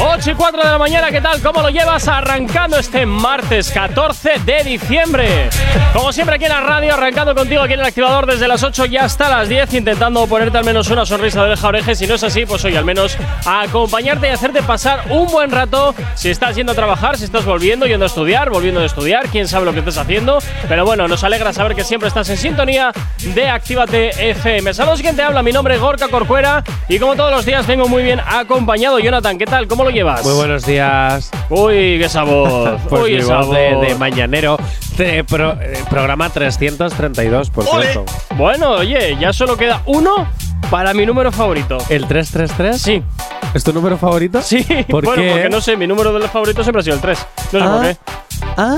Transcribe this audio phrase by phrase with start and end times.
[0.00, 1.42] 8 y 4 de la mañana, ¿qué tal?
[1.42, 2.06] ¿Cómo lo llevas?
[2.06, 5.50] Arrancando este martes 14 de diciembre.
[5.92, 8.86] Como siempre aquí en la radio, arrancando contigo aquí en el activador desde las 8
[8.86, 11.94] y hasta las 10, intentando ponerte al menos una sonrisa de oreja a oreja.
[11.96, 15.50] Si no es así, pues hoy al menos a acompañarte y hacerte pasar un buen
[15.50, 15.92] rato.
[16.14, 19.48] Si estás yendo a trabajar, si estás volviendo, yendo a estudiar, volviendo a estudiar, quién
[19.48, 20.38] sabe lo que estés haciendo.
[20.68, 22.92] Pero bueno, nos alegra saber que siempre estás en sintonía
[23.34, 24.74] de Actívate FM.
[24.74, 25.42] Saludos, quien te habla.
[25.42, 29.00] Mi nombre es Gorka Corcuera y como todos los días vengo muy bien acompañado.
[29.00, 29.66] Jonathan, ¿qué tal?
[29.66, 30.24] ¿Cómo lo llevas?
[30.24, 31.30] Muy buenos días.
[31.48, 32.78] Uy, qué sabor.
[32.88, 34.58] Pues Uy, esa voz de, mañanero.
[34.96, 38.04] De pro- eh, programa 332, por cierto.
[38.36, 40.28] Bueno, oye, ya solo queda uno
[40.70, 41.78] para mi número favorito.
[41.88, 42.80] ¿El 333?
[42.80, 43.02] Sí,
[43.54, 44.42] ¿Es tu número favorito?
[44.42, 44.62] sí.
[44.88, 45.30] ¿Por bueno, qué?
[45.32, 47.26] porque no sé, mi número de los favoritos siempre ha sido el 3.
[47.52, 47.72] No sé Ah.
[47.72, 47.96] por qué.
[48.56, 48.76] Ah.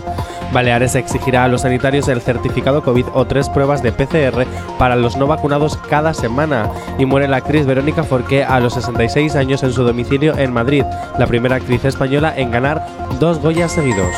[0.51, 4.45] Baleares exigirá a los sanitarios el certificado COVID o tres pruebas de PCR
[4.77, 6.69] para los no vacunados cada semana.
[6.99, 10.83] Y muere la actriz Verónica Forqué a los 66 años en su domicilio en Madrid,
[11.17, 12.85] la primera actriz española en ganar
[13.21, 14.11] dos Goyas seguidos.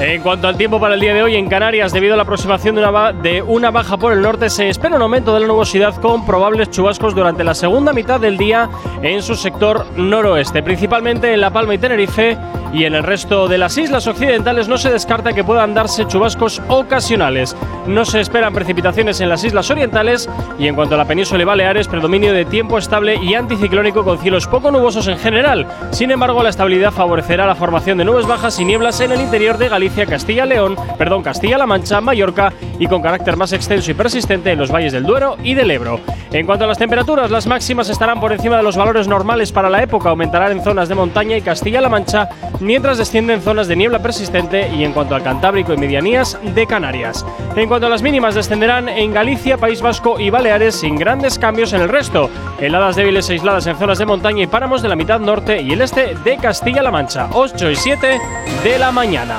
[0.00, 2.74] En cuanto al tiempo para el día de hoy en Canarias, debido a la aproximación
[2.74, 5.94] de una, de una baja por el norte, se espera un aumento de la nubosidad
[5.96, 8.70] con probables chubascos durante la segunda mitad del día
[9.02, 12.38] en su sector noroeste, principalmente en La Palma y Tenerife
[12.72, 16.62] y en el resto de las islas occidentales no se descarta que puedan darse chubascos
[16.68, 17.56] ocasionales.
[17.86, 20.28] No se esperan precipitaciones en las islas orientales
[20.58, 24.18] y en cuanto a la península y Baleares, predominio de tiempo estable y anticiclónico con
[24.18, 25.66] cielos poco nubosos en general.
[25.90, 29.58] Sin embargo, la estabilidad favorecerá la formación de nubes bajas y nieblas en el interior
[29.58, 34.58] de Galicia, Castilla-León, perdón, Castilla-La Mancha, Mallorca y con carácter más extenso y persistente en
[34.58, 36.00] los valles del Duero y del Ebro.
[36.32, 39.68] En cuanto a las temperaturas, las máximas estarán por encima de los valores normales para
[39.68, 42.28] la época, aumentarán en zonas de montaña y Castilla-La Mancha,
[42.60, 47.26] mientras descienden zonas de niebla persistente y en cuanto al Cantábrico y medianías de Canarias.
[47.56, 51.72] En cuanto a las mínimas, descenderán en Galicia, País Vasco y Baleares sin grandes cambios
[51.72, 52.30] en el resto.
[52.60, 55.72] Heladas débiles e aisladas en zonas de montaña y páramos de la mitad norte y
[55.72, 57.28] el este de Castilla-La Mancha.
[57.32, 58.20] 8 y 7
[58.62, 59.38] de la mañana.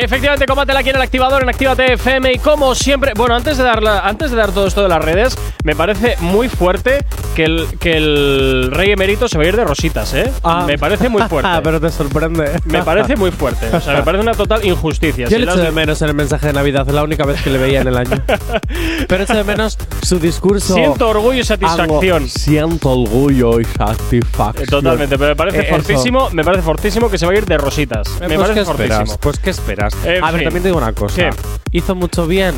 [0.00, 3.64] Efectivamente, combátela aquí en el activador en Actívate FM y como siempre, bueno, antes de
[3.64, 7.66] darla, antes de dar todo esto de las redes, me parece muy fuerte que el,
[7.78, 10.30] que el rey emérito se va a ir de rositas, ¿eh?
[10.66, 11.48] Me parece muy fuerte.
[11.52, 12.60] Ah, pero te sorprende.
[12.64, 13.68] Me parece muy fuerte.
[13.74, 15.24] O sea, me parece una total injusticia.
[15.28, 17.40] Yo Si le echo de menos en el mensaje de Navidad, es la única vez
[17.42, 18.20] que le veía en el año.
[19.08, 20.74] Pero echo de menos su discurso.
[20.74, 22.22] Siento orgullo y satisfacción.
[22.22, 24.66] Hago- siento orgullo y satisfacción.
[24.68, 25.74] Totalmente, pero me parece Eh, eso.
[25.76, 28.06] fortísimo, me parece fortísimo que se va a ir de rositas.
[28.20, 29.16] Eh, me pues, parece fortísimo.
[29.20, 29.83] Pues qué esperas.
[30.04, 30.44] En a ver, fin.
[30.44, 31.16] también te digo una cosa.
[31.16, 31.30] ¿Qué?
[31.72, 32.54] ¿Hizo mucho bien?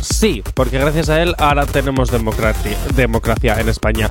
[0.00, 4.10] Sí, porque gracias a él ahora tenemos democracia, democracia en España.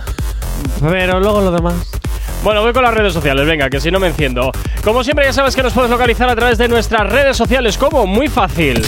[0.82, 1.74] Pero luego lo demás.
[2.44, 4.52] Bueno, voy con las redes sociales, venga, que si no me enciendo.
[4.84, 7.78] Como siempre, ya sabes que nos puedes localizar a través de nuestras redes sociales.
[7.78, 8.08] ¿Cómo?
[8.08, 8.82] Muy fácil.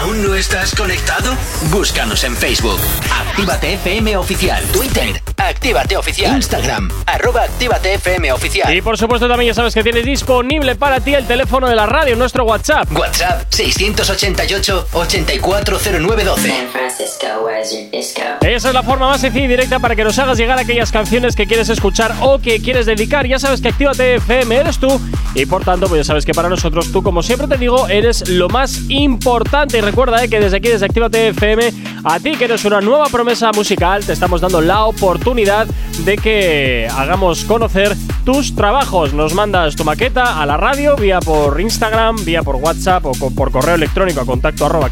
[0.00, 1.32] ¿Aún no estás conectado?
[1.70, 2.80] Búscanos en Facebook.
[3.12, 4.64] Actívate FM Oficial.
[4.72, 5.22] Twitter.
[5.36, 6.34] Actívate Oficial.
[6.34, 6.90] Instagram.
[7.06, 8.74] Arroba Actívate FM Oficial.
[8.74, 11.86] Y por supuesto, también ya sabes que tienes disponible para ti el teléfono de la
[11.86, 12.90] radio, nuestro WhatsApp.
[12.92, 16.36] WhatsApp 688-840912.
[16.36, 18.22] San Francisco, where's your disco?
[18.40, 21.36] Esa es la forma más sencilla y directa para que nos hagas llegar aquellas canciones
[21.36, 23.26] que quieres escuchar o que quieres dedicar.
[23.26, 25.00] Ya sabes que Actívate FM eres tú
[25.34, 28.28] y por tanto, pues ya sabes que para nosotros tú, como siempre te digo, eres
[28.28, 29.78] lo más importante.
[29.78, 31.72] Y recuerda eh, que desde aquí, desde Actívate FM,
[32.04, 35.66] a ti que eres una nueva promesa musical, te estamos dando la oportunidad
[36.04, 39.12] de que hagamos conocer tus trabajos.
[39.12, 43.50] Nos mandas tu maqueta a la radio vía por Instagram, vía por WhatsApp o por
[43.50, 44.90] correo electrónico a contacto arroba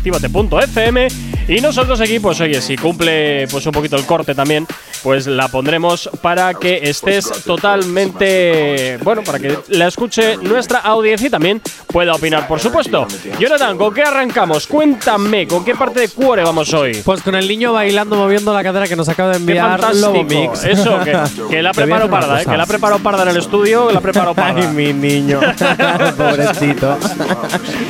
[1.48, 4.66] y nosotros aquí, pues oye, si cumple pues un poquito el corte también,
[5.02, 8.98] pues la pondremos para que estés totalmente.
[9.02, 13.06] Bueno, para que la escuche nuestra audiencia y también pueda opinar, por supuesto.
[13.38, 14.66] Jonathan, ¿con qué arrancamos?
[14.66, 17.00] Cuéntame, ¿con qué parte de Cuore vamos hoy?
[17.04, 19.80] Pues con el niño bailando, moviendo la cadera que nos acaba de enviar.
[19.94, 20.64] Lobo Mix.
[20.64, 21.16] Eso, que,
[21.50, 22.44] que la preparo parda, ¿eh?
[22.44, 24.60] que la preparo parda en el estudio, que la preparo parda.
[24.60, 25.40] Ay, mi niño.
[26.16, 26.96] Pobrecito.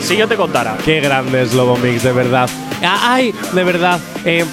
[0.01, 0.77] si yo te contara.
[0.85, 2.49] Qué grande es Lobo Mix, de verdad.
[2.83, 3.99] Ah, Ay, de verdad.
[4.25, 4.45] eh,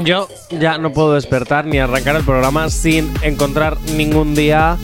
[0.00, 4.76] yo ya no puedo despertar ni arrancar el programa sin encontrar ningún día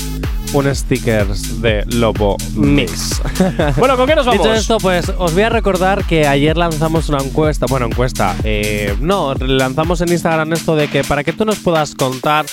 [0.52, 3.20] un sticker de Lobo Mix.
[3.76, 4.42] Bueno, ¿con qué nos vamos?
[4.42, 7.66] Dicho esto, pues os voy a recordar que ayer lanzamos una encuesta.
[7.68, 8.36] Bueno, encuesta.
[8.44, 12.44] eh, no, lanzamos en Instagram esto de que para que tú nos puedas contar,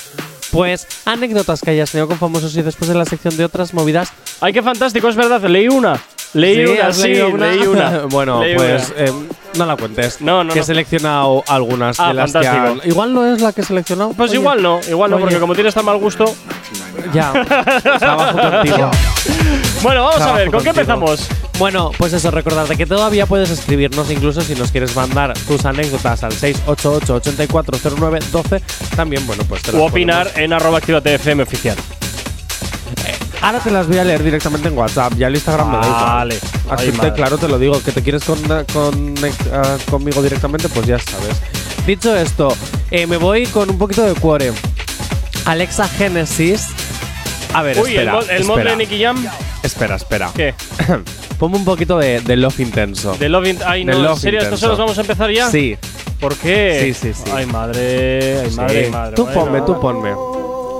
[0.51, 4.11] pues, anécdotas que hayas tenido con famosos y después en la sección de otras movidas.
[4.41, 5.99] Ay, qué fantástico, es verdad, leí una.
[6.33, 7.47] Leí Sí, una, ¿has sí, una?
[7.47, 7.99] leí una.
[8.09, 9.05] bueno, Leí pues una.
[9.05, 9.13] eh,
[9.57, 10.21] no la cuentes.
[10.21, 10.65] No, no, Que he no.
[10.65, 12.81] seleccionado algunas Ah, de las que fantástico.
[12.83, 14.11] han- Igual no es la que he seleccionado.
[14.13, 15.23] Pues Oye, igual no, igual no, Oye.
[15.25, 16.25] porque como tienes tan mal gusto.
[17.13, 17.31] Ya.
[17.99, 18.91] Trabajo contigo.
[19.81, 20.81] Bueno, vamos a Trabajo ver, ¿con qué contigo.
[20.81, 21.27] empezamos?
[21.57, 26.23] Bueno, pues eso, recordarte que todavía puedes escribirnos, incluso si nos quieres mandar tus anécdotas
[26.23, 28.61] al 688-8409-12.
[28.95, 31.75] También, bueno, pues te O opinar en arroba actívate FM oficial.
[33.41, 35.13] Ahora te las voy a leer directamente en WhatsApp.
[35.15, 36.05] Ya el Instagram me da igual.
[36.05, 36.35] Vale.
[36.69, 37.13] Así Ay, te, madre.
[37.13, 37.81] claro, te lo digo.
[37.81, 38.37] Que te quieres con,
[38.73, 39.15] con-
[39.53, 41.37] ah, conmigo directamente, pues ya sabes.
[41.87, 42.53] Dicho esto,
[42.91, 44.51] eh, me voy con un poquito de cuore.
[45.45, 46.67] Alexa Genesis.
[47.53, 48.11] A ver, Uy, espera.
[48.11, 49.25] el, mod, el mod espera, de Nicky Jam.
[49.63, 50.31] Espera, espera.
[50.35, 50.53] ¿Qué?
[51.39, 53.15] Ponme un poquito de, de love intenso.
[53.17, 54.39] De Love in- Ay, De no, ¿en Love serio?
[54.41, 54.65] ¿Estos Intenso.
[54.65, 55.49] se los vamos a empezar ya?
[55.49, 55.77] Sí.
[56.19, 56.93] ¿Por qué?
[56.93, 57.31] Sí, sí, sí.
[57.33, 58.91] Ay, madre, ay, madre, Sí.
[58.91, 59.15] madre.
[59.15, 59.39] Tú bueno.
[59.45, 60.11] ponme, tú ponme.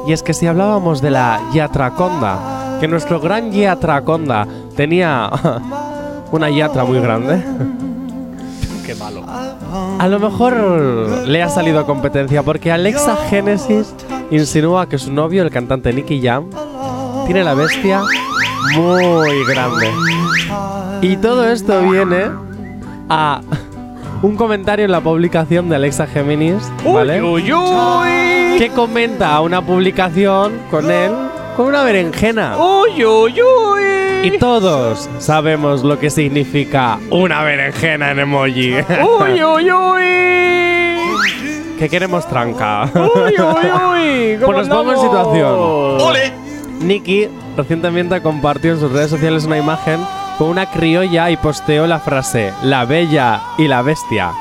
[0.07, 5.29] Y es que si hablábamos de la Yatraconda, que nuestro gran Yatraconda tenía
[6.31, 7.43] una yatra muy grande,
[8.85, 9.23] Qué malo.
[9.99, 10.53] a lo mejor
[11.27, 13.93] le ha salido competencia porque Alexa Genesis
[14.31, 16.49] insinúa que su novio, el cantante Nicky Jam,
[17.25, 18.01] tiene la bestia
[18.75, 19.91] muy grande.
[21.01, 22.31] Y todo esto viene
[23.09, 23.41] a
[24.21, 27.21] un comentario en la publicación de Alexa Géminis, ¿vale?
[27.21, 28.57] Uy, uy, uy.
[28.57, 31.11] que comenta una publicación con él
[31.55, 32.57] con una berenjena.
[32.57, 33.81] Uy, uy, uy.
[34.23, 38.75] Y todos sabemos lo que significa una berenjena en emoji.
[39.19, 40.03] Uy, uy, uy.
[41.77, 42.89] que queremos tranca.
[42.93, 44.37] Uy, uy, uy.
[44.41, 45.97] ¿Cómo Pues nos pongo en situación.
[46.81, 49.99] Nicky recientemente compartió en sus redes sociales una imagen
[50.39, 54.31] con una criolla y posteó la frase La bella y la bestia.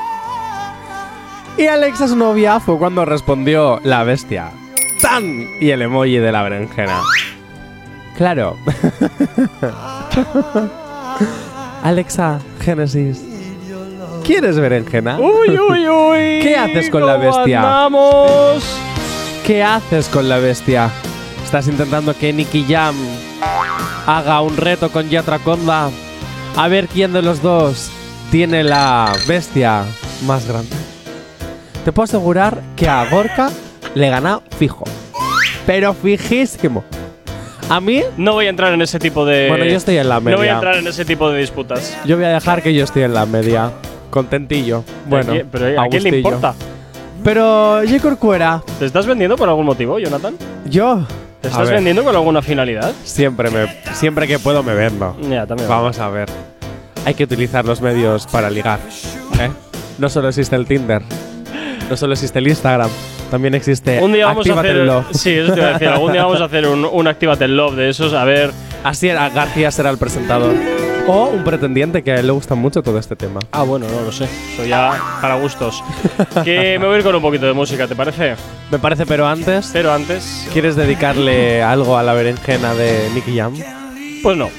[1.57, 4.51] Y Alexa, su novia, fue cuando respondió La bestia.
[5.01, 5.45] ¡Tan!
[5.59, 7.01] Y el emoji de la berenjena.
[8.17, 8.55] Claro.
[11.83, 13.21] Alexa, Génesis.
[14.23, 15.19] ¿Quieres berenjena?
[15.19, 16.39] Uy, uy, uy.
[16.41, 17.59] ¿Qué haces con la ¿Cómo bestia?
[17.59, 18.63] andamos?
[19.45, 20.89] ¿Qué haces con la bestia?
[21.43, 22.95] ¿Estás intentando que Nicky Jam
[24.17, 25.89] haga un reto con Yatraconda?
[26.57, 27.89] A ver quién de los dos
[28.31, 29.83] tiene la bestia
[30.25, 30.75] más grande.
[31.85, 33.49] Te puedo asegurar que a Gorka
[33.95, 34.83] le gana fijo.
[35.65, 36.83] Pero fijísimo.
[37.69, 39.47] A mí, No voy a entrar en ese tipo de.
[39.47, 40.31] bueno, yo estoy en la media.
[40.31, 41.95] No voy a entrar en ese tipo de disputas.
[42.05, 43.71] Yo voy a dejar que yo estoy en la media.
[44.09, 44.83] Contentillo.
[45.05, 46.55] Bueno, ¿A quién- pero ¿a quién le importa?
[47.23, 50.35] Pero yo Corcuera, ¿Te estás vendiendo por algún motivo, Jonathan?
[50.65, 51.05] yo.
[51.41, 52.91] ¿Te estás ver, vendiendo con alguna finalidad?
[53.03, 55.15] Siempre, me, siempre que puedo me vendo.
[55.29, 55.69] Ya, también.
[55.69, 56.27] Vamos a ver.
[57.05, 58.79] Hay que utilizar los medios para ligar.
[59.39, 59.49] ¿eh?
[59.97, 61.01] No solo existe el Tinder,
[61.89, 62.89] no solo existe el Instagram,
[63.31, 64.75] también existe Un día vamos a hacer.
[64.77, 65.05] el Love.
[65.13, 65.87] Sí, eso te iba a decir.
[65.87, 68.13] Algún día vamos a hacer un, un Actívate el Love de esos.
[68.13, 68.51] A ver.
[68.83, 70.53] Así era, García será el presentador.
[71.11, 73.39] O un pretendiente que a él le gusta mucho todo este tema.
[73.51, 74.25] Ah, bueno, no lo sé.
[74.53, 75.83] Eso ya para gustos.
[76.43, 78.35] que me voy a ir con un poquito de música, ¿te parece?
[78.71, 80.47] Me parece, pero antes, Pero antes.
[80.53, 83.53] ¿quieres dedicarle algo a la berenjena de Nicky Jam?
[84.21, 84.49] Pues no.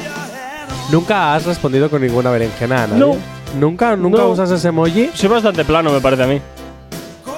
[0.91, 2.99] Nunca has respondido con ninguna berenjena a nadie?
[3.01, 3.17] No.
[3.59, 4.31] ¿Nunca, nunca No.
[4.31, 5.11] usas ese emoji?
[5.15, 6.41] Soy bastante plano, me parece a mí.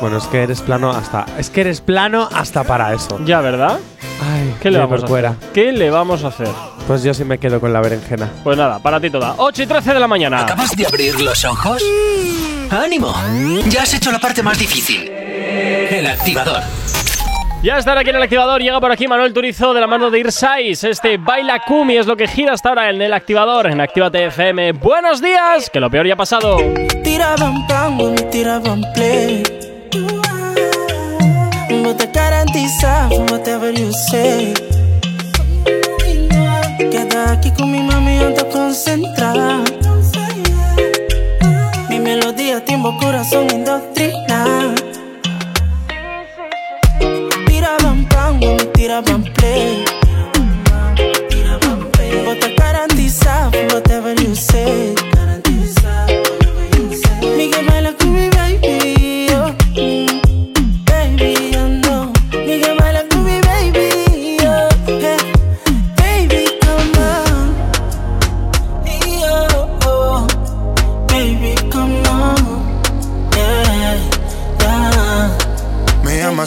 [0.00, 1.26] Bueno, es que eres plano hasta.
[1.38, 3.21] Es que eres plano hasta para eso.
[3.25, 3.78] Ya, ¿verdad?
[4.25, 5.31] Ay, ¿Qué le vamos a hacer?
[5.52, 6.49] ¿Qué le vamos a hacer?
[6.87, 8.29] Pues yo sí me quedo con la berenjena.
[8.45, 9.35] Pues nada, para ti toda.
[9.37, 10.43] 8 y 13 de la mañana.
[10.43, 11.83] ¿Acabas de abrir los ojos?
[12.71, 13.14] ¡Ánimo!
[13.69, 15.09] Ya has hecho la parte más difícil.
[15.11, 16.62] El activador.
[17.62, 18.61] Ya estar aquí en el activador.
[18.61, 20.83] Llega por aquí Manuel Turizo de la mano de Irsais.
[20.83, 23.69] Este baila Kumi es lo que gira hasta ahora en el activador.
[23.69, 24.73] En Actívate FM.
[24.73, 25.71] Buenos días.
[25.71, 26.57] Que lo peor ya ha pasado.
[27.05, 27.99] Tiraban pan,
[28.31, 29.62] tiraban play.
[31.83, 34.55] I'm about to garantizar whatever you say.
[36.79, 39.65] Queda aquí con mi mami, ando concentrada.
[41.89, 44.77] Mi melodía, timbo, corazón, indoctrina.
[47.49, 48.39] Tira, bam, bam,
[48.75, 49.85] tira, bam, play.
[51.31, 52.12] Tira, bam, play.
[52.12, 54.95] I'm about to garantizar whatever you say.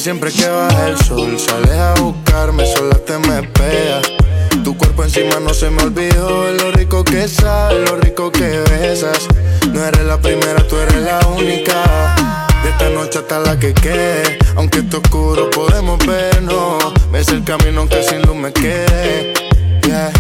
[0.06, 4.02] Siempre que baja el sol Sales a buscarme, sola te me pega
[4.64, 9.28] Tu cuerpo encima no se me olvidó Lo rico que sabes, lo rico que besas.
[9.74, 12.16] No eres la primera, tú eres la única.
[12.62, 16.94] De esta noche hasta la que quede Aunque esté oscuro podemos vernos.
[17.12, 19.34] Ves el camino aunque sin luz me quede.
[19.88, 20.12] Yeah.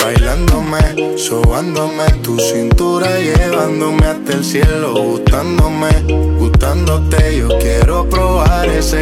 [0.00, 5.90] Bailándome, sobándome tu cintura, llevándome hasta el cielo, gustándome,
[6.38, 7.38] gustándote.
[7.38, 9.01] Yo quiero probar ese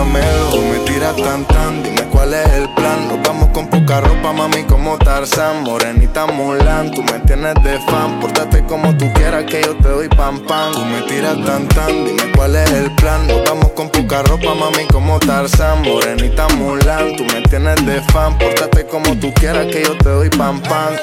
[0.00, 0.62] caramelo.
[0.70, 3.08] Me tiras tan tan, dime cuál es el plan.
[3.08, 6.90] Nos vamos con poca ropa, mami, como Tarzan, morenita Mulan.
[6.92, 10.72] Tú me tienes de fan, pórtate como tú quieras que yo te doy pam pam.
[10.72, 13.26] Tú me tiras tan tan, dime cuál es el plan.
[13.26, 17.16] Nos vamos con poca ropa, mami, como Tarzan, morenita Mulan.
[17.16, 20.96] Tú me tienes de fan, pórtate como tú quieras que yo te doy pam pam.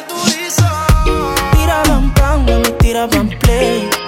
[1.53, 4.06] Tira pam pam, mami, tira pam play.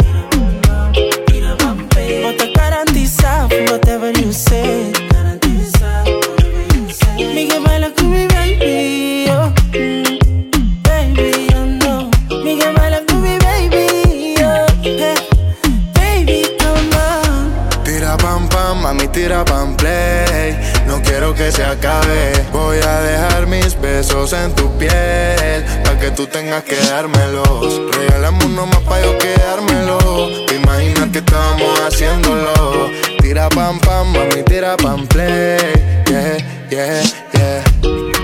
[22.52, 25.64] Voy a dejar mis besos en tu piel.
[25.84, 27.94] Pa' que tú tengas que dármelos.
[27.96, 30.46] Regálame uno más pa' yo quedármelo.
[30.48, 32.90] Te imaginas que estábamos haciéndolo.
[33.22, 35.60] Tira pam pam, mami, tira pam play.
[36.08, 36.38] Yeah,
[36.72, 37.64] yeah, yeah.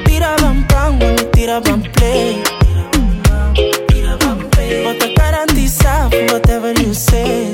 [0.05, 2.41] Tira pam pam, mami, tira pam play.
[4.83, 7.53] No te garantiza, whatever you say.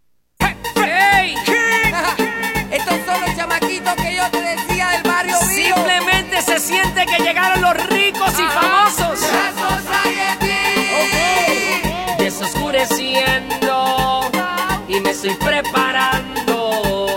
[6.71, 9.19] Siente que llegaron los ricos y famosos.
[12.17, 14.31] Desoscureciendo
[14.87, 17.07] y me estoy preparando.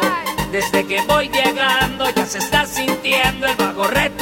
[0.50, 4.13] Desde que voy llegando ya se está sintiendo el retumbando.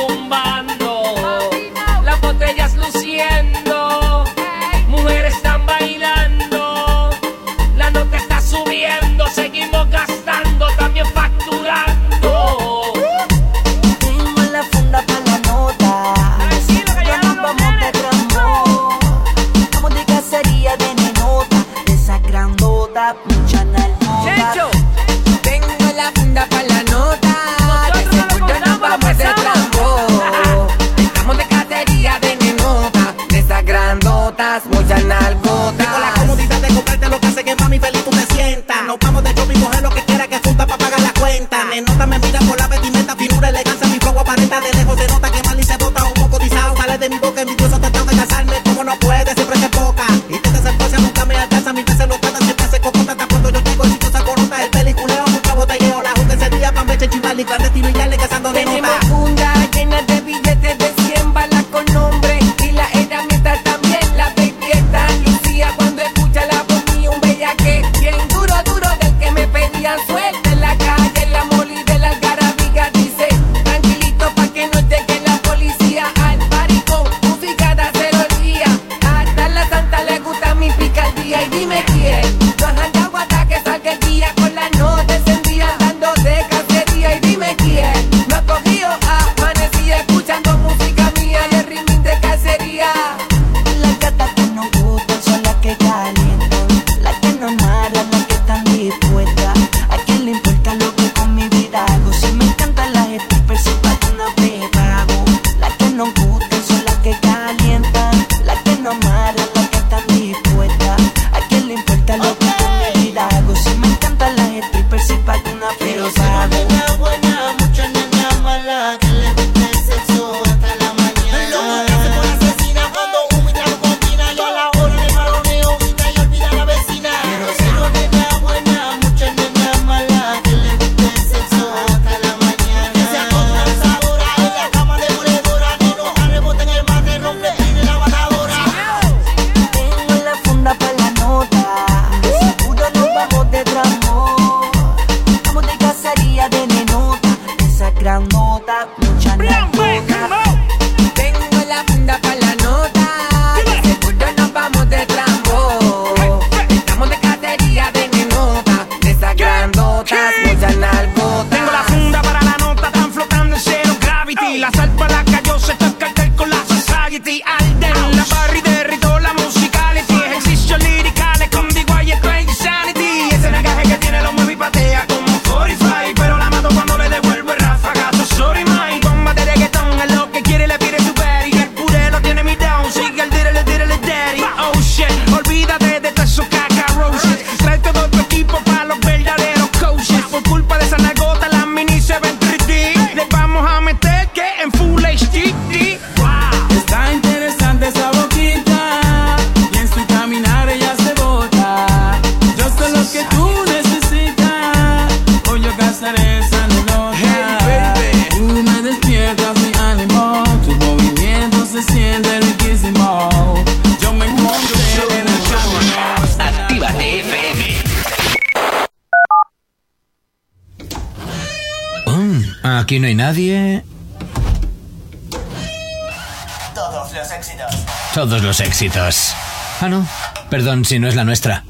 [228.82, 229.34] Éxitos.
[229.80, 230.06] Ah, no.
[230.50, 231.64] Perdón si no es la nuestra.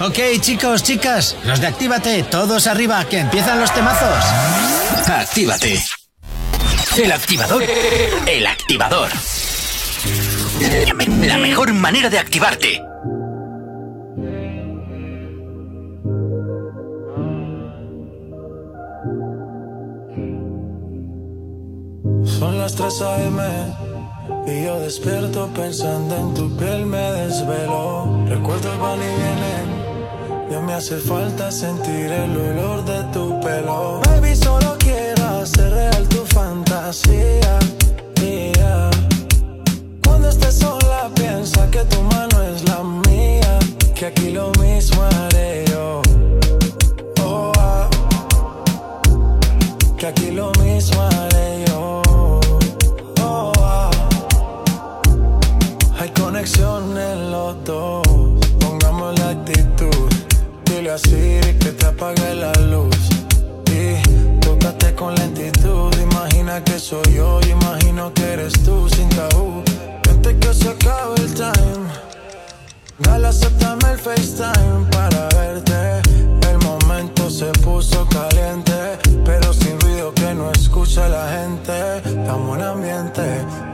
[0.00, 4.24] Ok, chicos, chicas, los de Actívate, todos arriba, que empiezan los temazos.
[5.08, 5.82] Actívate.
[6.96, 7.64] El activador.
[8.26, 9.08] El activador.
[11.26, 12.80] La mejor manera de activarte.
[22.38, 23.42] Son las 3 a.m.
[24.46, 28.06] y yo despierto pensando en tu piel me desvelo.
[28.28, 34.00] Recuerdos van y vienen, ya me hace falta sentir el olor de tu pelo.
[34.04, 37.58] Baby, solo quiero hacer real tu fantasía.
[38.20, 38.90] yeah.
[40.04, 43.58] Cuando estés sola piensa que tu mano es la mía,
[43.96, 46.02] que aquí lo mismo haré yo.
[47.20, 47.88] Oh, ah
[49.96, 51.27] que aquí lo mismo haré
[61.98, 62.96] apague la luz.
[63.66, 69.62] Y tócate con lentitud, imagina que soy yo, imagino que eres tú sin tabú.
[70.08, 71.88] Antes que se acabe el time.
[73.00, 76.02] Dale, aceptame el FaceTime para verte.
[76.50, 78.67] El momento se puso caliente,
[80.88, 81.98] escucha la gente.
[81.98, 83.22] Estamos en ambiente,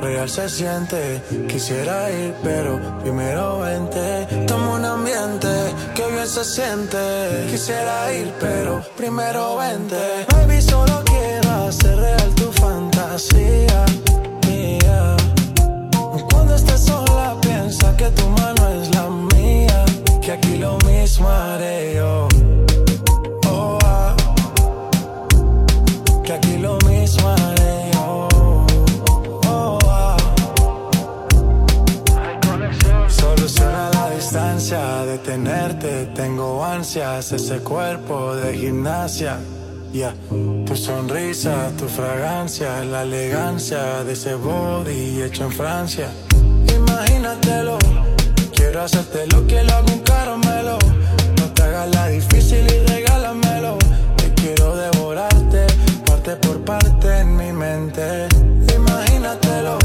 [0.01, 1.23] real se siente.
[1.49, 4.23] Quisiera ir, pero primero vente.
[4.31, 5.49] Estamos en ambiente,
[5.95, 7.47] que bien se siente.
[7.51, 10.27] Quisiera ir, pero primero vente.
[10.33, 13.85] Baby, solo quiero hacer real tu fantasía.
[14.47, 15.17] mía.
[16.31, 19.85] Cuando estés sola piensa que tu mano es la mía,
[20.21, 22.29] que aquí lo mismo haré yo.
[23.49, 24.17] Oh, ah.
[26.25, 26.79] Que aquí lo
[36.25, 39.37] tengo ansias, ese cuerpo de gimnasia.
[39.93, 40.15] Ya,
[40.65, 46.09] tu sonrisa, tu fragancia, la elegancia de ese body hecho en Francia.
[46.81, 47.77] Imagínatelo,
[48.57, 50.79] quiero hacerte lo que lo hago un caramelo.
[51.39, 53.77] No te hagas la difícil y regálamelo.
[54.17, 55.67] Te quiero devorarte,
[56.07, 58.29] parte por parte en mi mente.
[58.75, 59.77] Imagínatelo,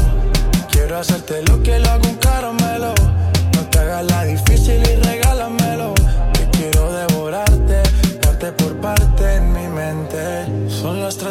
[0.72, 2.94] quiero hacerte lo que lo hago un caramelo.
[3.54, 4.24] No te hagas la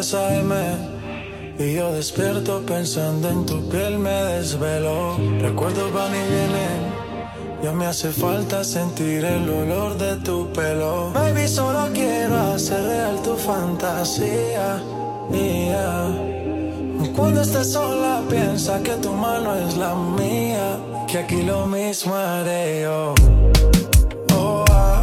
[0.00, 0.54] las 3 a.m.
[1.58, 5.18] Y yo despierto pensando en tu piel me desvelo.
[5.42, 7.60] Recuerdos van y vienen.
[7.62, 11.10] Ya me hace falta sentir el olor de tu pelo.
[11.12, 14.82] Baby, solo quiero hacer real tu fantasía.
[15.32, 16.08] yeah.
[17.14, 20.78] Cuando estés sola, piensa que tu mano es la mía.
[21.08, 23.14] Que aquí lo mismo haré yo.
[24.34, 25.02] Oh, ah.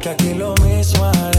[0.00, 1.29] Que aquí lo mismo haré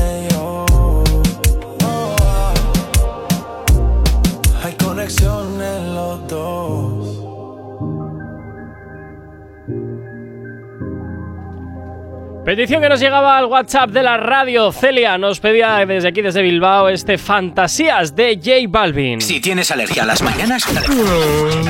[12.45, 14.71] Petición que nos llegaba al WhatsApp de la radio.
[14.71, 19.21] Celia nos pedía desde aquí, desde Bilbao, este Fantasías de J Balvin.
[19.21, 20.65] Si tienes alergia a las mañanas,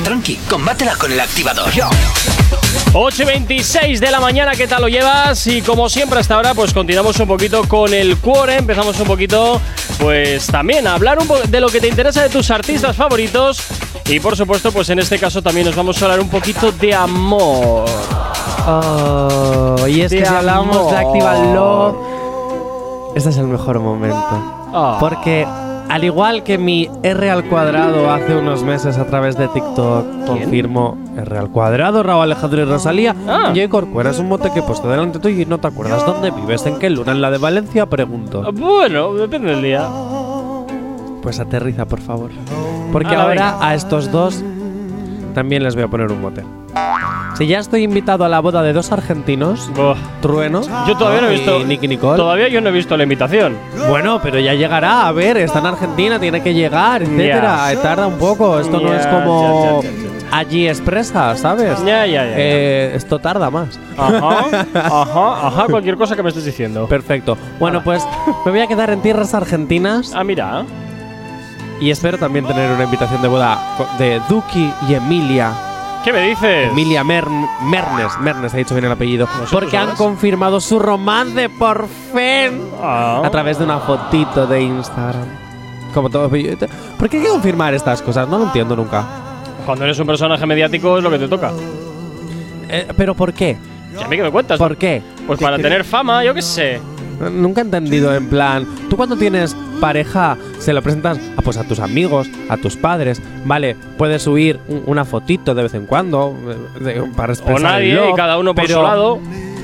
[0.03, 1.69] tranqui, combátela con el activador.
[2.93, 5.47] 8 y 26 de la mañana, ¿qué tal lo llevas?
[5.47, 8.57] Y como siempre hasta ahora, pues continuamos un poquito con el cuore.
[8.57, 9.61] Empezamos un poquito,
[9.99, 13.63] pues también a hablar un poco de lo que te interesa de tus artistas favoritos.
[14.07, 16.93] Y por supuesto, pues en este caso también nos vamos a hablar un poquito de
[16.93, 17.85] amor.
[18.67, 20.97] Oh, y es De que si hablamos de.
[20.97, 21.95] Activa Love,
[23.15, 24.69] este es el mejor momento.
[24.73, 24.97] Ah.
[24.99, 25.47] Porque
[25.91, 30.97] al igual que mi R al cuadrado hace unos meses a través de TikTok confirmo
[31.17, 33.51] R al cuadrado, Raúl Alejandro y Rosalía, Ah.
[33.53, 33.67] J.
[33.69, 36.65] Corcuera es un mote que he puesto delante tuyo y no te acuerdas dónde vives,
[36.65, 38.51] en qué luna, en la de Valencia, pregunto.
[38.53, 39.87] Bueno, depende del día.
[41.21, 42.31] Pues aterriza, por favor.
[42.91, 43.57] Porque ahora venga.
[43.67, 44.43] a estos dos
[45.31, 46.43] también les voy a poner un mote.
[47.37, 49.95] Si ya estoy invitado a la boda de dos argentinos, Buah.
[50.21, 50.61] Trueno.
[50.87, 51.63] Yo todavía no he y visto.
[51.65, 52.17] Nicky Nicole.
[52.17, 53.57] Todavía yo no he visto la invitación.
[53.89, 55.07] Bueno, pero ya llegará.
[55.07, 57.69] A ver, está en Argentina, tiene que llegar, etcétera.
[57.81, 58.59] Tarda un poco.
[58.59, 59.89] Esto no Ya, es como ya,
[60.37, 61.79] allí expresa, ¿sabes?
[61.79, 62.33] Ya, ya, ya.
[62.35, 63.79] Eh, esto tarda más.
[63.97, 66.87] Ajá, ajá, ajá, cualquier cosa que me estés diciendo.
[66.87, 67.37] Perfecto.
[67.59, 68.05] Bueno, pues
[68.45, 70.63] me voy a quedar en tierras argentinas Ah, mira.
[71.81, 73.59] Y espero también tener una invitación de boda
[73.97, 75.51] de Duki y Emilia.
[76.03, 76.69] ¿Qué me dices?
[76.71, 79.27] Emilia Mern- Mernes, Mernes, he dicho bien el apellido.
[79.51, 82.61] Porque han confirmado su romance por fin.
[82.81, 83.21] Ah.
[83.23, 85.25] a través de una fotito de Instagram.
[85.93, 86.29] Como todo.
[86.29, 86.39] ¿Por
[87.09, 88.27] qué hay que confirmar estas cosas?
[88.27, 89.05] No lo entiendo nunca.
[89.65, 91.51] Cuando eres un personaje mediático es lo que te toca.
[92.69, 93.57] Eh, ¿Pero por qué?
[93.99, 94.57] ¿Y a mí qué me cuentas?
[94.57, 95.03] ¿Por qué?
[95.27, 96.79] Pues ¿Qué para tener fama, yo qué sé.
[97.31, 98.65] Nunca he entendido, en plan.
[98.89, 103.21] Tú cuando tienes pareja, se lo presentas a, pues, a tus amigos, a tus padres.
[103.43, 106.33] Vale, puedes subir un- una fotito de vez en cuando
[106.79, 109.19] eh, de- para expresar O nadie, y cada uno por pero- su lado.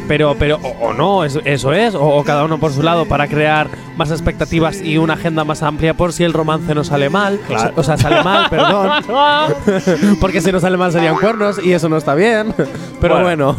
[0.10, 3.06] Pero, pero, o, o no, eso, eso es, o, o cada uno por su lado
[3.10, 7.10] para crear más expectativas y una agenda más amplia por si el romance no sale
[7.10, 7.38] mal.
[7.46, 7.74] Claro.
[7.76, 8.90] O sea, sale mal, perdón.
[10.22, 12.54] Porque si no sale mal serían cuernos y eso no está bien.
[13.02, 13.54] Pero bueno.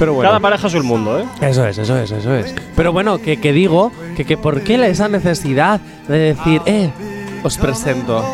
[0.00, 0.30] Pero bueno.
[0.30, 1.24] Cada pareja es un mundo, ¿eh?
[1.42, 2.54] Eso es, eso es, eso es.
[2.74, 6.90] Pero bueno, que, que digo que, que por qué esa necesidad de decir, eh,
[7.44, 8.24] os presento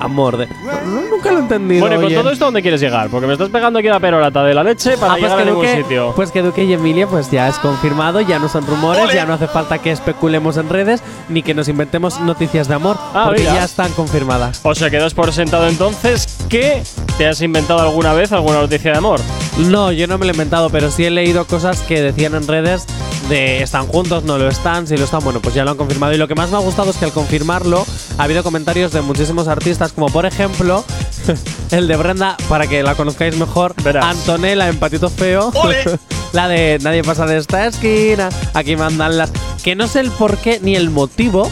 [0.00, 0.46] amor de.
[0.46, 1.80] No, nunca lo he entendido.
[1.80, 2.16] Bueno, y con oye.
[2.16, 3.08] todo esto, ¿dónde quieres llegar?
[3.10, 5.42] Porque me estás pegando aquí la perorata de la leche para Ah, pues llegar que,
[5.42, 6.12] a ningún Duque, sitio.
[6.14, 9.34] pues que Duque y Emilia pues ya es confirmado, ya no son rumores, ya no
[9.34, 13.40] hace falta que especulemos en redes ni que nos inventemos noticias de amor, Ah, porque
[13.42, 13.54] mira.
[13.54, 14.60] ya están confirmadas.
[14.62, 16.82] O sea, quedas por sentado entonces que
[17.18, 19.20] te has inventado alguna vez alguna noticia de amor.
[19.58, 22.46] No, yo no me lo he inventado, pero sí he leído cosas que decían en
[22.46, 22.84] redes
[23.28, 26.12] de están juntos, no lo están, si lo están, bueno, pues ya lo han confirmado.
[26.12, 27.84] Y lo que más me ha gustado es que al confirmarlo
[28.18, 30.84] ha habido comentarios de muchísimos artistas, como por ejemplo
[31.70, 34.04] el de Brenda, para que la conozcáis mejor, Verás.
[34.04, 35.52] Antonella en Patito Feo.
[36.32, 39.30] la de Nadie pasa de esta esquina, aquí mandan las...
[39.62, 41.50] Que no sé el por qué ni el motivo,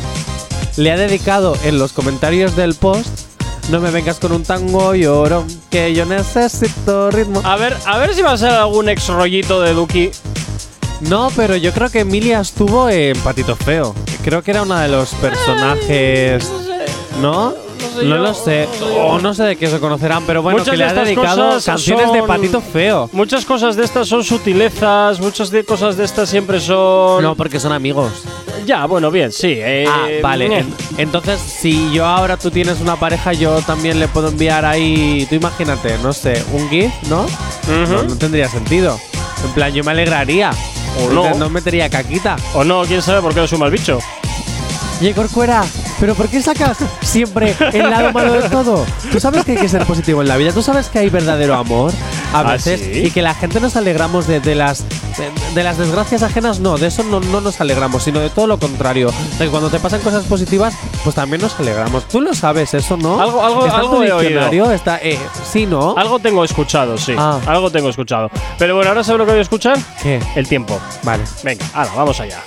[0.77, 3.25] le ha dedicado en los comentarios del post
[3.71, 7.41] no me vengas con un tango llorón, que yo necesito ritmo.
[7.45, 10.11] A ver, a ver si va a ser algún ex rollito de Duki.
[11.09, 13.95] No, pero yo creo que Emilia estuvo en Patito Feo.
[14.23, 16.51] Creo que era una de los personajes.
[17.21, 17.53] ¿No?
[17.53, 18.67] sé No lo sé.
[18.67, 19.05] no sé yo.
[19.07, 21.07] O no sé de qué se conocerán, pero bueno, Muchas que le de ha estas
[21.07, 23.09] dedicado cosas canciones de son- Patito Feo.
[23.12, 27.23] Muchas cosas de estas son sutilezas, muchas de cosas de estas siempre son.
[27.23, 28.11] No, porque son amigos.
[28.67, 29.53] Ya, bueno, bien, sí.
[29.59, 30.47] eh, Ah, vale.
[30.47, 30.59] eh.
[30.61, 35.27] En- entonces, si yo ahora tú tienes una pareja, yo también le puedo enviar ahí.
[35.29, 37.23] Tú imagínate, no sé, un GIF, ¿no?
[37.25, 37.93] Ujú.
[37.93, 38.99] no, no tendría sentido.
[39.45, 40.51] En plan, yo me alegraría.
[41.01, 41.35] O no.
[41.35, 42.37] No metería caquita.
[42.55, 43.99] O no, quién sabe por qué eres un mal bicho.
[45.01, 45.65] Oye, Corcuera,
[46.01, 48.87] ¿pero por qué sacas siempre el lado malo de todo?
[49.11, 51.55] Tú sabes que hay que ser positivo en la vida, tú sabes que hay verdadero
[51.57, 51.93] amor
[52.35, 53.03] a ¿Ah, veces sí?
[53.07, 54.81] y que la gente nos alegramos de, de las
[55.16, 58.47] de, de las desgracias ajenas, no, de eso no, no nos alegramos, sino de todo
[58.49, 59.11] lo contrario.
[59.38, 62.09] De que cuando te pasan cosas positivas, pues también nos alegramos.
[62.09, 63.20] Tú lo sabes, eso, ¿no?
[63.20, 64.18] Algo- algo- ¿Está en algo tu he oído.
[64.20, 64.70] diccionario?
[64.73, 65.18] Está, eh,
[65.51, 65.94] sí, ¿no?
[65.97, 67.14] Algo tengo escuchado, sí.
[67.16, 67.38] Ah.
[67.47, 68.31] Algo tengo escuchado.
[68.59, 69.79] Pero bueno, ahora sabes lo que voy a escuchar.
[70.03, 70.20] ¿Qué?
[70.35, 70.81] El tiempo.
[71.05, 71.23] Vale.
[71.44, 72.38] Venga, ahora, vamos allá.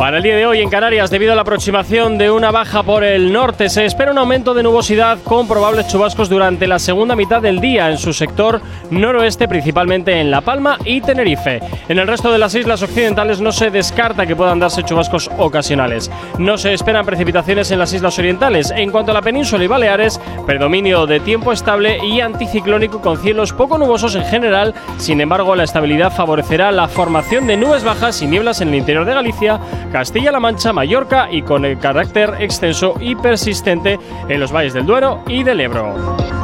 [0.00, 3.04] Para el día de hoy en Canarias, debido a la aproximación de una baja por
[3.04, 7.42] el norte, se espera un aumento de nubosidad con probables chubascos durante la segunda mitad
[7.42, 11.60] del día en su sector noroeste, principalmente en La Palma y Tenerife.
[11.86, 16.10] En el resto de las islas occidentales no se descarta que puedan darse chubascos ocasionales.
[16.38, 18.72] No se esperan precipitaciones en las islas orientales.
[18.74, 23.52] En cuanto a la península y Baleares, predominio de tiempo estable y anticiclónico con cielos
[23.52, 24.72] poco nubosos en general.
[24.96, 29.04] Sin embargo, la estabilidad favorecerá la formación de nubes bajas y nieblas en el interior
[29.04, 29.60] de Galicia,
[29.90, 33.98] Castilla-La Mancha, Mallorca y con el carácter extenso y persistente
[34.28, 36.39] en los valles del Duero y del Ebro.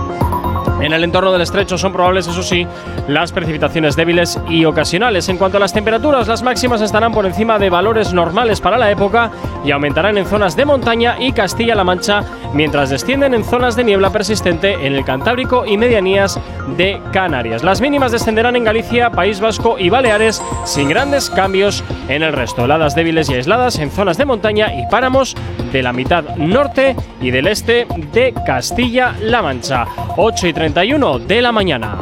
[0.81, 2.67] En el entorno del estrecho son probables, eso sí,
[3.09, 5.29] las precipitaciones débiles y ocasionales.
[5.29, 8.91] En cuanto a las temperaturas, las máximas estarán por encima de valores normales para la
[8.91, 9.31] época
[9.65, 14.11] y aumentarán en zonas de montaña y Castilla-La Mancha, mientras descienden en zonas de niebla
[14.11, 16.39] persistente en el Cantábrico y medianías
[16.77, 17.65] de Canarias.
[17.65, 22.65] Las mínimas descenderán en Galicia, País Vasco y Baleares sin grandes cambios en el resto.
[22.65, 25.35] Heladas débiles y aisladas en zonas de montaña y páramos
[25.73, 29.87] de la mitad norte y del este de Castilla-La Mancha.
[30.17, 31.97] 8 y 31 de la mañana.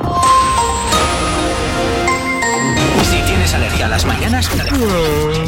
[3.03, 4.49] Si tienes alergia a las mañanas,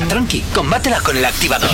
[0.07, 1.71] tranqui, combátela con el activador.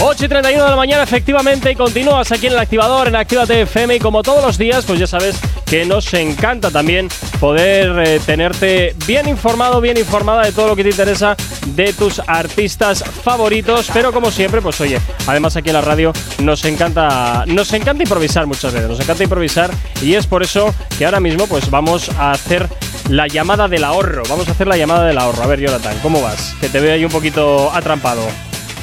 [0.00, 3.62] 8 y 31 de la mañana, efectivamente, y continúas aquí en el activador, en Actívate
[3.62, 3.96] FM.
[3.96, 7.08] Y como todos los días, pues ya sabes que nos encanta también
[7.40, 11.36] poder eh, tenerte bien informado, bien informada de todo lo que te interesa
[11.68, 13.90] de tus artistas favoritos.
[13.92, 18.46] Pero como siempre, pues oye, además aquí en la radio nos encanta, nos encanta improvisar
[18.46, 19.70] muchas veces, nos encanta improvisar.
[20.02, 22.68] Y es por eso que ahora mismo, pues vamos a hacer
[23.08, 24.22] la llamada del ahorro.
[24.28, 25.42] Vamos a hacer la llamada del ahorro.
[25.42, 26.54] A ver, Jonathan, ¿cómo vas?
[26.60, 28.22] Que te veo ahí un poquito atrampado.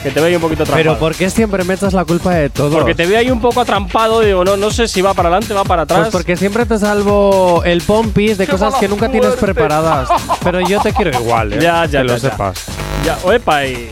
[0.03, 0.83] Que te veo ahí un poquito atrampado.
[0.95, 2.71] Pero ¿por qué siempre me echas la culpa de todo?
[2.71, 5.53] Porque te veo ahí un poco atrampado, digo, no, no sé si va para adelante,
[5.53, 5.99] va para atrás.
[6.01, 10.07] Pues porque siempre te salvo el pompis de cosas que nunca tienes preparadas.
[10.43, 11.59] Pero yo te quiero igual, ¿eh?
[11.61, 12.57] Ya, ya, Que lo ya, sepas.
[13.05, 13.91] Ya, oepa, y.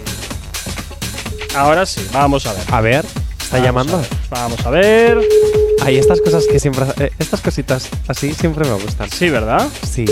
[1.55, 2.61] Ahora sí, vamos a ver.
[2.71, 3.05] A ver,
[3.41, 3.97] ¿está Vamos llamando?
[3.97, 5.19] a ver, Vamos a ver.
[5.83, 6.85] Hay estas cosas que siempre.
[6.99, 9.09] eh, estas cositas así siempre me gustan.
[9.11, 9.67] Sí, ¿verdad?
[9.89, 10.05] Sí.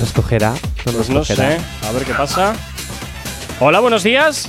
[0.00, 0.50] ¿Nos cogerá?
[0.52, 1.58] ¿No Pues nos no cogerá?
[1.58, 1.60] sé.
[1.88, 2.54] A ver qué pasa.
[3.60, 4.48] Hola, buenos días.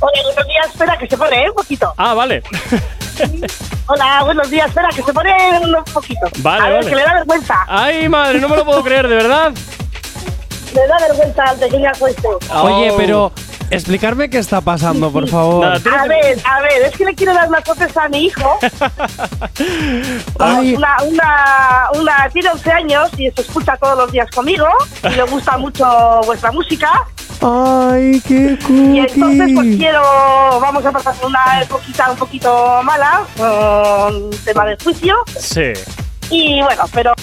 [0.00, 1.48] Oye, buenos días, espera, que se pone, ¿eh?
[1.48, 1.92] Un poquito.
[1.96, 2.42] Ah, vale.
[3.86, 6.20] Hola, buenos días, espera, que se pone un poquito.
[6.38, 6.90] Vale, A ver, vale.
[6.90, 7.54] que le da vergüenza.
[7.66, 9.52] Ay, madre, no me lo puedo creer, de verdad.
[10.74, 12.28] Le da vergüenza al pequeño acueste.
[12.54, 12.96] Oye, Oh.
[12.96, 13.32] pero
[13.70, 15.64] explicarme qué está pasando, por favor.
[15.64, 18.26] Nada, A que- ver, a ver, es que le quiero dar las cosas a mi
[18.26, 18.58] hijo.
[20.38, 20.74] Ay.
[20.74, 24.66] Una, una, una, tiene 11 años y se escucha todos los días conmigo
[25.04, 27.06] y le gusta mucho vuestra música.
[27.40, 29.78] Ay, qué Y entonces, pues cookie.
[29.78, 30.00] quiero,
[30.60, 35.14] vamos a pasar una época un poquito mala, con tema de juicio.
[35.38, 35.72] Sí.
[36.28, 37.14] Y bueno, pero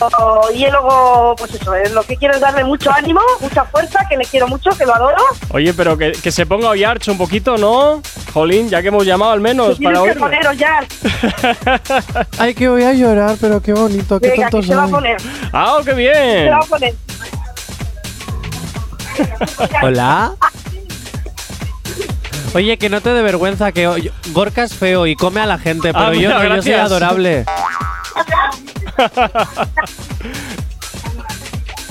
[0.54, 4.16] y luego, pues eso, eh, lo que quiero es darle mucho ánimo, mucha fuerza, que
[4.16, 5.18] le quiero mucho, que lo adoro.
[5.50, 8.02] Oye, pero que, que se ponga Oyarch un poquito, ¿no?
[8.34, 10.22] Jolín, ya que hemos llamado al menos para que oírlo.
[10.22, 10.80] poneros ya.
[12.38, 14.88] Ay, que voy a llorar, pero qué bonito, qué Venga, tonto que se va a
[14.88, 15.18] poner.
[15.52, 16.52] ¡Ah, qué Se bien!
[16.52, 16.96] va a poner.
[19.82, 20.34] Hola.
[22.54, 25.58] Oye, que no te dé vergüenza, que hoy- Gorka es feo y come a la
[25.58, 27.46] gente, pero Ah, yo no, yo soy adorable.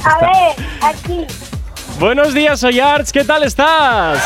[0.04, 1.26] A ver, aquí.
[1.98, 4.22] Buenos días, Oyarch, ¿qué tal estás?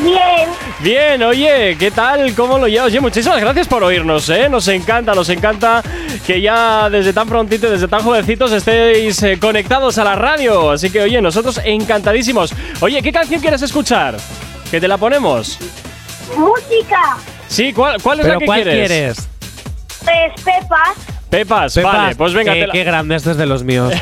[0.00, 0.48] Bien.
[0.80, 2.34] Bien, oye, ¿qué tal?
[2.34, 2.86] ¿Cómo lo llevas?
[2.88, 4.48] Oye, muchísimas gracias por oírnos, ¿eh?
[4.48, 5.82] Nos encanta, nos encanta
[6.26, 10.70] que ya desde tan prontito, desde tan jovencitos estéis eh, conectados a la radio.
[10.70, 12.52] Así que, oye, nosotros encantadísimos.
[12.80, 14.16] Oye, ¿qué canción quieres escuchar?
[14.70, 15.58] ¿Que te la ponemos?
[16.36, 17.16] Música.
[17.48, 18.88] Sí, ¿cuál, cuál es ¿Pero la que cuál quieres?
[18.88, 19.28] quieres?
[20.02, 21.13] Pues Pepas.
[21.38, 23.92] Pepas, Pepas, vale, pues venga, qué grande, este es de los míos.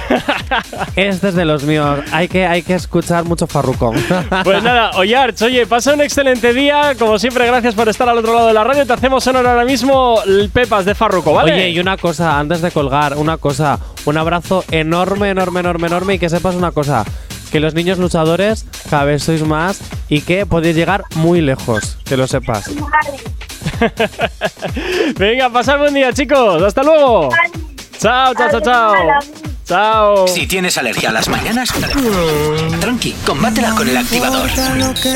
[0.96, 2.00] este es de los míos.
[2.12, 3.96] Hay que, hay que escuchar mucho farrucón.
[4.44, 6.94] Pues nada, Oyarch, oye, pasa un excelente día.
[6.98, 8.86] Como siempre, gracias por estar al otro lado de la radio.
[8.86, 11.52] Te hacemos honor ahora mismo el Pepas de Farruco, ¿vale?
[11.52, 13.78] Oye, y una cosa, antes de colgar, una cosa.
[14.04, 16.14] Un abrazo enorme, enorme, enorme, enorme.
[16.14, 17.04] Y que sepas una cosa.
[17.50, 21.98] Que los niños luchadores cada vez sois más y que podéis llegar muy lejos.
[22.04, 22.70] Que lo sepas.
[25.18, 26.62] Venga, pasar buen día, chicos.
[26.62, 27.30] Hasta luego.
[27.98, 29.51] Chao, chao, chao, chao.
[29.72, 30.28] Chao.
[30.28, 31.70] Si tienes alergia a las mañanas,
[32.78, 34.50] tranqui, combátela con el activador.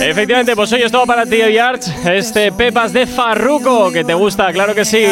[0.01, 1.87] Efectivamente, pues hoy es todo para ti, Yarch.
[2.07, 5.05] Este Pepas de Farruco, que te gusta, claro que sí.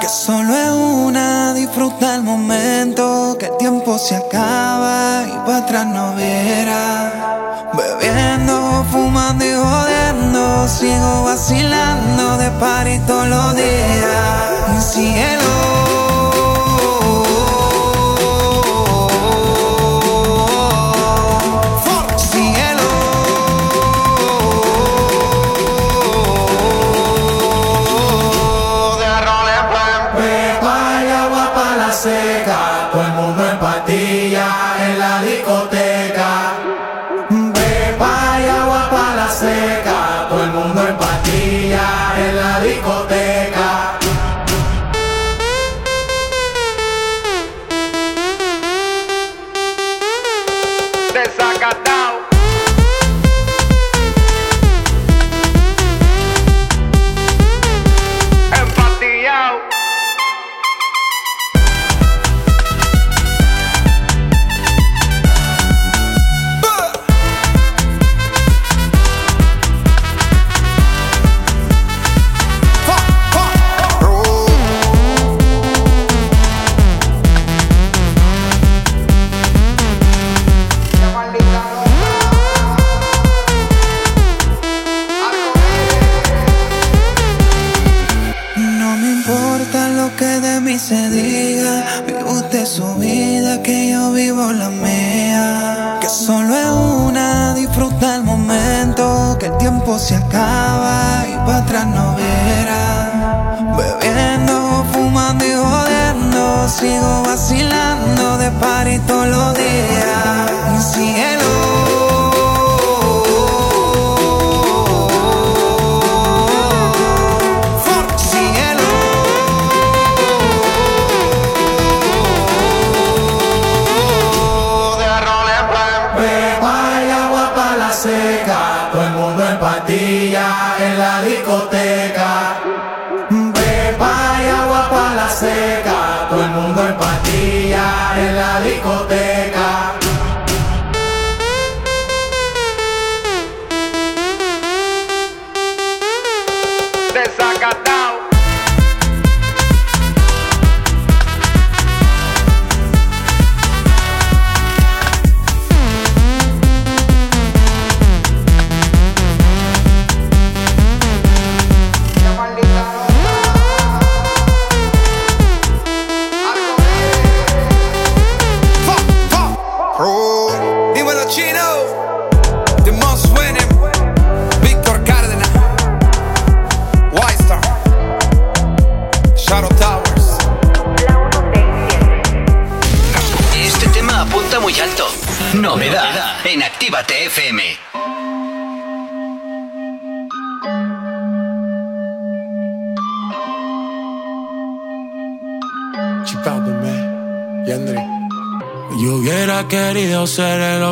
[0.00, 5.86] Que solo es una, disfruta el momento, que el tiempo se acaba y para atrás
[5.86, 7.68] no verá.
[7.74, 14.70] Bebiendo, fumando y jodiendo, sigo vacilando de party todos los días.
[14.72, 16.07] Mi cielo.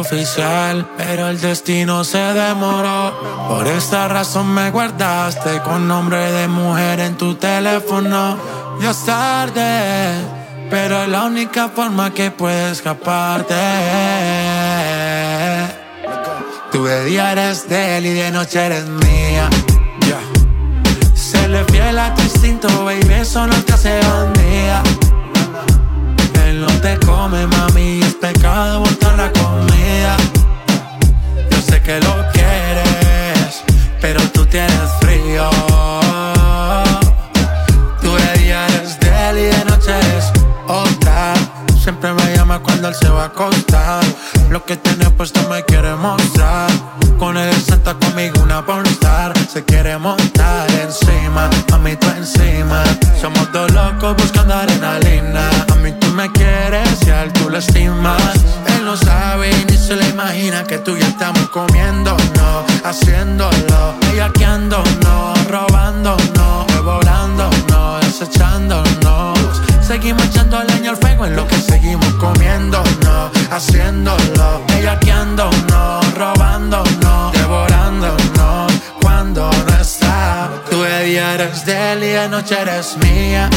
[0.07, 3.13] Oficial, pero el destino se demoró.
[3.49, 8.39] Por esta razón me guardaste con nombre de mujer en tu teléfono.
[8.81, 10.13] Ya es tarde,
[10.71, 13.55] pero es la única forma que puedes escaparte.
[16.71, 19.51] Tú de día eres de él y de noche eres mía.
[21.15, 24.83] Se le fiel a tu instinto, baby, eso no te hace bandida.
[24.85, 25.06] Él
[26.67, 30.17] no te come, mami, es pecado botar la comida.
[31.51, 33.63] Yo sé que lo quieres,
[34.01, 35.49] pero tú tienes frío.
[38.01, 40.33] Tú de día eres de él y de noche eres
[40.67, 41.35] otra.
[41.81, 44.05] Siempre me llama cuando él se va a acostar.
[44.51, 46.71] Lo que tiene puesto me quiere mostrar.
[47.19, 49.33] Con él senta conmigo una pornstar.
[49.49, 52.83] Se quiere montar encima, a mí tú encima.
[53.21, 55.49] Somos dos locos buscando adrenalina.
[55.73, 58.35] A mí tú me quieres y a él tú lo estimas.
[58.67, 63.95] Él no sabe ni se le imagina que tú y yo estamos comiendo, no, haciéndolo,
[64.01, 69.39] bellaqueándonos, robándonos, devorándonos, desechándonos.
[69.87, 78.73] Seguimos echando leña al fuego en lo que seguimos comiéndonos, haciéndolo, bellaqueándonos, robándonos, devorándonos.
[79.01, 83.49] Cuando no está, tú de día eres de él y de noche eres mía.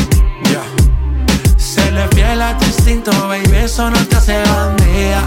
[1.57, 5.23] Se le fiel a tu instinto, baby, eso no te hace bandida.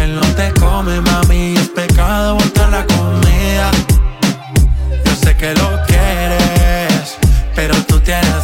[0.00, 3.70] Él no te come, mami, es pecado botar la comida.
[5.04, 7.18] Yo sé que lo quieres,
[7.54, 8.39] pero tú tienes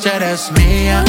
[0.00, 1.04] noche eres mía.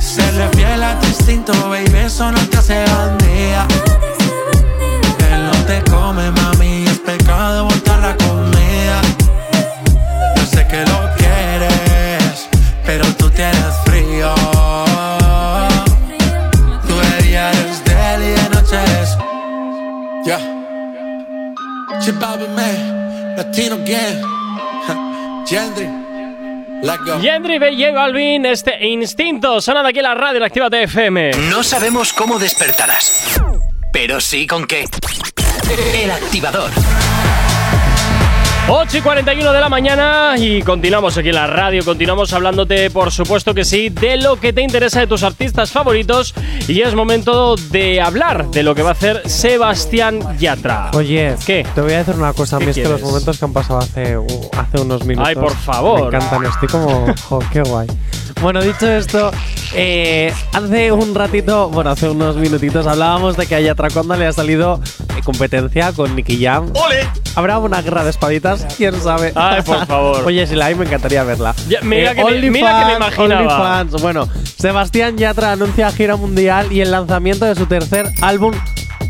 [0.00, 3.68] Se le fiel a tu instinto, baby, eso no te hace bandida.
[5.30, 9.00] Él no te come, mami, es pecado botar la comida.
[10.36, 12.48] Yo sé que lo quieres,
[12.84, 14.34] pero tú tienes frío.
[16.88, 19.16] Tú día eres de él y de noche eres.
[20.24, 20.40] Yeah.
[22.00, 25.44] Chipabi me, Latino Gang.
[25.46, 26.09] Gendry.
[27.20, 29.60] Yendri J Balvin, este instinto.
[29.60, 31.32] Sonando aquí en la radio, Activa TFM.
[31.50, 33.40] No sabemos cómo despertarás,
[33.92, 34.86] pero sí con qué.
[35.94, 36.70] El activador.
[38.68, 43.10] 8 y 41 de la mañana y continuamos aquí en la radio, continuamos hablándote, por
[43.10, 46.34] supuesto que sí, de lo que te interesa de tus artistas favoritos
[46.68, 50.90] y es momento de hablar de lo que va a hacer Sebastián Yatra.
[50.94, 51.66] Oye, ¿Qué?
[51.74, 52.56] Te voy a decir una cosa.
[52.56, 55.28] A ¿Qué mí es que los momentos que han pasado hace, uh, hace unos minutos.
[55.28, 56.00] Ay, por favor.
[56.00, 56.44] Me encantan.
[56.44, 57.06] Estoy como.
[57.28, 57.88] jo, qué guay.
[58.40, 59.30] Bueno, dicho esto,
[59.74, 64.26] eh, hace un ratito, bueno, hace unos minutitos hablábamos de que a Yatra Conda le
[64.26, 64.80] ha salido
[65.24, 66.70] competencia con Nicky Jam.
[66.74, 67.08] ¡Ole!
[67.34, 68.66] ¿Habrá una guerra de espaditas?
[68.76, 69.32] ¿Quién sabe?
[69.34, 70.22] Ay, por favor.
[70.26, 71.54] Oye, si la hay, me encantaría verla.
[71.58, 74.00] Eh, Ya, mira que me- mira que me.
[74.00, 78.52] Bueno, Sebastián Yatra anuncia gira mundial y el lanzamiento de su tercer álbum,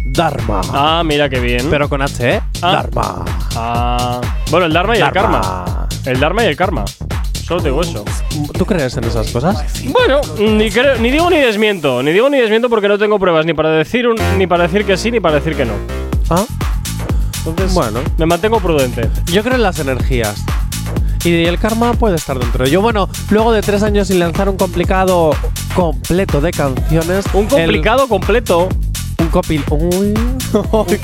[0.05, 0.61] Dharma.
[0.73, 1.69] Ah, mira qué bien.
[1.71, 2.41] Pero con H, ¿eh?
[2.63, 2.73] Ah.
[2.73, 3.25] Dharma.
[3.57, 4.21] Ah,
[4.51, 5.11] bueno, el Dharma y el.
[5.13, 5.89] Karma.
[6.05, 6.85] El Dharma y el Karma.
[7.51, 8.05] Solo te digo eso.
[8.57, 9.65] ¿Tú crees en esas cosas?
[9.87, 12.01] Bueno, ni, creo- ni digo ni desmiento.
[12.01, 14.85] Ni digo ni desmiento porque no tengo pruebas ni para decir un- ni para decir
[14.85, 15.73] que sí ni para decir que no.
[16.29, 16.45] Ah.
[17.45, 17.99] Entonces, Bueno.
[18.19, 19.11] me mantengo prudente.
[19.33, 20.45] Yo creo en las energías.
[21.25, 22.67] Y el karma puede estar dentro.
[22.69, 25.33] Yo, bueno, luego de tres años sin lanzar un complicado
[25.75, 27.25] completo de canciones.
[27.35, 28.69] Un complicado completo.
[29.21, 29.63] Un copil.
[29.71, 30.15] Uy,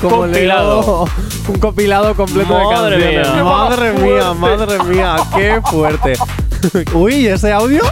[0.01, 1.07] cómo compilado.
[1.47, 3.33] Un compilado completo Madre de canciones.
[3.33, 3.43] mía.
[3.43, 6.13] Madre mía, madre mía, qué fuerte.
[6.93, 7.83] Uy, ¿y ese audio?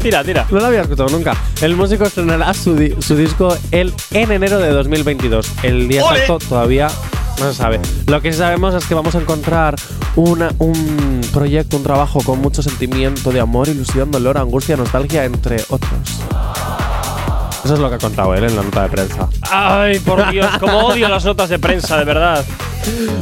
[0.00, 0.46] Tira, tira.
[0.50, 1.34] No lo había escuchado nunca.
[1.62, 5.50] El músico estrenará su, di- su disco el, en enero de 2022.
[5.62, 6.20] El día ¡Ole!
[6.20, 6.88] exacto todavía
[7.40, 7.80] no se sabe.
[8.06, 9.76] Lo que sí sabemos es que vamos a encontrar
[10.16, 15.56] una- un proyecto, un trabajo con mucho sentimiento de amor, ilusión, dolor, angustia, nostalgia, entre
[15.70, 15.90] otros.
[17.64, 19.28] Eso es lo que ha contado él en la nota de prensa.
[19.50, 22.44] Ay, por Dios, como odio las notas de prensa, de verdad.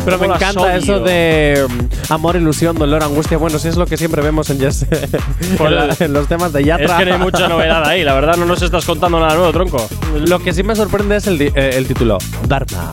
[0.07, 0.73] Pero me Cómo encanta odio.
[0.77, 3.37] eso de mm, amor, ilusión, dolor, angustia.
[3.37, 4.87] Bueno, sí es lo que siempre vemos en, Yes-
[5.59, 6.87] en, la- en los temas de Yatra.
[6.87, 9.53] Es que no hay mucha novedad ahí, la verdad, no nos estás contando nada nuevo,
[9.53, 9.87] tronco.
[10.17, 12.17] Lo que sí me sorprende es el, eh, el título.
[12.49, 12.91] Dharma.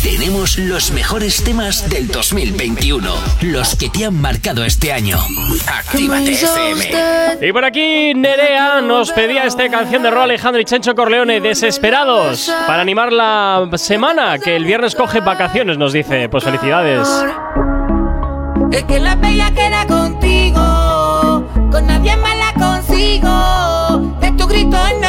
[0.02, 5.18] Tenemos los mejores temas del 2021, los que te han marcado este año.
[5.66, 7.46] Actívate FM.
[7.46, 12.50] Y por aquí Nerea nos pedía esta canción de Ro Alejandro y Chencho Corleone, Desesperados,
[12.66, 16.30] para animar la semana, que el viernes coge vacaciones, nos dice.
[16.30, 17.06] Pues felicidades.
[18.72, 22.33] Es que la bella queda contigo, con nadie más
[22.94, 24.16] consigo.
[24.20, 25.03] De tu grito no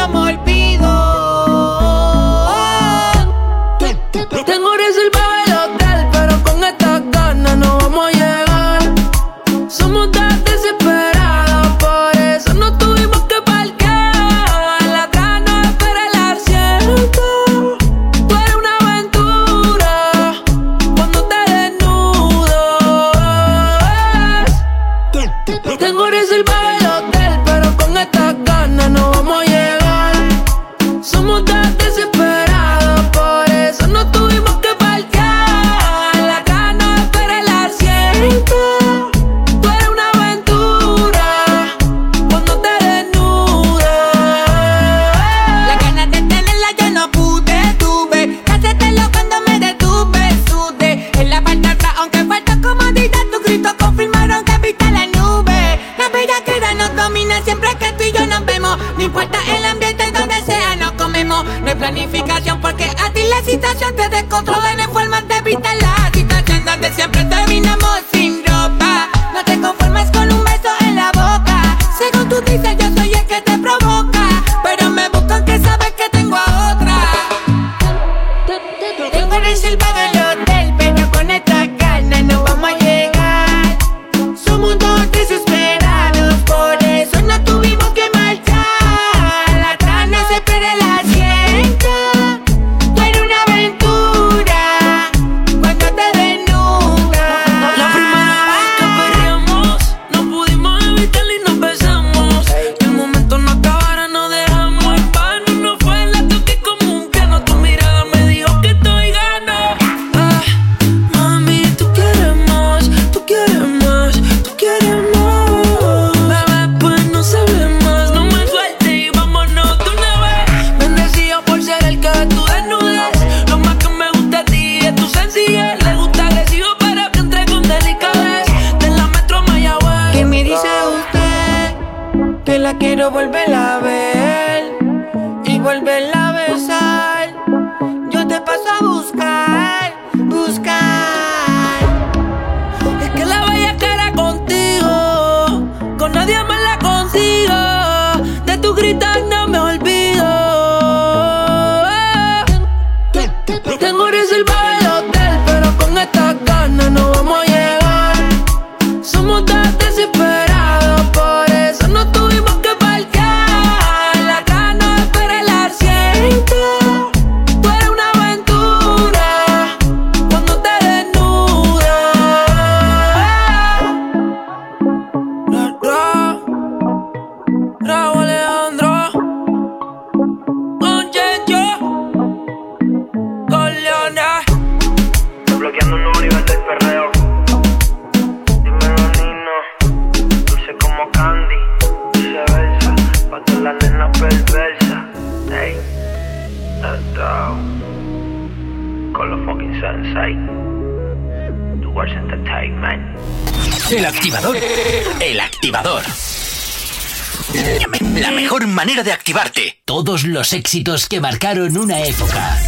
[210.75, 212.59] éxitos que marcaron una época.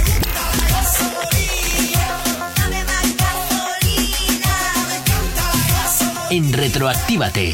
[6.29, 7.53] En Retroactívate.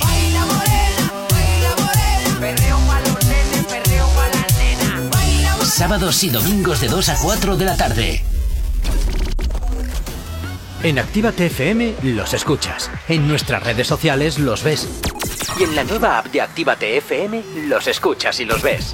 [5.64, 8.24] Sábados y domingos de 2 a 4 de la tarde.
[10.84, 12.92] En Actívate FM los escuchas.
[13.08, 14.88] En nuestras redes sociales los ves.
[15.60, 18.94] Y en la nueva app de Actívate FM los escuchas y los ves.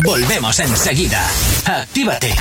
[0.00, 1.22] Volvemos enseguida.
[1.66, 2.34] Actívate.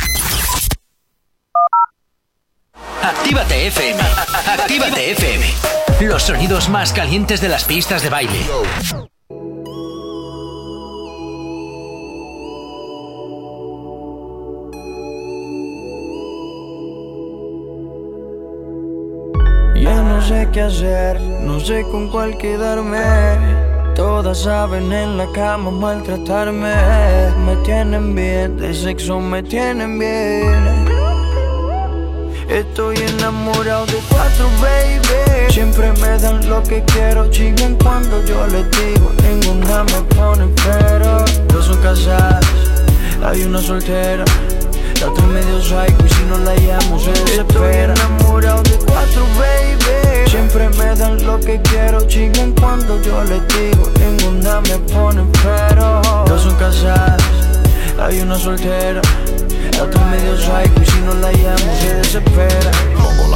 [3.03, 4.01] Actívate FM.
[4.47, 5.45] Actívate FM.
[6.01, 8.39] Los sonidos más calientes de las pistas de baile.
[19.75, 23.70] Ya no sé qué hacer, no sé con cuál quedarme.
[23.95, 26.73] Todas saben en la cama maltratarme.
[27.45, 30.89] Me tienen bien, de sexo me tienen bien.
[32.47, 35.51] Estoy enamorado de cuatro, baby.
[35.51, 39.11] Siempre me dan lo que quiero, chingan cuando yo les digo.
[39.23, 41.25] Ninguna me pone pero.
[41.47, 42.45] Dos son casadas,
[43.23, 44.25] hay una soltera.
[45.01, 47.93] La otra medio psycho y si no la llamo se desespera.
[47.93, 50.29] Estoy enamorado de cuatro, baby.
[50.29, 53.89] Siempre me dan lo que quiero, chingan cuando yo les digo.
[53.99, 56.03] Ninguna me pone pero.
[56.27, 57.19] Dos son casadas,
[57.99, 59.01] hay una soltera.
[59.75, 62.71] La otra medio psycho y si no la llamo se desespera.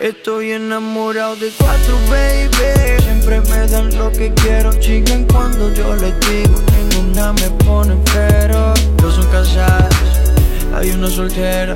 [0.00, 3.02] Estoy enamorado de cuatro, baby.
[3.02, 6.54] Siempre me dan lo que quiero, chingan cuando yo les digo.
[6.90, 8.72] Ninguna me pone pero.
[8.96, 9.94] Dos son casadas,
[10.74, 11.74] hay una soltera.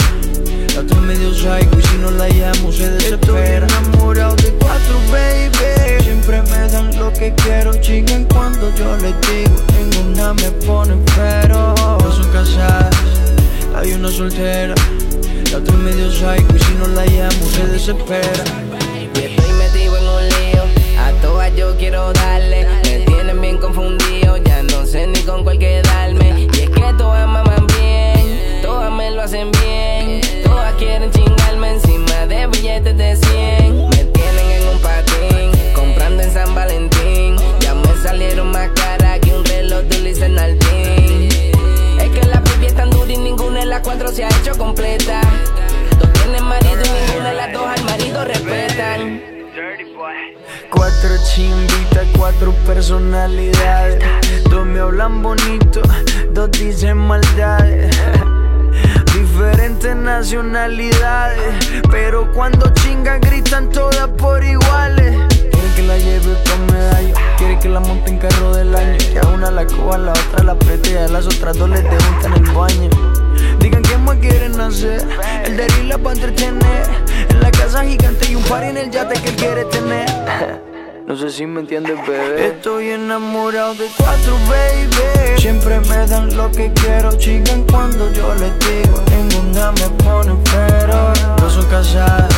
[0.75, 3.67] La otra medio psycho y si no la llamo se desespera.
[3.67, 6.03] Estoy enamorado de cuatro, baby.
[6.03, 9.55] Siempre me dan lo que quiero, chingan cuando yo les digo.
[9.79, 11.75] Ninguna me pone pero.
[11.99, 12.97] Dos son casadas,
[13.77, 14.75] hay una soltera.
[15.55, 18.45] La otra medio psycho y si no la llamo se desespera.
[19.15, 20.65] Y estoy metido en un lío,
[20.99, 22.67] a todas yo quiero darle.
[22.83, 26.49] Me tienen bien confundido, ya no sé ni con cuál quedarme.
[26.53, 30.23] Y es que todas maman bien, todas me lo hacen bien.
[30.43, 33.89] Todas quieren chingarme encima de billetes de 100.
[33.91, 37.37] Me tienen en un patín, comprando en San Valentín.
[37.61, 41.29] Ya me salieron más caras que un reloj de Luis Nardín.
[42.01, 44.59] Es que la pipi es tan dura y ninguna de las cuatro se ha hecho
[44.59, 45.24] completa.
[48.45, 49.21] Respetan.
[50.71, 54.03] Cuatro chimbitas, cuatro personalidades.
[54.51, 55.81] Dos me hablan bonito,
[56.33, 57.97] dos dicen maldades.
[59.15, 65.17] Diferentes nacionalidades, pero cuando chingan gritan todas por iguales.
[65.29, 68.99] Quiere que la lleve con medallo, quiere que la monte en carro del año.
[68.99, 71.71] Que a una la coja, a la otra la apriete y a las otras dos
[71.71, 73.24] les en el baño.
[74.05, 75.07] Más quieren hacer,
[75.45, 76.87] el de la para entretener.
[77.31, 80.07] En la casa gigante y un par en el yate que él quiere tener.
[81.07, 82.47] No sé si me entiendes, bebé.
[82.47, 85.39] Estoy enamorado de cuatro, baby.
[85.39, 89.03] Siempre me dan lo que quiero, chican cuando yo les digo.
[89.11, 91.13] Ninguna me pone pero.
[91.37, 92.35] Dos son casadas,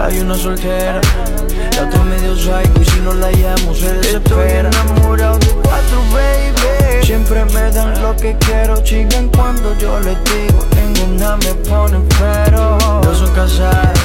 [0.00, 1.02] hay una soltera.
[1.76, 4.70] La otra medio psycho y si no la llamo se desespera.
[4.70, 6.61] Estoy enamorado de cuatro, baby.
[7.02, 10.64] Siempre me dan lo que quiero, chican cuando yo les digo.
[10.76, 12.78] Ninguna me pone pero.
[13.02, 14.00] Dos son casadas,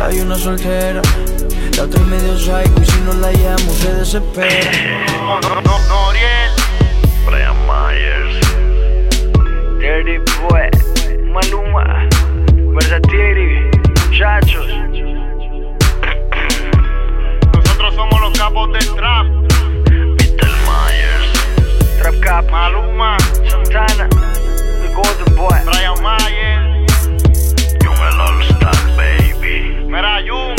[0.00, 1.00] hay una soltera.
[1.76, 4.70] La otra es medio psycho y si no la llamo se desespera.
[7.26, 8.40] Brian Myers.
[9.78, 10.18] Dirty
[10.48, 10.70] Boy,
[11.32, 12.08] Maluma,
[12.74, 13.70] Versatiri,
[14.08, 14.66] muchachos.
[17.54, 19.55] Nosotros somos los capos del trap.
[22.06, 23.18] Trap Cap, Maluma.
[23.50, 25.58] Santana, The Golden Boy.
[25.64, 26.92] Brian Myers.
[27.82, 29.84] Jung el All Star, baby.
[29.90, 30.54] Mira, Jung.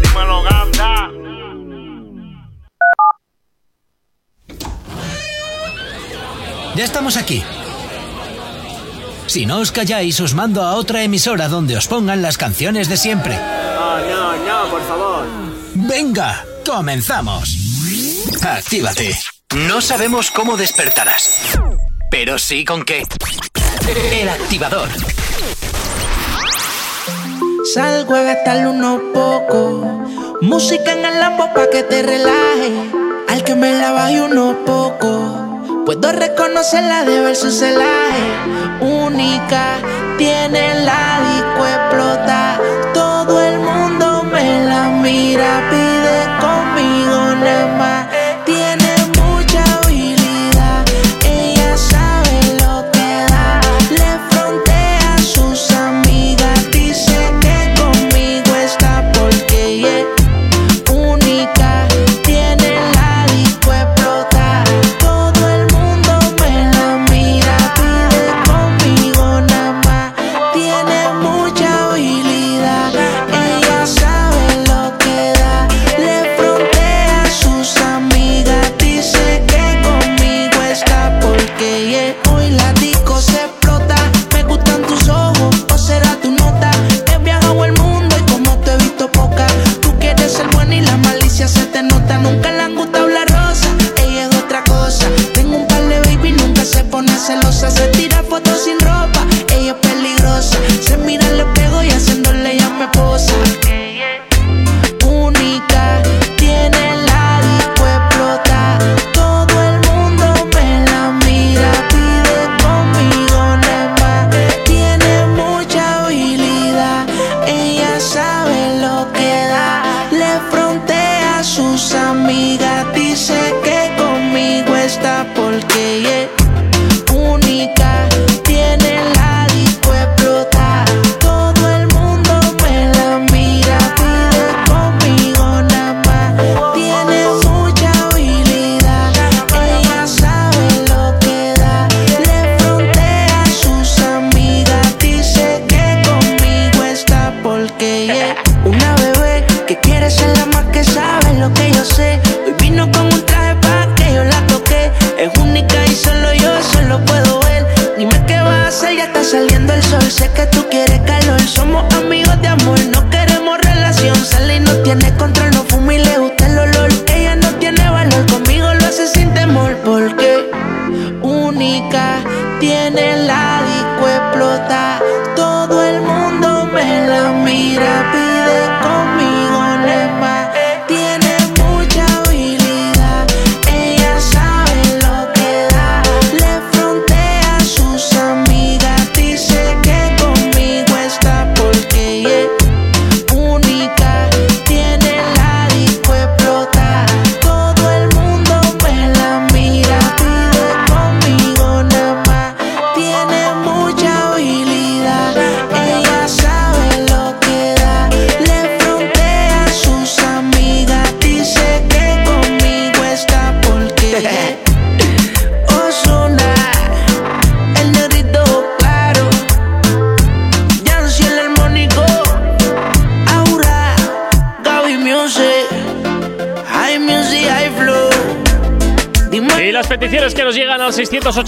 [0.00, 1.10] Dímelo, ganda.
[6.74, 7.44] Ya estamos aquí.
[9.26, 12.96] Si no os calláis, os mando a otra emisora donde os pongan las canciones de
[12.96, 13.36] siempre.
[13.36, 15.26] No, no, no, por favor.
[15.74, 17.54] Venga, comenzamos.
[18.42, 19.37] Actívate.
[19.56, 21.58] No sabemos cómo despertarás,
[22.10, 23.06] pero sí con qué.
[24.12, 24.90] El activador.
[27.72, 29.86] Salgo a gastarle unos pocos.
[30.42, 32.90] Música en el lambo pa' que te relaje.
[33.28, 35.32] Al que me la baje unos pocos.
[35.86, 38.26] Puedo reconocerla de ver su celaje.
[38.82, 39.78] Única,
[40.18, 42.60] tiene la disco explota.
[42.92, 47.97] Todo el mundo me la mira, pide conmigo nada más.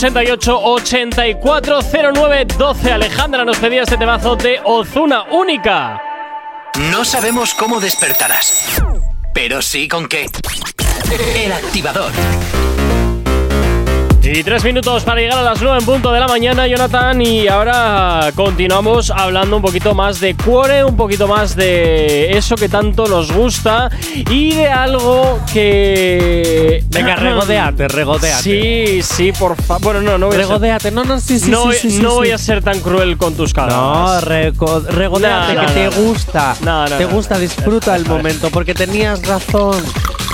[0.00, 1.80] 88 84
[2.14, 2.90] 09 12.
[2.90, 6.00] Alejandra nos pedía este temazo de Ozuna única.
[6.90, 8.80] No sabemos cómo despertarás,
[9.34, 10.26] pero sí con qué.
[11.36, 12.12] El activador.
[14.32, 17.20] Y tres minutos para llegar a las 9 en punto de la mañana, Jonathan.
[17.20, 22.68] Y ahora continuamos hablando un poquito más de cuore, un poquito más de eso que
[22.68, 26.84] tanto nos gusta y de algo que.
[26.90, 28.42] Venga, regodeate, regodeate.
[28.42, 29.82] Sí, sí, por favor.
[29.82, 32.02] Bueno, no, no voy a ser- Regodeate, no, no, sí, sí, no, sí, sí, sí,
[32.02, 32.32] no voy sí.
[32.32, 34.24] a ser tan cruel con tus No, caras.
[34.24, 36.02] reco- regodeate, No, que no, te no.
[36.08, 36.56] gusta.
[36.60, 37.10] No, no, te no.
[37.10, 39.82] gusta, disfruta el momento, porque tenías razón.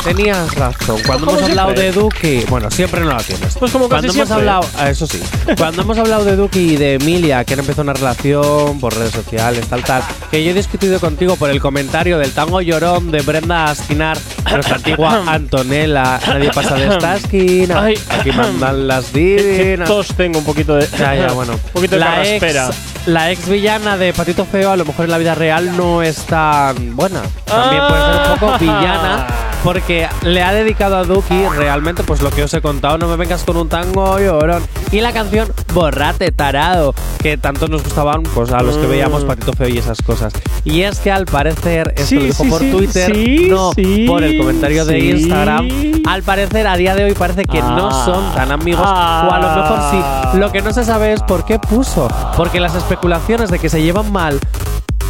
[0.07, 1.01] Tenías razón.
[1.07, 3.57] Cuando hemos hablado de Duki, bueno, siempre no la tienes.
[3.59, 4.49] Pues como Cuando casi hemos siempre.
[4.51, 5.21] hablado, ah, eso sí.
[5.59, 9.13] Cuando hemos hablado de Duki y de Emilia, que han empezado una relación por redes
[9.13, 13.21] sociales, tal, tal, que yo he discutido contigo por el comentario del tango llorón de
[13.23, 14.17] Brenda Askinar,
[14.51, 16.21] nuestra antigua Antonella.
[16.27, 17.83] Nadie pasa de esta esquina.
[17.83, 17.99] Ay.
[18.11, 19.89] Aquí mandan las divinas.
[19.89, 20.87] tos tengo un poquito de.
[20.99, 21.55] Ya, ya, bueno.
[21.77, 22.67] Un poquito de la carraspera.
[22.69, 22.77] ex,
[23.07, 26.17] la ex villana de Patito Feo, a lo mejor en la vida real no es
[26.27, 27.23] tan buena.
[27.45, 28.59] También puede ser un poco Ah.
[28.59, 29.27] villana.
[29.67, 33.17] Porque le ha dedicado a Duki realmente pues lo que os he contado, no me
[33.17, 34.63] vengas con un tango llorón.
[34.93, 38.91] Y la canción Borrate Tarado, que tanto nos gustaban pues a los que Mm.
[38.91, 40.33] veíamos Patito Feo y esas cosas.
[40.65, 43.17] Y es que al parecer, esto Sí, lo dijo sí, por sí, Twitter,
[43.51, 43.73] no
[44.07, 44.99] por el comentario de.
[45.01, 45.69] Instagram.
[46.07, 48.05] Al parecer, a día de hoy parece que no Ah.
[48.05, 50.39] son tan amigos, o a lo mejor sí.
[50.39, 52.07] Lo que no se sabe es por qué puso.
[52.37, 54.39] Porque las especulaciones de que se llevan mal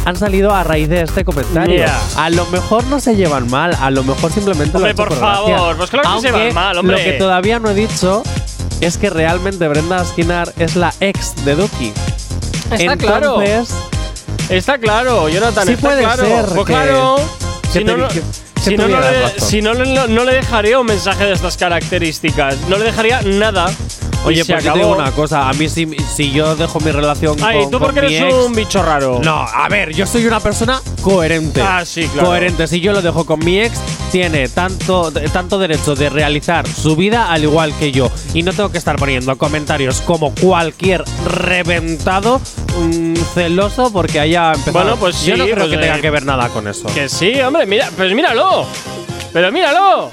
[0.07, 1.75] han salido a raíz de este comentario.
[1.75, 1.99] Yeah.
[2.15, 5.35] A lo mejor no se llevan mal, a lo mejor simplemente Hombre, lo por gracia.
[5.57, 6.97] favor, pues claro que se llevan mal, hombre.
[6.97, 8.23] Lo que todavía no he dicho
[8.79, 11.91] es que realmente Brenda Skinar es la ex de Duki.
[12.71, 13.41] Está claro.
[14.47, 16.23] Está claro, Jonathan, Sí está puede claro.
[16.25, 17.15] ser Pues que- claro.
[17.73, 18.07] que Si no-
[18.69, 19.39] que- si no, no le, razón.
[19.49, 22.57] si no le- no- no le dejaría un mensaje de estas características.
[22.69, 23.65] No le dejaría nada.
[24.25, 24.77] Oye, pues yo te acabó.
[24.77, 25.47] digo una cosa.
[25.47, 28.53] A mí, si, si yo dejo mi relación Ay, con, tú porque eres ex- un
[28.53, 29.21] bicho raro.
[29.23, 31.61] No, a ver, yo soy una persona coherente.
[31.61, 32.29] Ah, sí, claro.
[32.29, 32.67] Coherente.
[32.67, 33.79] Si yo lo dejo con mi ex,
[34.11, 38.11] tiene tanto, tanto derecho de realizar su vida al igual que yo.
[38.33, 42.41] Y no tengo que estar poniendo comentarios como cualquier reventado
[43.33, 44.73] celoso porque haya empezado.
[44.73, 46.87] Bueno, pues Yo no sí, creo pues, que tenga que ver nada con eso.
[46.93, 48.65] Que sí, hombre, mira, pues míralo.
[49.33, 50.09] Pero míralo.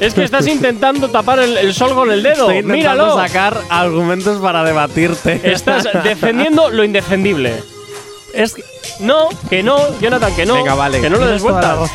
[0.00, 2.50] Es que estás intentando tapar el, el sol con el dedo.
[2.50, 3.16] Estoy intentando Míralo.
[3.16, 5.40] sacar argumentos para debatirte.
[5.44, 7.54] Estás defendiendo lo indefendible.
[8.34, 8.64] Es que
[9.00, 10.54] No, que no, Jonathan, que no.
[10.54, 11.00] Venga, vale.
[11.00, 11.90] Que no lo des vueltas.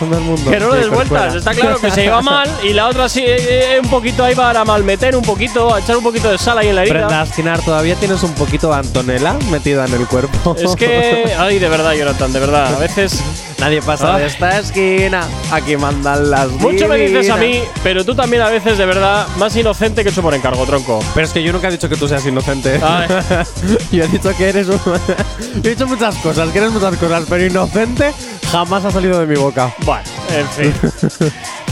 [0.50, 1.36] Que no lo des vueltas.
[1.36, 4.36] Está claro que se lleva mal y la otra sí, eh, eh, un poquito ahí
[4.36, 7.26] para malmeter un poquito, a echar un poquito de sal ahí en la herida.
[7.26, 10.56] Brenda todavía tienes un poquito de Antonella metida en el cuerpo.
[10.58, 12.74] Es que, ay, de verdad, Jonathan, de verdad.
[12.76, 13.22] A veces
[13.60, 14.18] Nadie pasa Ah.
[14.20, 15.28] de esta esquina.
[15.52, 19.28] Aquí mandan las mucho me dices a mí, pero tú también a veces, de verdad,
[19.38, 21.00] más inocente que hecho por encargo, tronco.
[21.14, 22.80] Pero es que yo nunca he dicho que tú seas inocente.
[23.92, 24.80] Yo he dicho que eres un.
[25.62, 28.14] yo he dicho muchas cosas, que eres muchas cosas, pero inocente
[28.52, 29.74] jamás ha salido de mi boca.
[29.80, 30.04] Bueno,
[30.36, 30.74] en fin.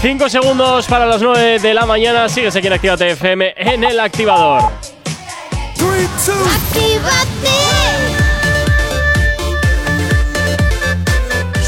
[0.02, 2.28] Cinco segundos para las 9 de la mañana.
[2.30, 4.64] Sigues aquí en Actívate FM en el activador.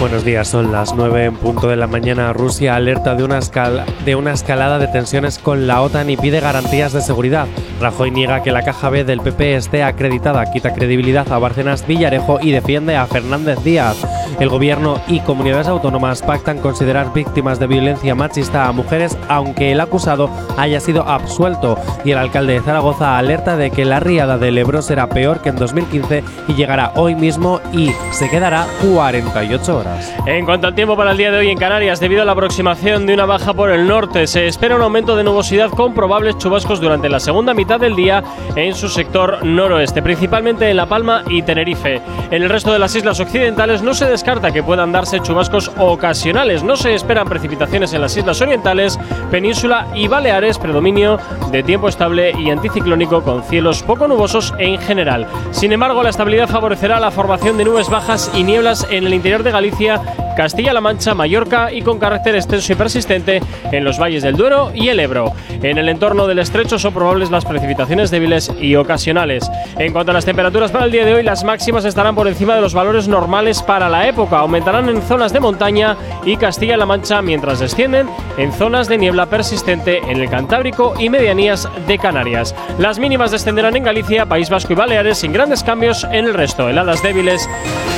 [0.00, 2.32] Buenos días, son las 9 en punto de la mañana.
[2.32, 6.40] Rusia alerta de una, escala- de una escalada de tensiones con la OTAN y pide
[6.40, 7.46] garantías de seguridad.
[7.82, 12.38] Rajoy niega que la caja B del PP esté acreditada, quita credibilidad a Bárcenas Villarejo
[12.40, 13.96] y defiende a Fernández Díaz.
[14.38, 19.80] El gobierno y comunidades autónomas pactan considerar víctimas de violencia machista a mujeres aunque el
[19.82, 21.76] acusado haya sido absuelto.
[22.06, 25.50] Y el alcalde de Zaragoza alerta de que la riada del Ebro será peor que
[25.50, 29.89] en 2015 y llegará hoy mismo y se quedará 48 horas.
[30.26, 33.06] En cuanto al tiempo para el día de hoy en Canarias, debido a la aproximación
[33.06, 36.80] de una baja por el norte, se espera un aumento de nubosidad con probables chubascos
[36.80, 38.22] durante la segunda mitad del día
[38.56, 42.00] en su sector noroeste, principalmente en La Palma y Tenerife.
[42.30, 46.62] En el resto de las islas occidentales no se descarta que puedan darse chubascos ocasionales.
[46.62, 48.98] No se esperan precipitaciones en las islas orientales,
[49.30, 51.18] península y Baleares, predominio
[51.50, 55.26] de tiempo estable y anticiclónico con cielos poco nubosos en general.
[55.50, 59.42] Sin embargo, la estabilidad favorecerá la formación de nubes bajas y nieblas en el interior
[59.42, 64.22] de Galicia, Valencia Castilla-La Mancha, Mallorca y con carácter extenso y persistente en los valles
[64.22, 65.34] del Duero y el Ebro.
[65.62, 69.50] En el entorno del estrecho son probables las precipitaciones débiles y ocasionales.
[69.78, 72.54] En cuanto a las temperaturas para el día de hoy, las máximas estarán por encima
[72.54, 74.38] de los valores normales para la época.
[74.38, 79.98] Aumentarán en zonas de montaña y Castilla-La Mancha, mientras descienden en zonas de niebla persistente
[79.98, 82.54] en el Cantábrico y medianías de Canarias.
[82.78, 86.66] Las mínimas descenderán en Galicia, País Vasco y Baleares sin grandes cambios en el resto.
[86.66, 87.46] Heladas débiles,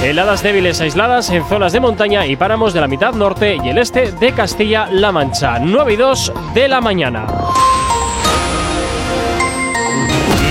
[0.02, 3.78] heladas débiles aisladas en zonas de montaña y páramos de la mitad norte y el
[3.78, 5.58] este de Castilla-La Mancha.
[5.58, 7.26] 9 y 2 de la mañana.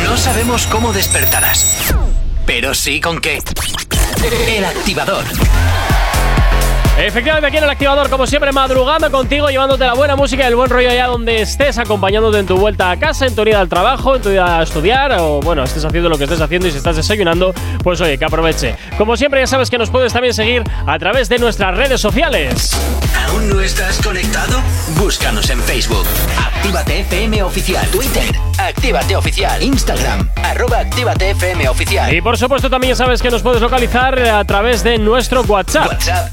[0.05, 1.93] No sabemos cómo despertarás,
[2.45, 3.39] pero sí con qué.
[4.47, 5.23] El activador.
[7.03, 10.55] Efectivamente, aquí en el activador, como siempre, madrugando contigo, llevándote la buena música y el
[10.55, 13.67] buen rollo allá donde estés, acompañándote en tu vuelta a casa, en tu ida al
[13.67, 16.71] trabajo, en tu ida a estudiar, o bueno, estés haciendo lo que estés haciendo y
[16.71, 18.75] si estás desayunando, pues oye, que aproveche.
[18.99, 22.79] Como siempre, ya sabes que nos puedes también seguir a través de nuestras redes sociales.
[23.27, 24.61] ¿Aún no estás conectado?
[24.97, 26.05] Búscanos en Facebook.
[26.37, 27.87] Actívate FM Oficial.
[27.87, 28.23] Twitter.
[28.59, 29.63] Actívate Oficial.
[29.63, 30.29] Instagram.
[30.43, 32.13] Arroba Actívate FM Oficial.
[32.13, 35.87] Y por supuesto, también ya sabes que nos puedes localizar a través de nuestro WhatsApp.
[35.87, 36.29] WhatsApp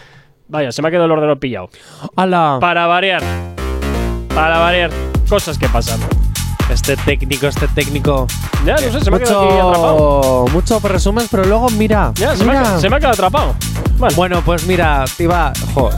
[0.47, 1.69] Vaya, se me ha quedado el ordenador pillado.
[2.15, 2.57] ¡Hala!
[2.59, 3.54] Para variar.
[4.35, 4.91] Para variar.
[5.29, 5.99] Cosas que pasan.
[6.69, 8.27] Este técnico, este técnico.
[8.65, 10.47] Ya, no sé, se me ha quedado aquí atrapado.
[10.51, 12.11] mucho, resumen, pero luego mira.
[12.15, 12.79] Ya, se me, ha, mira.
[12.79, 13.55] se me ha quedado atrapado.
[13.97, 15.53] Bueno, Bueno, pues mira, te iba.
[15.73, 15.89] Jo,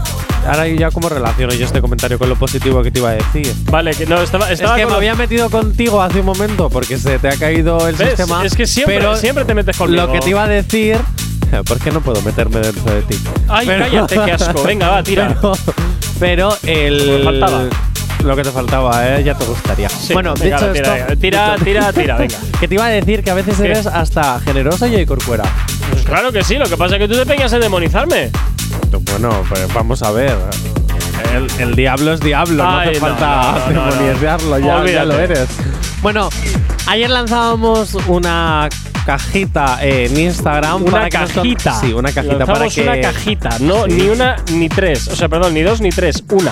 [0.45, 3.53] ahora ya como relaciono yo este comentario con lo positivo que te iba a decir.
[3.71, 6.69] vale, que no, estaba, Es estaba que con me había metido contigo hace un momento
[6.69, 8.09] porque se te ha caído el ¿Ves?
[8.09, 8.45] sistema.
[8.45, 10.05] Es que siempre, pero siempre te metes conmigo.
[10.05, 10.99] Lo que te iba a decir.
[11.65, 13.17] ¿Por qué no puedo meterme dentro de ti?
[13.47, 14.63] Ay, cállate, qué asco.
[14.65, 15.29] Venga, va, tira.
[15.39, 15.53] Pero,
[16.19, 16.97] pero el.
[17.19, 17.63] Que faltaba.
[18.23, 19.23] Lo que te faltaba, ¿eh?
[19.23, 19.89] Ya te gustaría.
[19.89, 21.17] Sí, bueno, venga, dicho tira, esto.
[21.17, 22.35] tira, dicho- tira, tira, venga.
[22.59, 23.65] que te iba a decir que a veces ¿Qué?
[23.65, 25.43] eres hasta generosa y corcuera.
[25.91, 28.31] Pues claro que sí, lo que pasa es que tú te peñas en demonizarme.
[29.11, 30.35] Bueno, pues vamos a ver.
[31.33, 34.03] El, el diablo es diablo, no Ay, hace no, falta no, no, no, no.
[34.03, 35.47] demoniarlo, ya, ya lo eres.
[36.01, 36.29] Bueno,
[36.87, 38.69] ayer lanzábamos una
[39.05, 40.81] cajita en Instagram.
[40.83, 41.79] Una para que nos cajita.
[41.79, 42.81] sí, una cajita para Lanzamos que.
[42.81, 43.91] una cajita, no Sí.
[43.93, 45.07] ni una ni tres.
[45.07, 46.51] O sea, perdón, ni dos ni tres, una.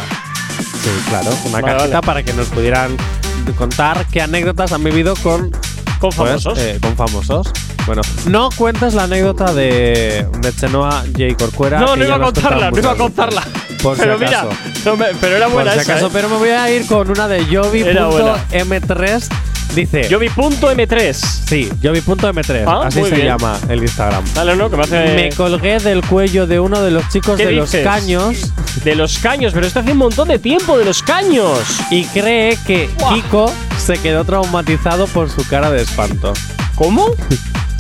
[0.86, 2.06] Sí, claro, una Vale, cajita vale.
[2.06, 2.96] para que nos pudieran
[3.58, 5.50] contar qué anécdotas han vivido con,
[6.00, 6.60] Con pues, famosos.
[6.60, 7.48] eh, con famosos.
[7.88, 11.36] Bueno, no cuentes la anécdota de, de Chenoa J.
[11.38, 11.80] Corcuera.
[11.80, 13.44] no, no iba a contarla, no iba a contarla.
[13.82, 14.50] Por si pero acaso.
[14.50, 15.92] mira, no me- pero era Por buena si esa.
[15.94, 16.12] acaso, ¿eh?
[16.14, 18.46] pero me voy a ir con una de Era buena.
[18.52, 19.28] Jovi.m3.
[19.74, 20.07] Dice.
[20.09, 21.13] Yo vi punto M3.
[21.13, 22.63] Sí, Jovi.m3.
[22.68, 23.28] Ah, así muy se bien.
[23.28, 24.24] llama el Instagram.
[24.34, 25.16] Dale, no, que me hace.
[25.16, 28.51] Me colgué del cuello de uno de los chicos ¿Qué de los caños
[28.84, 31.59] De los caños, pero esto hace un montón de tiempo, de los caños.
[31.91, 36.34] y cree que Kiko se quedó traumatizado por su cara de espanto.
[36.76, 37.07] ¿Cómo?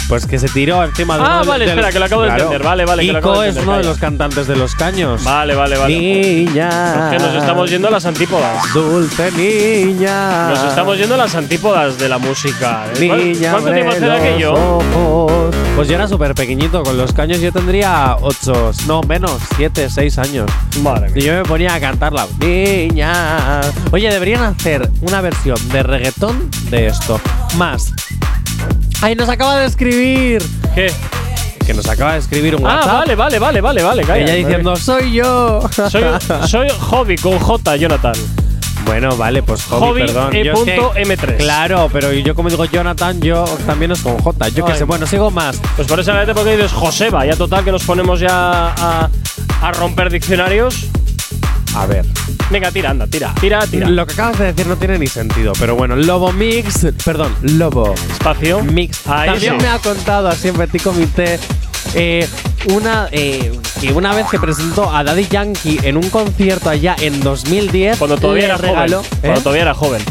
[0.07, 2.29] Pues que se tiró encima de Ah, uno vale, del- espera, que lo acabo de
[2.29, 2.61] entender.
[2.63, 5.23] Vale, vale, que lo acabo de es entender, uno de los cantantes de los caños.
[5.23, 5.97] Vale, vale, vale.
[5.97, 7.09] Niña.
[7.11, 8.63] Es que nos estamos yendo a las antípodas.
[8.73, 10.49] Dulce niña.
[10.49, 12.85] Nos estamos yendo a las antípodas de la música.
[12.95, 13.07] ¿eh?
[13.07, 14.53] ¿Cuál- Niña, ¿Cuánto tiempo hace aquello?
[14.53, 15.55] ojos.
[15.75, 16.83] Pues yo era súper pequeñito.
[16.83, 20.49] Con los caños yo tendría 8, no menos, 7, 6 años.
[20.81, 22.27] Madre Y yo me ponía a cantarla.
[22.39, 23.61] Niña.
[23.91, 27.19] Oye, deberían hacer una versión de reggaetón de esto.
[27.57, 27.91] Más.
[29.05, 30.41] ¡Ay, nos acaba de escribir!
[30.73, 30.91] ¿Qué?
[31.63, 32.93] Que nos acaba de escribir un Ah, WhatsApp.
[32.93, 34.01] vale, vale, vale, vale, vale.
[34.03, 34.23] calla.
[34.23, 35.61] Ella diciendo, soy yo.
[35.91, 36.03] Soy,
[36.47, 38.15] soy hobby con J, Jonathan.
[38.83, 40.35] Bueno, vale, pues hobby, Hobby perdón.
[40.35, 41.37] E Yo es que- punto M3.
[41.37, 44.47] Claro, pero yo como digo Jonathan, yo también es con J.
[44.49, 45.61] Yo qué sé, bueno, sigo más.
[45.75, 49.09] Pues por esa vez porque dices Joseba, ya total que nos ponemos ya a,
[49.61, 50.87] a romper diccionarios.
[51.75, 52.05] A ver.
[52.51, 53.89] Venga, tira, anda, tira, tira, tira.
[53.89, 57.93] Lo que acabas de decir no tiene ni sentido, pero bueno, Lobo Mix, perdón, Lobo
[58.11, 58.63] Espacio.
[58.63, 59.61] Mix Ahí también sí.
[59.65, 61.39] me ha contado así en Petit Comité
[61.95, 62.27] eh,
[62.73, 63.51] una, eh,
[63.81, 68.17] que una vez que presentó a Daddy Yankee en un concierto allá en 2010, Cuando
[68.17, 68.97] todavía era regaló.
[69.03, 69.19] joven.
[69.21, 69.43] Cuando ¿Eh?
[69.43, 70.01] todavía era joven.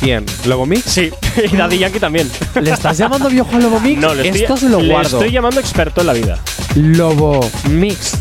[0.00, 0.26] ¿Quién?
[0.44, 0.82] ¿Lobo Mix?
[0.84, 1.10] Sí,
[1.52, 2.30] y Daddy Yankee también.
[2.60, 4.00] ¿Le estás llamando viejo a Lobo Mix?
[4.00, 5.18] No, le estoy, Esto se lo le guardo.
[5.18, 6.38] estoy llamando experto en la vida.
[6.74, 8.14] Lobo Mix.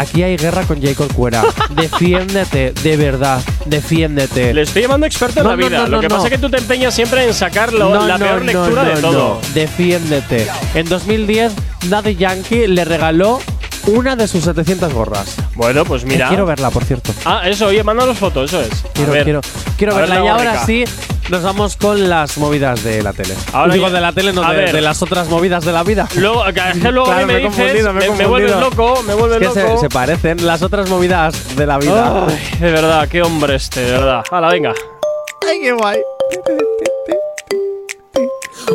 [0.00, 1.44] Aquí hay guerra con Jacob Cuera.
[1.76, 3.42] defiéndete, de verdad.
[3.66, 4.54] Defiéndete.
[4.54, 5.78] Le estoy llamando experto en No, la vida.
[5.82, 8.46] no, Lo que pasa es que tú te empeñas siempre en sacar la peor no,
[8.46, 9.40] lectura de todo.
[9.52, 10.46] Defiéndete.
[10.74, 11.52] En 2010,
[11.90, 13.40] Daddy Yankee le regaló
[13.88, 15.36] una de sus 700 gorras.
[15.54, 16.28] Bueno, pues Que mira.
[16.28, 17.12] quiero verla, por cierto.
[17.26, 18.70] Ah, eso, oye, mándanos fotos, eso es.
[18.94, 19.24] Quiero, ver.
[19.24, 19.40] quiero,
[19.76, 20.20] quiero ver verla.
[20.20, 20.84] la y ahora sí,
[21.30, 23.34] nos vamos con las movidas de la tele.
[23.52, 24.72] Ahora Digo ya- de la tele, no a de, ver.
[24.72, 26.08] de las otras movidas de la vida.
[26.16, 29.48] Luego, que luego Claro, me, me dices, me me, me vuelves loco, me vuelves Es
[29.48, 29.80] que se, loco.
[29.80, 32.26] se parecen las otras movidas de la vida.
[32.28, 34.22] Ay, de verdad, qué hombre este, de verdad.
[34.30, 34.74] Hala, venga.
[35.48, 35.98] Ay, qué guay.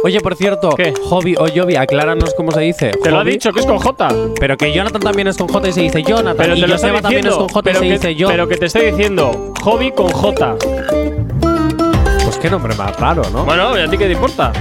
[0.04, 0.94] Oye, por cierto, ¿Qué?
[1.06, 2.92] Hobby o Jovi, acláranos cómo se dice.
[3.02, 4.08] Te lo ha dicho, que es con J.
[4.40, 6.36] Pero que Jonathan también es con J y se dice Jonathan.
[6.38, 7.48] Pero y te lo estoy Joseba también es diciendo.
[7.48, 8.28] con J y pero se que, dice yo.
[8.28, 10.56] pero que te estoy diciendo, hobby con J.
[12.46, 13.44] Qué nombre más raro, ¿no?
[13.44, 14.54] Bueno, ¿y a ti qué te importa?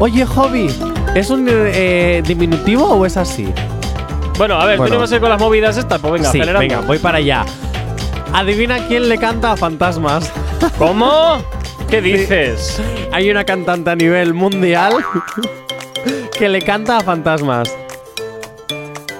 [0.00, 0.66] Oye, Hobby,
[1.14, 3.54] ¿es un eh, diminutivo o es así?
[4.36, 4.98] Bueno, a ver, Bueno.
[4.98, 6.58] vas a ir con las movidas estas, pues venga, sí, acelerando.
[6.58, 7.44] venga, voy para allá.
[8.32, 10.32] Adivina quién le canta a Fantasmas.
[10.76, 11.40] ¿Cómo?
[11.88, 12.82] ¿Qué dices?
[13.12, 14.94] Hay una cantante a nivel mundial
[16.36, 17.72] que le canta a Fantasmas.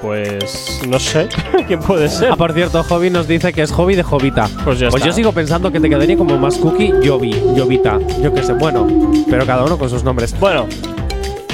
[0.03, 1.29] Pues no sé,
[1.67, 2.31] ¿quién puede ser?
[2.33, 4.49] Ah, por cierto, Hobby nos dice que es Hobby de Jovita.
[4.65, 4.99] Pues ya está.
[5.05, 7.99] yo sigo pensando que te quedaría como más cookie Jovi, Jovita.
[8.23, 8.87] Yo qué sé, bueno,
[9.29, 10.35] pero cada uno con sus nombres.
[10.41, 10.67] Bueno,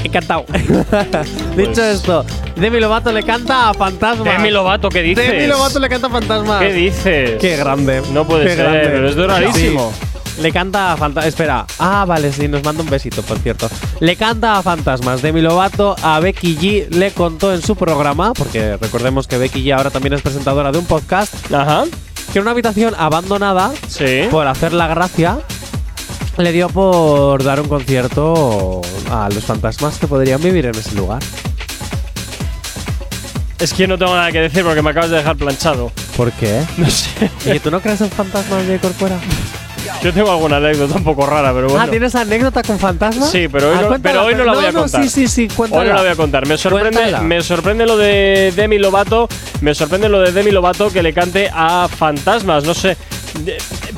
[0.05, 0.44] Encantado.
[0.53, 2.24] Dicho Pues- esto,
[2.55, 4.36] Demi Lovato le canta a Fantasmas.
[4.36, 5.26] Demi Lovato, ¿qué dices?
[5.32, 6.61] Demi Lovato le canta a Fantasmas.
[6.62, 7.30] ¿qué dices?
[7.40, 8.01] Qué grande.
[8.12, 8.80] No puede Qué ser, grande.
[8.92, 9.92] pero es rarísimo.
[10.41, 11.26] Le canta a Fantasmas.
[11.28, 11.66] Espera.
[11.78, 13.68] Ah, vale, sí, nos manda un besito, por cierto.
[14.01, 15.22] Le canta a Fantasmas.
[15.22, 19.74] Demi Lovato a Becky G le contó en su programa, porque recordemos que Becky G
[19.76, 21.84] ahora también es presentadora de un podcast, Ajá.
[22.32, 24.24] que en una habitación abandonada, Sí.
[24.30, 25.39] por hacer la gracia,
[26.37, 31.22] le dio por dar un concierto a los fantasmas que podrían vivir en ese lugar.
[33.59, 35.91] Es que no tengo nada que decir porque me acabas de dejar planchado.
[36.14, 36.62] ¿Por qué?
[36.76, 37.30] No sé.
[37.55, 39.18] ¿Y tú no crees en fantasmas de Corcuera?
[40.03, 41.82] Yo tengo alguna anécdota un poco rara, pero bueno.
[41.82, 43.30] Ah, ¿tienes anécdota con fantasmas?
[43.30, 45.03] Sí, pero hoy, Ah, no, pero hoy no la voy a no, contar.
[45.03, 45.82] Sí, sí, sí, cuéntala.
[45.82, 46.47] Hoy no la voy a contar.
[46.47, 47.20] Me sorprende, Cuéntala.
[47.22, 49.28] me sorprende lo de Demi Lovato.
[49.61, 52.64] Me sorprende lo de Demi Lovato que le cante a fantasmas.
[52.64, 52.97] No sé.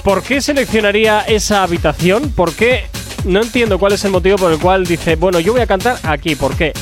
[0.03, 2.31] ¿Por qué seleccionaría esa habitación?
[2.33, 2.87] ¿Por qué?
[3.25, 5.99] No entiendo cuál es el motivo por el cual dice, bueno, yo voy a cantar
[6.05, 6.35] aquí.
[6.35, 6.73] ¿Por qué?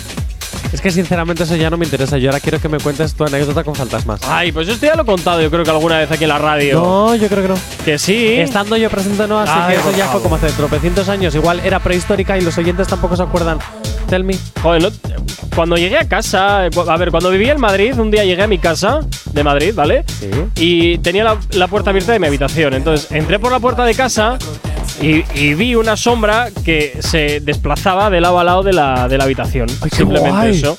[0.76, 2.18] Es que sinceramente eso ya no me interesa.
[2.18, 4.20] Yo ahora quiero que me cuentes tu anécdota con fantasmas.
[4.28, 6.36] Ay, pues esto ya lo he contado yo creo que alguna vez aquí en la
[6.36, 6.80] radio.
[6.80, 7.54] No, yo creo que no.
[7.82, 8.34] Que sí.
[8.34, 11.34] Estando yo presente no, así Ay, que eso ya fue como hace tropecientos años.
[11.34, 13.58] Igual era prehistórica y los oyentes tampoco se acuerdan.
[14.06, 14.34] Tell me.
[14.62, 14.90] Joder, no-
[15.54, 18.46] cuando llegué a casa, eh, a ver, cuando vivía en Madrid, un día llegué a
[18.46, 19.00] mi casa
[19.32, 20.04] de Madrid, ¿vale?
[20.06, 20.28] Sí.
[20.56, 22.74] Y tenía la, la puerta abierta de mi habitación.
[22.74, 24.36] Entonces entré por la puerta de casa
[25.00, 29.16] y, y vi una sombra que se desplazaba de lado a lado de la, de
[29.18, 29.66] la habitación.
[29.82, 30.50] Ay, Simplemente guay.
[30.56, 30.76] eso.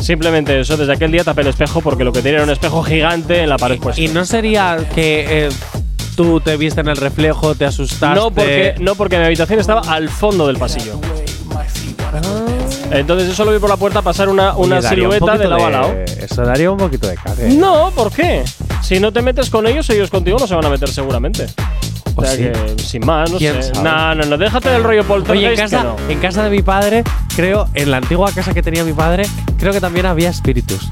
[0.00, 0.76] Simplemente eso.
[0.76, 3.48] Desde aquel día tapé el espejo porque lo que tenía era un espejo gigante en
[3.48, 4.00] la pared puesta.
[4.02, 5.48] Y no sería que eh,
[6.16, 8.16] tú te viste en el reflejo, te asustaste.
[8.18, 11.00] No porque, no, porque mi habitación estaba al fondo del pasillo.
[12.90, 15.48] Entonces yo solo vi por la puerta pasar una, una Oye, daría un silueta de
[15.48, 15.94] lado a lado.
[16.20, 17.48] Eso daría un poquito de cague.
[17.50, 18.44] No, ¿por qué?
[18.82, 21.46] Si no te metes con ellos, ellos contigo no se van a meter seguramente.
[22.14, 22.42] O ¿O sea sí?
[22.76, 23.74] que, sin más, no ¿Quién sé.
[23.74, 23.88] sabe?
[23.88, 25.96] No, no, no, déjate del rollo Oye, en poltergeist casa, no.
[26.08, 27.04] en casa de mi padre,
[27.36, 29.24] creo, en la antigua casa que tenía mi padre,
[29.58, 30.88] creo que también había espíritus.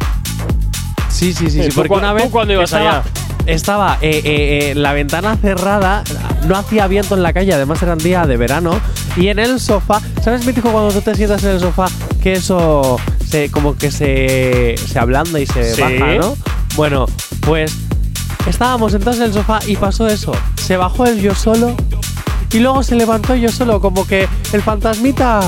[1.09, 1.69] Sí, sí, sí, Eh, sí.
[1.71, 3.03] ¿tú Porque una tú vez cuándo ibas estaba, allá?
[3.47, 6.05] estaba eh, eh, eh, la ventana cerrada,
[6.47, 8.81] no hacía viento en la calle, además era un día de verano,
[9.17, 11.87] y en el sofá, ¿sabes, mítico, cuando tú te sientas en el sofá,
[12.23, 15.81] que eso se, como que se, se ablanda y se Sí.
[15.81, 16.37] baja, ¿no?
[16.77, 17.07] Bueno,
[17.41, 17.73] pues
[18.47, 20.33] estábamos entonces en el sofá y pasó eso.
[20.57, 21.75] Se bajó él yo solo
[22.53, 25.41] y luego se levantó yo solo, como que el fantasmita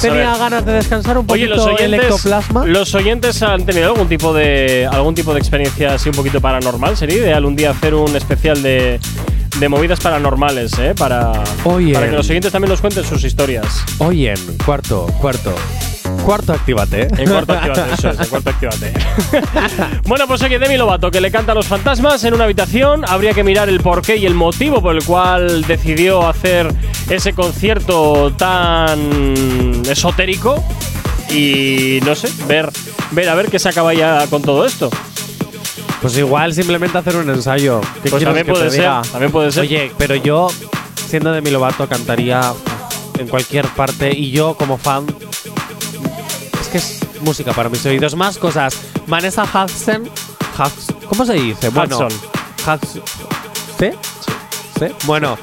[0.00, 2.66] tenía ganas de descansar un Oye, poquito los el oyentes, ectoplasma.
[2.66, 6.96] los oyentes han tenido algún tipo de algún tipo de experiencia así un poquito paranormal.
[6.96, 8.98] Sería ideal un día hacer un especial de,
[9.58, 10.94] de movidas paranormales, ¿eh?
[10.96, 11.32] Para,
[11.64, 13.84] para que los oyentes también nos cuenten sus historias.
[13.98, 15.54] Oye, en cuarto, cuarto.
[16.24, 17.02] Cuarto, actívate.
[17.02, 17.08] ¿eh?
[17.18, 18.92] En cuarto activate, eso es, en cuarto activate.
[20.04, 23.04] bueno, pues oye, Demi Lovato, que le canta a los fantasmas en una habitación.
[23.06, 26.72] Habría que mirar el porqué y el motivo por el cual decidió hacer
[27.10, 30.62] ese concierto tan esotérico.
[31.30, 32.70] Y no sé, ver,
[33.10, 34.90] ver a ver qué se acaba ya con todo esto.
[36.02, 37.80] Pues igual simplemente hacer un ensayo.
[38.02, 39.02] ¿Qué Pues también que puede ser, diga?
[39.12, 39.62] también puede ser.
[39.62, 40.48] Oye, pero yo,
[41.08, 42.52] siendo de mi Lovato, cantaría
[43.18, 45.06] en cualquier parte y yo como fan
[46.60, 48.16] es que es música para mis oídos.
[48.16, 48.76] Más cosas.
[49.06, 50.10] Vanessa Hudson
[50.58, 50.96] Hudson.
[51.08, 51.68] ¿Cómo se dice?
[51.70, 52.12] Bueno, Hudson.
[52.66, 53.02] Hudson.
[53.78, 53.90] ¿Sí?
[54.78, 54.86] ¿Sí?
[55.04, 55.38] Bueno,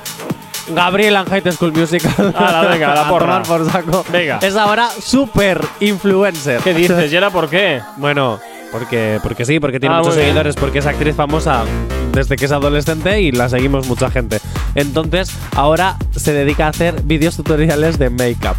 [0.75, 2.33] Gabriel and High School Musical.
[2.37, 3.41] Ala, venga, la porra.
[3.43, 4.05] por saco.
[4.11, 4.39] Venga.
[4.41, 6.59] Es ahora super influencer.
[6.61, 7.11] ¿Qué dices?
[7.11, 7.81] ¿Y era por qué?
[7.97, 8.39] Bueno,
[8.71, 11.63] porque, porque sí, porque tiene Ah, muchos seguidores, porque es actriz famosa
[12.13, 14.39] desde que es adolescente y la seguimos mucha gente.
[14.75, 18.55] Entonces, ahora se dedica a hacer vídeos tutoriales de make-up.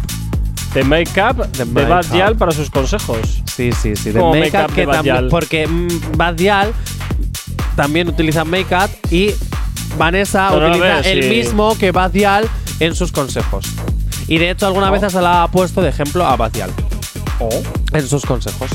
[0.73, 2.05] De make-up de, make-up.
[2.17, 3.41] Bad para sus consejos.
[3.53, 4.11] Sí, sí, sí.
[4.11, 5.27] De ¿Cómo make-up que también.
[5.29, 5.87] Porque mm,
[6.17, 6.37] Bad
[7.75, 9.31] también utiliza make-up y
[9.97, 11.29] Vanessa no utiliza ves, el sí.
[11.29, 12.49] mismo que Bad Gyal
[12.79, 13.65] en sus consejos.
[14.27, 14.91] Y de hecho, alguna Oh.
[14.91, 16.71] vez se la ha puesto de ejemplo a Bad Gyal.
[17.93, 18.69] En sus consejos.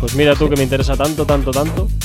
[0.00, 1.88] Pues mira tú que me interesa tanto, tanto, tanto.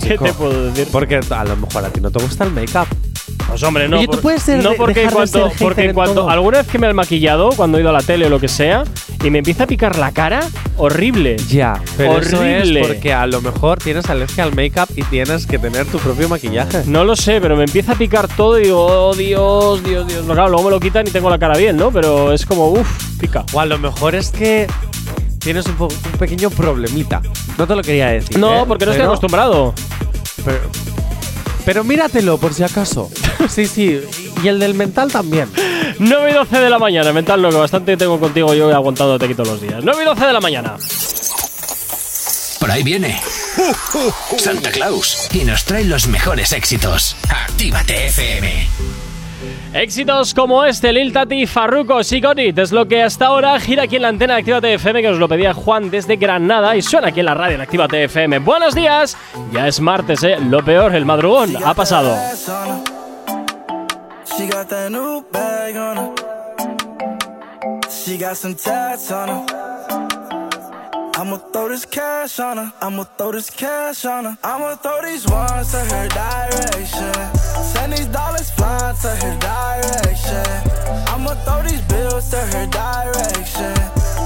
[0.00, 0.24] ¿Qué chico.
[0.24, 0.88] te puedo decir?
[0.90, 2.86] Porque a lo mejor a ti no te gusta el make-up.
[3.48, 3.96] Pues hombre, no.
[3.96, 6.30] Oye, tú por- puedes ser- no porque ser hater porque en cuando todo.
[6.30, 8.48] alguna vez que me he maquillado, cuando he ido a la tele o lo que
[8.48, 8.84] sea,
[9.24, 10.40] y me empieza a picar la cara,
[10.76, 11.36] horrible.
[11.48, 12.80] Ya, pero eso horrible.
[12.80, 16.28] es porque a lo mejor tienes alergia al make-up y tienes que tener tu propio
[16.28, 16.82] maquillaje.
[16.86, 20.26] No lo sé, pero me empieza a picar todo y digo, oh Dios, Dios, Dios.
[20.26, 21.90] No, claro, luego me lo quitan y tengo la cara bien, ¿no?
[21.90, 23.44] Pero es como, uff, pica.
[23.54, 24.66] O a lo mejor es que
[25.48, 25.88] tienes un,
[26.18, 27.22] pequeño problemita.
[27.56, 28.38] No te lo quería decir.
[28.38, 28.64] No, ¿eh?
[28.68, 29.74] porque no estoy Pero- acostumbrado.
[30.44, 30.60] Pero,
[31.64, 33.08] pero míratelo por si acaso.
[33.48, 33.98] sí, sí.
[34.44, 35.48] Y el del mental también.
[36.00, 39.18] 9 y 12 de la mañana, mental lo que bastante tengo contigo yo he aguantado
[39.18, 39.80] te quito los días.
[39.82, 40.76] 9 y 12 de la mañana.
[42.60, 43.18] Por ahí viene
[44.36, 47.16] Santa Claus y nos trae los mejores éxitos.
[47.30, 48.68] Actívate FM.
[49.72, 54.02] Éxitos como este, Lil Tati, Farruko, Sigonit, es lo que hasta ahora gira aquí en
[54.02, 57.20] la antena de Actívate FM, que nos lo pedía Juan desde Granada y suena aquí
[57.20, 58.38] en la radio en Actívate FM.
[58.40, 59.16] Buenos días,
[59.52, 60.38] ya es martes, ¿eh?
[60.40, 62.16] Lo peor, el madrugón ha pasado.
[71.18, 72.72] I'ma throw this cash on her.
[72.80, 74.38] I'ma throw this cash on her.
[74.44, 77.12] I'ma throw these ones to her direction.
[77.74, 78.37] Send these dollars
[79.02, 80.44] to her direction.
[81.06, 83.74] I'ma throw these bills to her direction.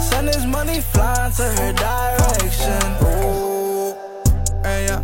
[0.09, 2.83] Send this money flying to her direction.
[4.65, 5.03] Ella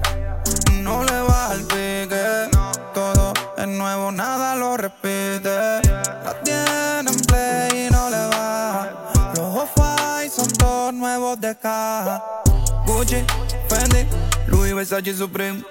[0.83, 2.51] no le va al pique.
[2.95, 5.83] Todo es nuevo, nada lo repite.
[6.25, 9.33] La tiene en play y no le va.
[9.35, 12.23] Los off-white son todos nuevos de caja.
[12.87, 13.23] Gucci,
[13.69, 14.07] Fendi,
[14.47, 15.63] Louis Versace Supreme,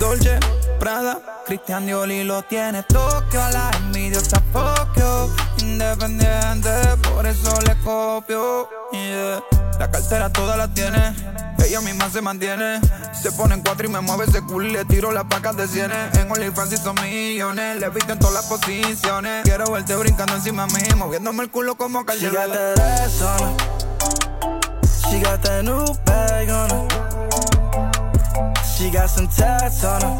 [0.00, 0.40] Dolce,
[0.78, 5.28] Prada, Christian Dior lo tiene Tokio, a la envidiosa Fokio,
[5.58, 6.70] independiente,
[7.02, 8.66] por eso le copio.
[8.92, 9.42] Yeah.
[9.78, 11.14] La cartera toda la tiene,
[11.62, 12.80] ella misma se mantiene.
[13.12, 15.68] Se pone en cuatro y me mueve ese culo y le tiro las pacas de
[15.68, 16.16] cienes.
[16.16, 19.44] En OnlyFans y son millones, le viste en todas las posiciones.
[19.44, 23.38] Quiero verte brincando encima de mí, moviéndome el culo como She got that ass on
[23.38, 23.56] her.
[25.10, 27.09] She got that new bag on her.
[28.80, 30.18] She got some tats on her.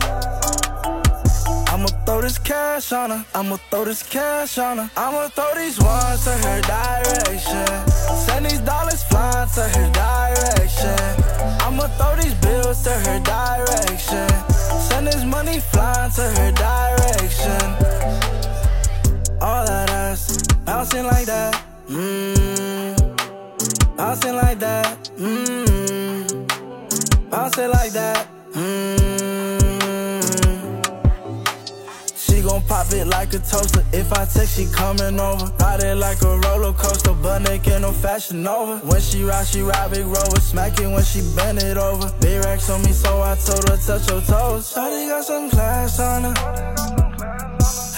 [1.73, 3.25] I'ma throw this cash on her.
[3.35, 4.91] I'ma throw this cash on her.
[4.99, 7.67] I'ma throw these ones to her direction.
[8.27, 11.25] Send these dollars flying to her direction.
[11.65, 14.29] I'ma throw these bills to her direction.
[14.91, 17.63] Send this money flying to her direction.
[19.41, 21.65] All that ass bouncing like that.
[21.89, 22.95] Mmm.
[23.97, 25.11] Bouncing like that.
[25.17, 26.47] Mmm.
[27.31, 28.29] Bouncing like that.
[28.61, 29.01] Mmm.
[32.15, 33.83] She gon' pop it like a toaster.
[33.93, 35.47] If I text, she coming over.
[35.61, 38.77] Ride it like a roller coaster, but naked, no fashion over.
[38.87, 40.41] When she ride, she ride big rover.
[40.41, 42.13] Smack it when she bend it over.
[42.21, 44.75] Big racks on me, so I told her touch your toes.
[44.75, 46.35] Shawty got some class on her.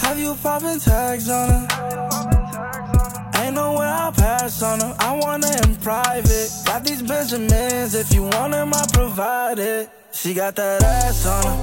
[0.07, 1.67] Have you popping tags on her?
[3.35, 4.95] Ain't nowhere I'll pass on her.
[4.99, 6.49] I want her in private.
[6.65, 7.95] Got these Benjamins.
[7.95, 9.89] If you want them, I provide it.
[10.13, 11.57] She got that ass on her.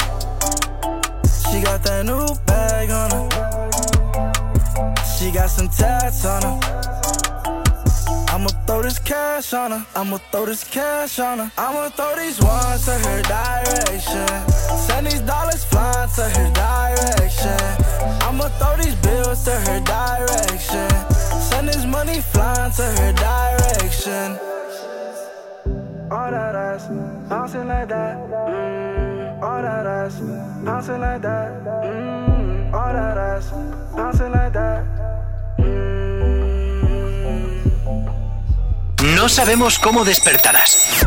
[1.48, 3.28] She got that new bag on her.
[5.16, 6.58] She got some tats on her.
[8.28, 9.86] I'ma throw this cash on her.
[9.94, 11.52] I'ma throw this cash on her.
[11.56, 14.26] I'ma throw these ones to her direction.
[14.50, 17.60] Send these dollars flying to her direction.
[18.26, 20.90] I'ma throw these bills to her direction.
[21.48, 24.49] Send this money flying to her direction.
[39.16, 41.06] No sabemos cómo despertarás,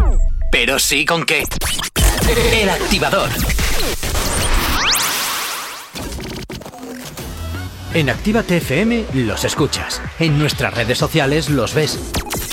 [0.52, 1.44] pero sí con qué.
[2.52, 3.30] El activador.
[7.94, 10.02] En Actívate FM los escuchas.
[10.19, 11.99] En nuestras redes sociales los ves.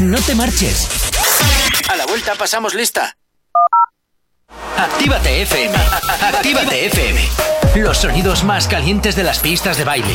[0.00, 0.88] No te marches.
[1.90, 3.16] A la vuelta pasamos lista.
[4.76, 5.74] Actívate FM.
[6.22, 7.20] Actívate FM.
[7.74, 10.14] Los sonidos más calientes de las pistas de baile.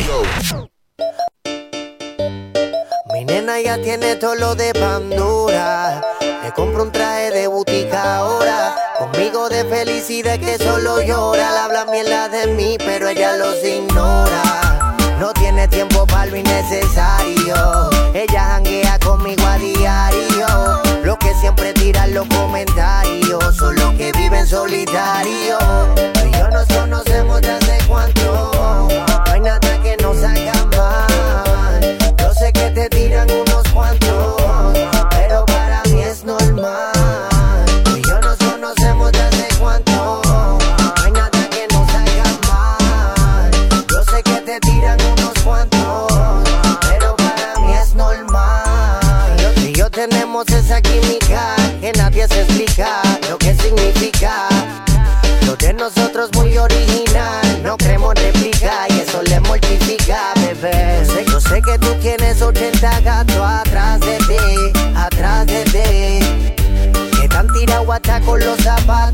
[3.13, 6.01] Mi nena ya tiene todo lo de Pandora.
[6.21, 8.75] Le compro un traje de butica ahora.
[8.97, 11.51] Conmigo de felicidad que solo llora.
[11.51, 14.95] La habla mierda de mí, pero ella los ignora.
[15.19, 17.89] No tiene tiempo para lo innecesario.
[18.13, 18.97] Ella janguea
[19.63, 20.47] diario.
[21.03, 25.57] Lo que siempre tiran los comentarios son los que viven solitario.
[25.95, 28.51] Tú y yo nos conocemos desde cuánto.
[28.53, 30.62] No hay nada que nos haga
[62.43, 67.21] 80 gatos atrás de ti, atrás de ti.
[67.21, 69.12] Que tan tirado hasta con los zapatos.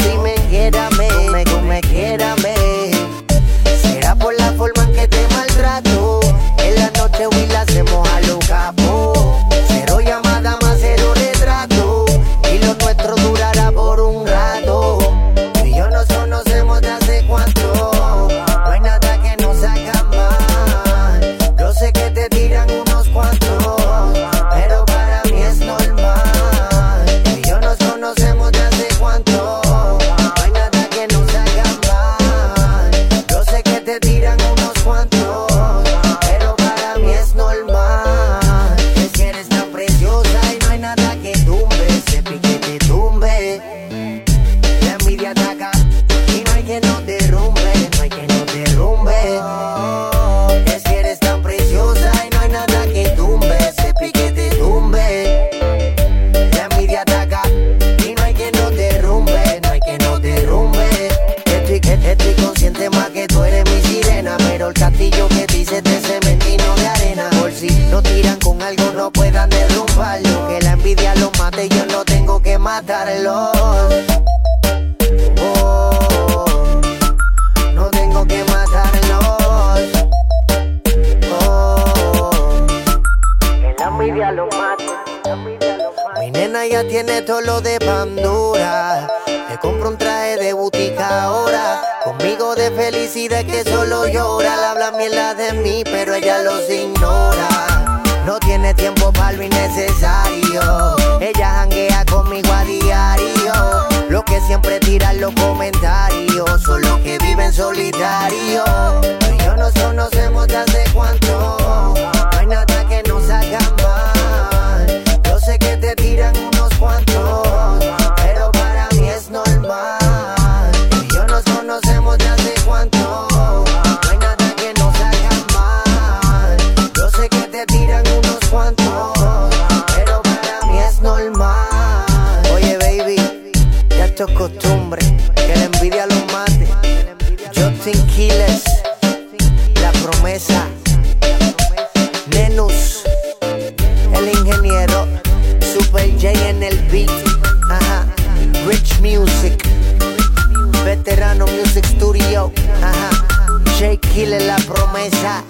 [154.20, 155.46] Chile la promesa.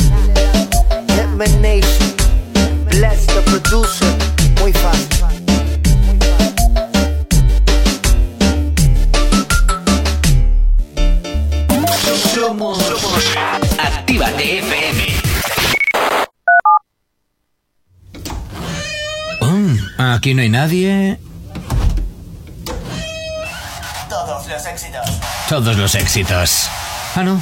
[1.08, 2.14] Hitman Nation.
[2.86, 4.08] Bless the producer.
[4.60, 5.10] Muy fácil.
[12.36, 12.78] Somos,
[13.80, 15.04] Actívate FM.
[19.98, 21.20] Aquí no hay nadie.
[24.08, 25.10] Todos los éxitos.
[25.50, 26.70] Todos los éxitos.
[27.16, 27.42] Ah, no.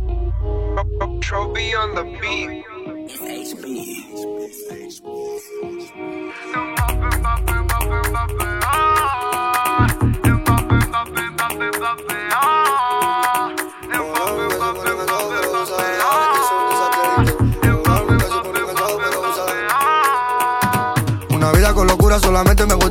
[21.29, 22.90] Una vida con locura, solamente me la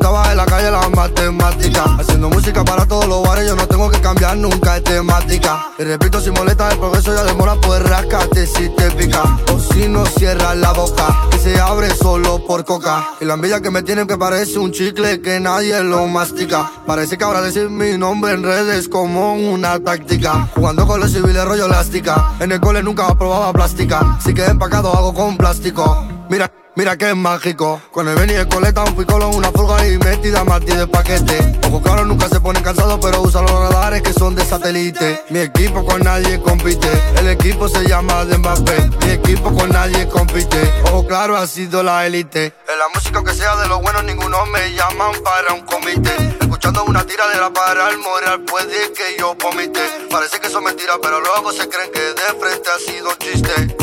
[0.50, 1.86] calle las matemáticas.
[2.00, 5.68] Haciendo música para todos los bares, yo no tengo que cambiar nunca de temática.
[5.78, 9.22] Y repito, si molesta el progreso, ya demora, pues rascate si te pica.
[9.54, 13.10] O si no cierras la boca, que se abre solo por coca.
[13.20, 16.70] Y la envidia que me tienen que parece un chicle que nadie lo mastica.
[16.84, 20.48] Parece que ahora decir mi nombre en redes como una táctica.
[20.56, 22.32] Jugando con los civiles rollo elástica.
[22.40, 24.18] En el cole nunca probaba plástica.
[24.24, 26.04] Si quedé empacado, hago con plástico.
[26.28, 26.50] Mira.
[26.80, 27.78] Mira que es mágico.
[27.92, 31.60] Con el Benny el coleta, un picolo, una furga y metida Martí de paquete.
[31.66, 35.22] Ojo claro, nunca se ponen cansados, pero usan los radares que son de satélite.
[35.28, 36.88] Mi equipo con nadie compite.
[37.18, 38.92] El equipo se llama de Mbappé.
[39.04, 40.72] Mi equipo con nadie compite.
[40.84, 42.54] Ojo claro, ha sido la élite.
[42.66, 46.16] En la música que sea de los buenos, ninguno me llaman para un comité.
[46.40, 49.82] Escuchando una tiradera para el moral, puede que yo vomite.
[50.10, 53.76] Parece que son mentiras, pero luego se creen que de frente ha sido un chiste.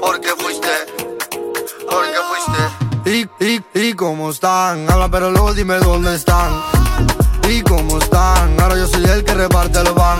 [0.00, 1.13] Porque fuiste
[1.94, 3.30] porque fuiste.
[3.40, 6.50] Y, y, y cómo están, habla pero luego dime dónde están.
[7.48, 10.18] Y cómo están, ahora yo soy el que reparte el van.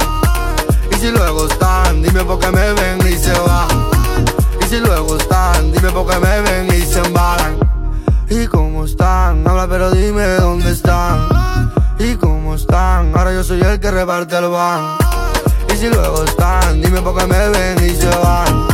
[0.92, 3.68] Y si luego están, dime por qué me ven y se van.
[4.60, 7.58] Y si luego están, dime por qué me ven y se embalan.
[8.28, 11.28] Y cómo están, habla pero dime dónde están.
[11.98, 14.96] Y cómo están, ahora yo soy el que reparte el van.
[15.72, 18.73] Y si luego están, dime por qué me ven y se van.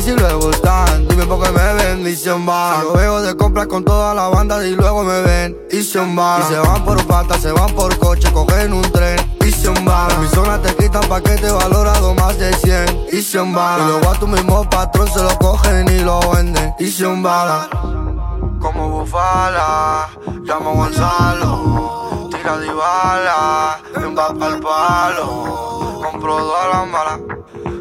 [0.00, 2.80] Y si luego están, dime por qué me ven y se van.
[2.80, 6.40] Yo veo de compras con toda la banda y luego me ven y se van.
[6.40, 9.68] Y se van por pata, se van por coche, cogen un tren y se.
[9.68, 13.82] En mi zona te quitan paquete valorado más de 100 y se van.
[13.82, 17.04] Y luego a tu mismo patrón se lo cogen y lo venden y se.
[17.04, 20.08] Como bufala,
[20.44, 27.20] llamo a Gonzalo, tira de bala, empapa al palo, compro todas las malas,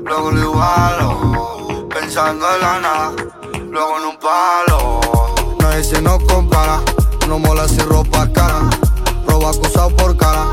[0.03, 1.58] luego lo igualo,
[2.09, 3.11] pensando en la nada,
[3.69, 4.99] luego en un palo,
[5.59, 6.81] nadie se nos compara,
[7.27, 8.67] no mola si ropa cara,
[9.27, 10.45] robo acusado por cara,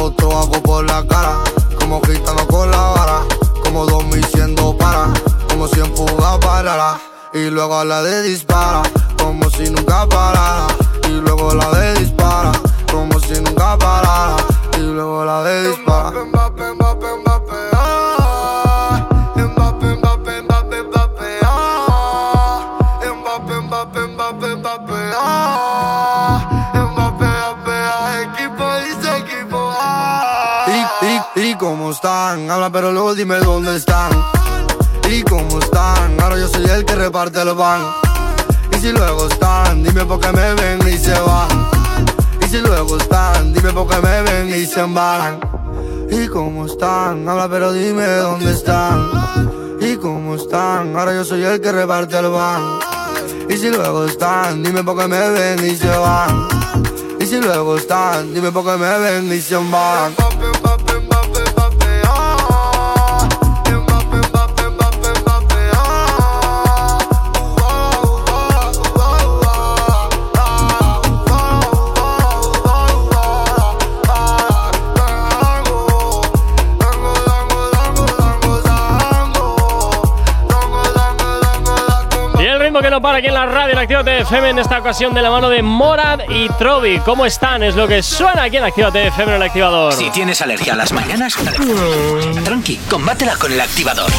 [0.00, 1.36] otro hago por la cara,
[1.78, 3.20] como gitano con la vara,
[3.62, 5.06] como dos mil siendo para,
[5.48, 6.98] como si fuga parara,
[7.32, 8.82] y luego a la de dispara,
[9.16, 10.66] como si nunca parara,
[11.08, 12.50] y luego la de dispara,
[37.54, 37.82] van.
[38.72, 41.48] Y si luego están, dime por qué me ven y se van.
[42.44, 45.40] Y si luego están, dime por qué me ven y se embalan.
[46.10, 49.10] Y cómo están, habla pero dime dónde están.
[49.80, 52.78] Y cómo están, ahora yo soy el que reparte el van.
[53.48, 56.48] Y si luego están, dime por qué me ven y se van.
[57.20, 60.33] Y si luego están, dime por qué me ven y se van.
[82.84, 85.30] Que no para aquí en la radio en Actívate FM en esta ocasión de la
[85.30, 86.98] mano de Morad y Trovi.
[86.98, 87.62] ¿Cómo están?
[87.62, 89.94] Es lo que suena aquí en Actívate FM en el activador.
[89.94, 91.34] Si tienes alergia a las mañanas,
[92.44, 94.10] tranqui, combátela con el activador.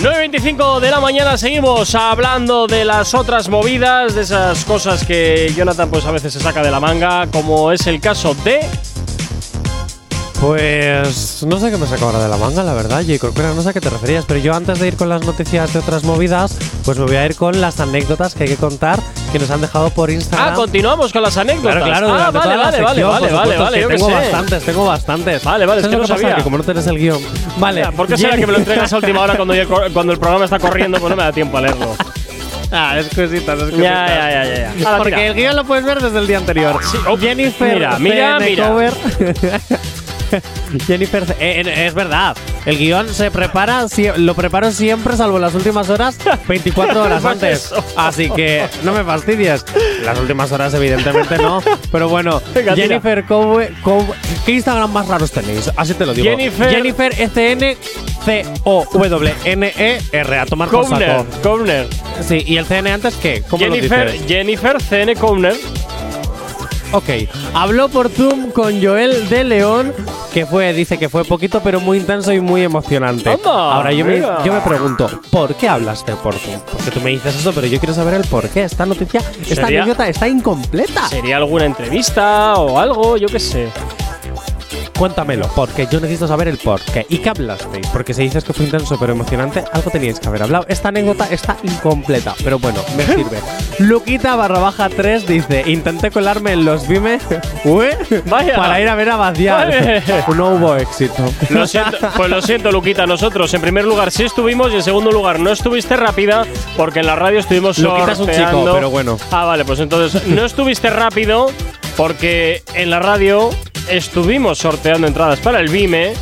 [0.00, 5.90] 9.25 de la mañana seguimos hablando de las otras movidas, de esas cosas que Jonathan
[5.90, 8.66] pues a veces se saca de la manga, como es el caso de...
[10.40, 13.18] Pues no sé qué me saco ahora de la manga, la verdad, J.
[13.18, 15.72] Corcuera, no sé a qué te referías, pero yo antes de ir con las noticias
[15.72, 19.00] de otras movidas, pues me voy a ir con las anécdotas que hay que contar
[19.32, 20.50] que nos han dejado por Instagram.
[20.52, 21.82] Ah, continuamos con las anécdotas.
[21.82, 24.10] Claro, claro, ah, vale, vale, vale, sección, vale, vale, supuesto, vale, sí, yo qué tengo
[24.10, 25.44] bastantes, tengo bastantes.
[25.44, 26.20] Vale, vale, es ¿Sabes que no pasa?
[26.22, 26.36] sabía.
[26.36, 27.20] Que como no tienes el guion.
[27.58, 27.86] Vale.
[27.96, 30.18] ¿Por qué será Jenny- que me lo entregas a última hora cuando, ya- cuando el
[30.20, 30.98] programa está corriendo?
[31.00, 31.96] Pues no me da tiempo a leerlo.
[32.70, 33.78] Ah, es cositas, es cositas.
[33.80, 34.88] Ya, ya, ya, ya.
[34.88, 35.26] Hala, Porque tira.
[35.26, 36.78] el guion lo puedes ver desde el día anterior.
[37.08, 38.92] oh, Jennifer mira, mira, mira.
[40.86, 42.36] Jennifer, eh, eh, es verdad.
[42.66, 46.18] El guion se prepara, sie- lo preparo siempre, salvo las últimas horas,
[46.48, 47.70] 24 horas antes.
[47.96, 49.64] Así que no me fastidies.
[50.04, 51.62] Las últimas horas, evidentemente, no.
[51.90, 52.74] Pero bueno, Venga.
[52.74, 54.14] Jennifer Cowe, Cowe-
[54.44, 55.70] ¿Qué Instagram más raros tenéis?
[55.76, 56.28] Así te lo digo.
[56.28, 57.76] Jennifer- Jennifer SN
[58.24, 61.26] C O W N E R a tomar por Cowner, saco.
[61.42, 61.86] Cowner.
[62.26, 63.42] Sí, y el CN antes qué?
[63.48, 64.26] ¿Cómo Jennifer, lo dices?
[64.28, 65.54] Jennifer CN Cowner.
[66.90, 67.04] Ok,
[67.52, 69.92] habló por Zoom con Joel de León,
[70.32, 73.28] que fue, dice que fue poquito, pero muy intenso y muy emocionante.
[73.30, 76.60] Anda, Ahora yo me, yo me pregunto, ¿por qué hablaste por Zoom?
[76.72, 78.62] Porque tú me dices eso, pero yo quiero saber el por qué.
[78.64, 81.06] Esta noticia, esta anécdota está incompleta.
[81.08, 83.18] ¿Sería alguna entrevista o algo?
[83.18, 83.68] Yo qué sé.
[84.98, 87.06] Cuéntamelo, porque yo necesito saber el por qué.
[87.08, 87.86] ¿Y qué hablasteis?
[87.88, 90.66] Porque si dices que fue intenso pero emocionante, algo teníais que haber hablado.
[90.68, 93.38] Esta anécdota está incompleta, pero bueno, me sirve.
[93.78, 97.18] Luquita barra baja 3 dice: Intenté colarme en los Vime
[98.24, 98.56] Vaya.
[98.56, 99.16] para ir a ver a.
[99.16, 100.02] Vale.
[100.34, 101.24] No hubo éxito.
[101.50, 103.06] Lo siento, pues lo siento, Luquita.
[103.06, 106.44] Nosotros, en primer lugar, sí estuvimos y en segundo lugar, no estuviste rápida
[106.76, 109.18] porque en la radio estuvimos Luquita es un chico, pero bueno.
[109.30, 111.50] Ah, vale, pues entonces no estuviste rápido
[111.96, 113.50] porque en la radio
[113.90, 116.14] estuvimos sorteando entradas para el Vime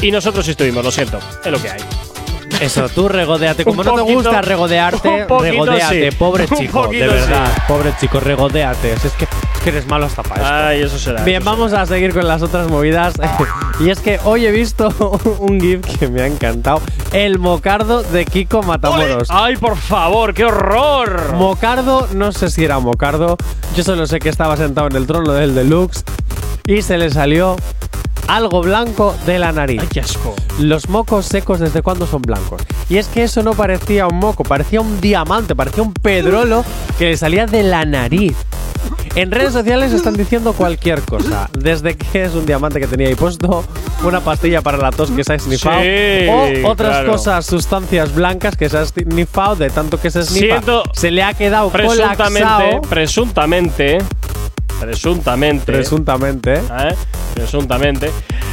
[0.00, 1.80] y nosotros estuvimos, lo siento, es lo que hay.
[2.60, 3.64] Eso, tú regodeate.
[3.64, 6.10] Como no te gusta regodearte, poquito regodeate.
[6.10, 6.16] sí.
[6.16, 7.52] Pobre chico, de verdad.
[7.54, 7.60] sí.
[7.68, 8.94] Pobre chico, regodeate.
[8.94, 10.54] Es que, es que eres malo hasta para esto.
[10.54, 11.22] Ay, eso será.
[11.22, 13.14] Bien, eso vamos a seguir con las otras movidas.
[13.80, 14.88] y es que hoy he visto
[15.38, 16.80] un GIF que me ha encantado.
[17.12, 19.28] El mocardo de Kiko Matamoros.
[19.30, 21.34] ¡Ay, por favor, qué horror!
[21.34, 23.36] Mocardo, no sé si era Mocardo.
[23.76, 26.02] Yo solo sé que estaba sentado en el trono del Deluxe
[26.68, 27.56] y se le salió
[28.26, 29.80] algo blanco de la nariz.
[29.80, 30.34] ¡Ay, qué asco!
[30.60, 32.60] Los mocos secos, ¿desde cuándo son blancos?
[32.90, 36.62] Y es que eso no parecía un moco, parecía un diamante, parecía un pedrolo
[36.98, 38.36] que le salía de la nariz.
[39.14, 41.48] En redes sociales están diciendo cualquier cosa.
[41.58, 43.64] Desde que es un diamante que tenía ahí puesto,
[44.04, 47.12] una pastilla para la tos que se ha snifado, Sí, o otras claro.
[47.12, 50.46] cosas, sustancias blancas que se ha snifado de tanto que se snifa.
[50.46, 52.80] Siento- se le ha quedado Presuntamente, colapsado.
[52.82, 53.98] presuntamente,
[54.80, 56.54] presuntamente, Presuntamente.
[56.54, 56.94] ¿eh?
[57.34, 58.10] presuntamente.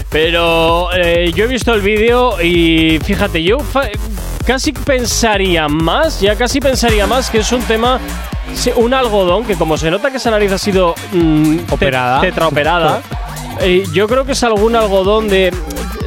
[0.09, 3.57] Pero eh, yo he visto el vídeo y fíjate, yo
[4.45, 7.99] casi pensaría más, ya casi pensaría más que es un tema,
[8.77, 12.21] un algodón que como se nota que esa nariz ha sido mm, Operada.
[12.21, 13.01] tetraoperada,
[13.61, 15.53] eh, yo creo que es algún algodón de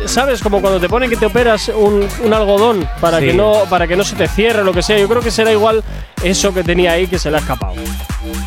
[0.07, 0.41] ¿Sabes?
[0.43, 3.27] Como cuando te ponen que te operas un, un algodón para Sí.
[3.27, 4.99] que no para que no se te cierre o lo que sea.
[4.99, 5.85] Yo creo que será igual
[6.23, 7.75] eso que tenía ahí que se le ha escapado.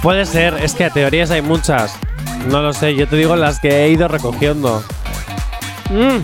[0.01, 1.93] Puede ser, es que teorías hay muchas.
[2.47, 4.83] No lo sé, yo te digo las que he ido recogiendo.
[5.91, 6.17] Mm.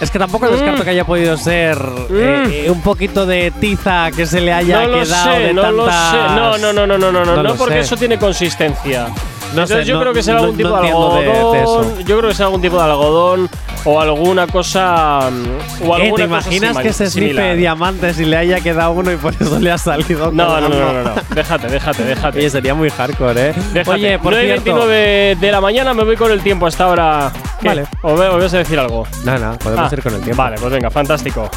[0.00, 0.84] Es que tampoco descarto Mm.
[0.84, 1.78] que haya podido ser
[2.10, 5.54] eh, eh, un poquito de tiza que se le haya no lo quedado sé, de
[5.54, 6.16] no lo tantas- sé.
[6.34, 7.80] No, no, no, no, no, no, no, No lo porque sé.
[7.80, 9.06] eso tiene consistencia.
[9.54, 11.30] No sé, yo no- creo que será no- algún tipo no de entiendo de- de
[11.32, 11.84] algodón.
[11.84, 12.00] eso.
[12.00, 13.48] yo creo que será algún tipo de algodón
[13.84, 17.56] o alguna cosa mm, o Eh, alguna ¿Te cosa imaginas simil- que se snife similar.
[17.56, 20.32] diamantes y le haya quedado uno y por eso le ha salido?
[20.32, 21.10] No, no, no, no.
[21.34, 22.38] Déjate, déjate, déjate.
[22.38, 23.54] Oye, sería muy hardcore, ¿eh?
[23.72, 23.90] Déjate.
[23.90, 24.64] Oye, por 9 y cierto.
[24.64, 27.30] 29 de la mañana me voy con el tiempo hasta ahora.
[27.62, 27.84] Vale.
[28.02, 29.06] ¿O me, o me vas a decir algo?
[29.24, 30.42] No, no, podemos Ah, ir con el tiempo.
[30.42, 31.48] Vale, pues venga, fantástico.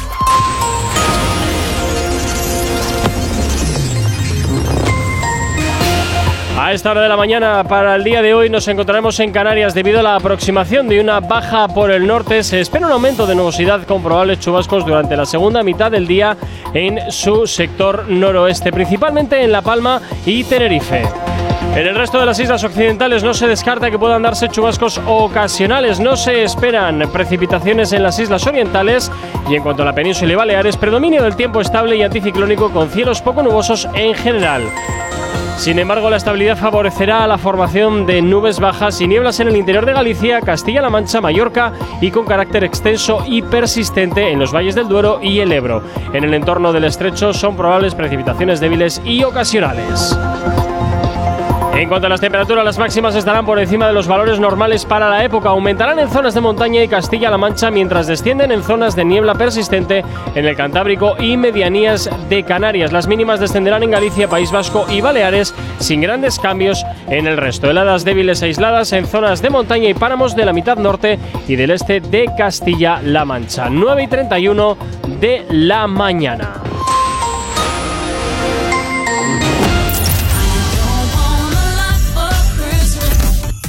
[6.60, 9.74] A esta hora de la mañana para el día de hoy nos encontraremos en Canarias
[9.74, 12.42] debido a la aproximación de una baja por el norte.
[12.42, 16.36] Se espera un aumento de nubosidad con probables chubascos durante la segunda mitad del día
[16.74, 21.04] en su sector noroeste, principalmente en La Palma y Tenerife.
[21.76, 26.00] En el resto de las islas occidentales no se descarta que puedan darse chubascos ocasionales,
[26.00, 29.12] no se esperan precipitaciones en las islas orientales
[29.48, 32.90] y en cuanto a la península y Baleares, predominio del tiempo estable y anticiclónico con
[32.90, 34.64] cielos poco nubosos en general.
[35.58, 39.84] Sin embargo, la estabilidad favorecerá la formación de nubes bajas y nieblas en el interior
[39.84, 44.86] de Galicia, Castilla-La Mancha, Mallorca y con carácter extenso y persistente en los valles del
[44.86, 45.82] Duero y el Ebro.
[46.12, 50.16] En el entorno del estrecho son probables precipitaciones débiles y ocasionales.
[51.78, 55.08] En cuanto a las temperaturas, las máximas estarán por encima de los valores normales para
[55.08, 55.50] la época.
[55.50, 60.04] Aumentarán en zonas de montaña y Castilla-La Mancha, mientras descienden en zonas de niebla persistente
[60.34, 62.90] en el Cantábrico y medianías de Canarias.
[62.90, 67.70] Las mínimas descenderán en Galicia, País Vasco y Baleares, sin grandes cambios en el resto.
[67.70, 71.70] Heladas débiles aisladas en zonas de montaña y páramos de la mitad norte y del
[71.70, 73.68] este de Castilla-La Mancha.
[73.70, 74.76] 9 y 31
[75.20, 76.67] de la mañana.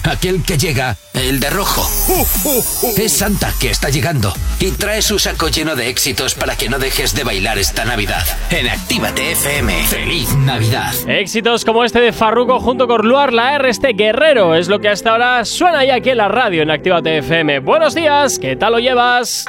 [0.09, 1.87] Aquel que llega, el de rojo.
[2.97, 6.79] Es Santa que está llegando y trae su saco lleno de éxitos para que no
[6.79, 8.25] dejes de bailar esta Navidad.
[8.49, 9.83] En Actívate FM.
[9.87, 10.93] ¡Feliz Navidad!
[11.07, 14.89] Éxitos como este de Farruko junto con Luar la R, este guerrero, es lo que
[14.89, 17.59] hasta ahora suena ya aquí en la radio en Actívate FM.
[17.59, 19.45] Buenos días, ¿qué tal lo llevas?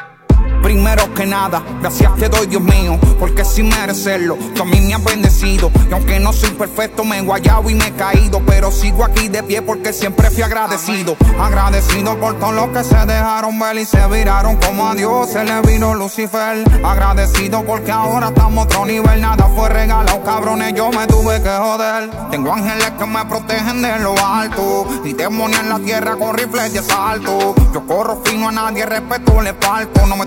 [0.63, 4.95] Primero que nada, gracias te doy, Dios mío, porque sin merecerlo, tú a mí me
[4.95, 5.71] has bendecido.
[5.89, 9.29] Y aunque no soy perfecto, me he guayado y me he caído, pero sigo aquí
[9.29, 11.17] de pie porque siempre fui agradecido.
[11.41, 15.45] Agradecido por todo lo que se dejaron ver y se viraron como a Dios se
[15.45, 16.65] le vino Lucifer.
[16.85, 22.11] Agradecido porque ahora estamos otro nivel, nada fue regalado, cabrones, yo me tuve que joder.
[22.31, 26.73] Tengo ángeles que me protegen de lo alto y demonios en la tierra con rifles
[26.73, 27.55] de asalto.
[27.73, 30.27] Yo corro fino a nadie, respeto le falto, no me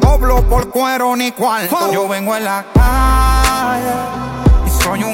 [0.50, 1.92] por cuero ni cuarto.
[1.92, 3.94] Yo vengo en la calle
[4.66, 5.14] y soy un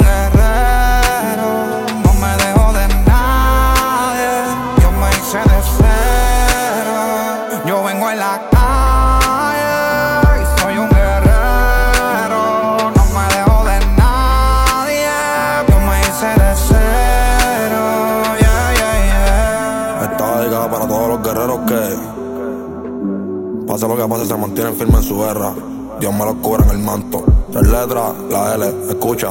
[23.80, 25.54] pase lo que pase, se mantienen firmes en su guerra.
[26.00, 27.24] Dios me los cubra en el manto.
[27.52, 29.30] Tres letras, la L, escucha.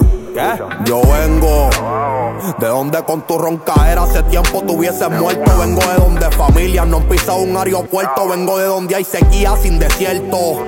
[0.85, 1.69] Yo vengo
[2.59, 5.51] de donde con tu roncaera hace tiempo te hubieses muerto.
[5.59, 8.29] Vengo de donde familias no han pisado un aeropuerto.
[8.29, 10.65] Vengo de donde hay sequía sin desierto.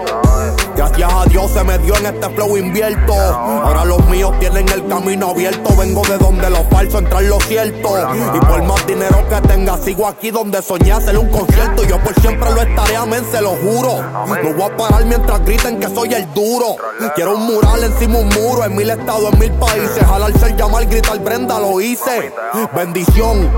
[0.81, 3.13] Gracias a Dios se me dio en este flow invierto.
[3.13, 5.77] Ahora los míos tienen el camino abierto.
[5.77, 7.91] Vengo de donde lo falso entra en lo cierto.
[8.35, 11.85] Y por más dinero que tenga, sigo aquí donde soñé hacer un concierto.
[11.85, 14.03] Yo por siempre lo estaré, amén, se lo juro.
[14.43, 16.77] No voy a parar mientras griten que soy el duro.
[17.15, 20.03] Quiero un mural encima un muro, en mil estados, en mil países.
[20.03, 22.33] Jalarse el llamar, gritar Brenda, lo hice.
[22.75, 23.51] Bendición.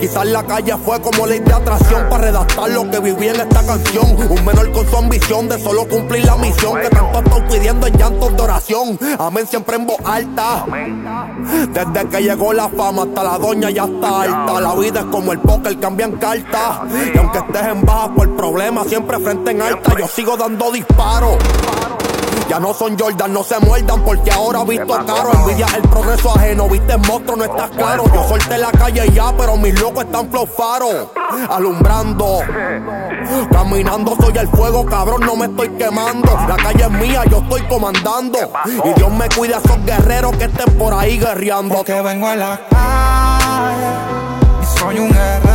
[0.00, 3.66] Quizás la calle fue como ley de atracción para redactar lo que viví en esta
[3.66, 4.16] canción.
[4.30, 7.86] Un menor con su ambición de solo cumplir la misión que tanto he estado pidiendo
[7.86, 8.98] en llantos de oración.
[9.18, 10.64] Amén siempre en voz alta.
[11.72, 14.60] Desde que llegó la fama hasta la doña ya está alta.
[14.60, 16.80] La vida es como el póker, cambian cartas.
[17.14, 19.94] Y aunque estés en baja por problemas, siempre frente en alta.
[19.98, 21.36] Yo sigo dando disparos.
[22.50, 25.30] Ya no son Jordan, no se muerdan porque ahora visto caro.
[25.34, 28.02] Envidia el progreso ajeno, viste monstruo, no estás claro.
[28.12, 31.12] Yo solté la calle ya, pero mis locos están flow faro.
[31.48, 32.40] Alumbrando,
[33.52, 36.36] caminando soy el fuego, cabrón, no me estoy quemando.
[36.48, 38.40] La calle es mía, yo estoy comandando.
[38.66, 41.76] Y Dios me cuida a esos guerreros que estén por ahí guerreando.
[41.76, 43.94] Porque vengo en la calle
[44.60, 45.49] y soy un guerrero.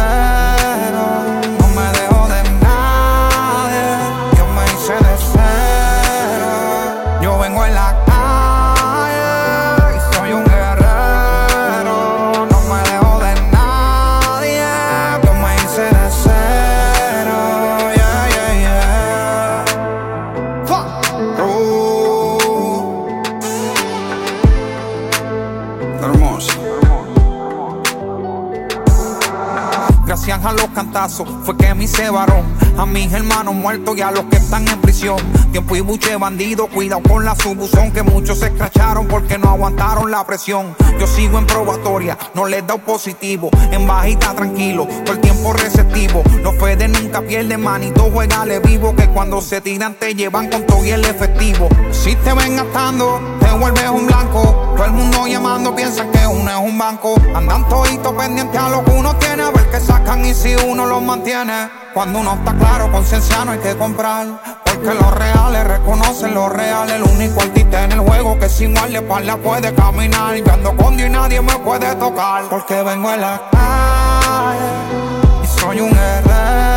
[30.76, 32.44] Cantazos fue que me hice varón.
[32.78, 35.18] A mis hermanos muertos y a los que están en prisión.
[35.52, 37.92] Tiempo y buche bandido, cuidado con la subuzón.
[37.92, 40.76] Que muchos se escracharon porque no aguantaron la presión.
[41.00, 43.50] Yo sigo en probatoria, no les da positivo.
[43.72, 46.22] En bajita tranquilo, todo el tiempo receptivo.
[46.44, 48.94] Los Fede nunca pierden manito, juegale vivo.
[48.94, 51.70] Que cuando se tiran te llevan con todo y el efectivo.
[51.92, 54.74] Si te ven gastando, te vuelves un blanco.
[54.76, 57.16] Todo el mundo llamando piensa que uno es un banco.
[57.34, 60.86] Andan toditos pendientes a lo que uno tiene, a ver qué sacan y si uno
[60.86, 61.85] los mantiene.
[61.96, 64.28] Cuando uno está claro, conciencia no hay que comprar.
[64.66, 66.90] Porque los reales reconocen lo real.
[66.90, 70.36] El único artista en el juego que sin guardaespaldas puede caminar.
[70.36, 72.50] Yo ando con Dios y nadie me puede tocar.
[72.50, 76.75] Porque vengo en la calle y soy un guerrero.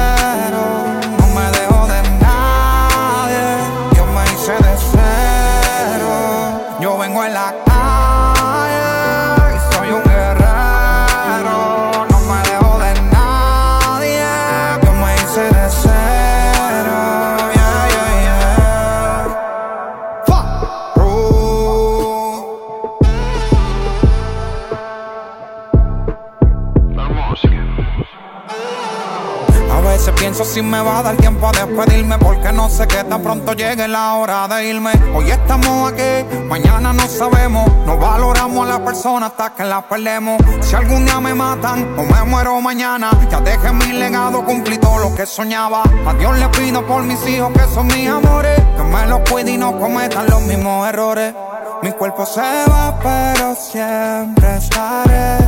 [30.38, 33.52] Pienso si me va a dar tiempo a despedirme Porque no sé que tan pronto
[33.54, 34.92] llegue la hora de irme.
[35.14, 40.40] Hoy estamos aquí, mañana no sabemos No valoramos a la persona hasta que la perdemos.
[40.60, 44.98] Si algún día me matan o me muero mañana Ya dejé mi legado, cumplí todo
[44.98, 45.82] lo que soñaba.
[46.06, 49.52] A Dios le pido por mis hijos que son mis amores Que me los cuide
[49.52, 51.34] y no cometan los mismos errores.
[51.82, 55.38] Mi cuerpo se va pero siempre estaré.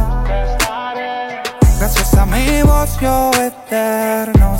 [1.79, 4.60] Gracias da mi voz yo eterno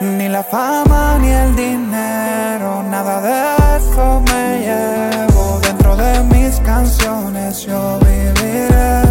[0.00, 5.60] Ni la fama ni el dinero, nada de eso me llevo.
[5.60, 9.02] Dentro de mis canciones yo viviré.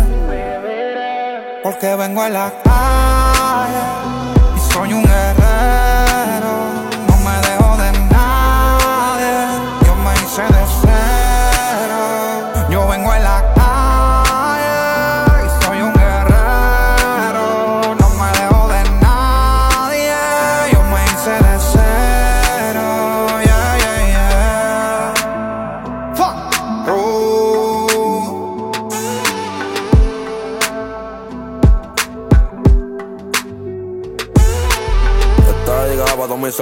[1.63, 3.85] Porque vengo a la calle
[4.55, 6.04] y soy un guerrero.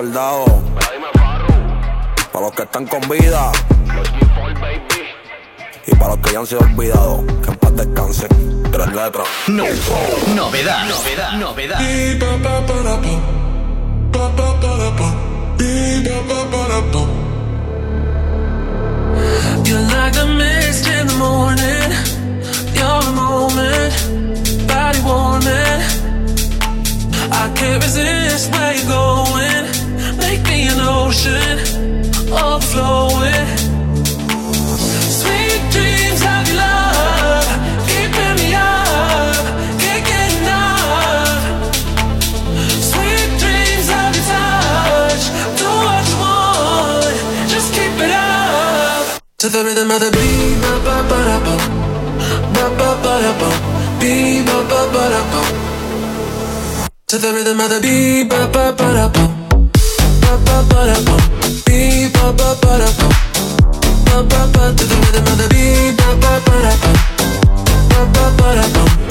[0.01, 0.45] Dedicada
[2.31, 3.51] para los que están con vida.
[5.85, 7.21] Y para los que ya han sido olvidados.
[7.43, 8.29] Que en paz descansen.
[8.71, 9.27] Tres letras.
[9.47, 9.63] No.
[10.35, 10.87] Novedad.
[10.87, 11.33] Novedad.
[11.33, 11.79] Novedad.
[19.65, 21.91] You're like the mist in the morning.
[22.75, 25.81] You're the moment, body warming.
[27.31, 29.72] I can't resist where you're going.
[30.23, 31.57] Make me an ocean,
[32.31, 33.47] overflowing.
[35.19, 37.47] Sweet dreams of your love,
[37.89, 39.45] keeping me up,
[39.81, 41.43] can't get enough.
[42.91, 45.23] Sweet dreams of your touch,
[45.59, 47.15] do what you want,
[47.51, 49.21] just keep it up.
[49.39, 51.61] To the rhythm of the beat, ba ba ba da bum,
[52.55, 53.57] ba ba ba da bum,
[53.99, 55.47] beat ba ba ba da bum.
[57.09, 59.32] To the rhythm of the beat, ba ba ba da ba
[64.73, 65.47] To the rhythm of the
[65.97, 66.97] ba ba ba da bum,
[67.89, 69.02] ba ba ba da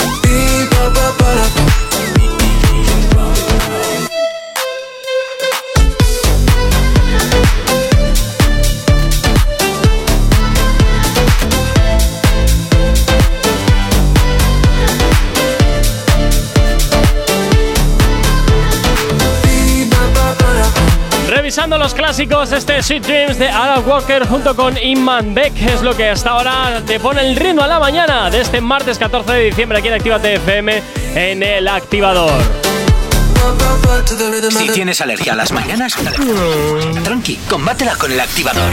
[21.79, 26.11] Los clásicos, este Sweet Dreams de Alan Walker junto con Iman Beck es lo que
[26.11, 29.79] hasta ahora te pone el ritmo a la mañana de este martes 14 de diciembre
[29.79, 30.83] aquí en Actívate FM
[31.15, 32.31] en el activador.
[34.51, 35.97] Si tienes alergia a las mañanas,
[37.03, 38.73] tranqui, combátela con el activador.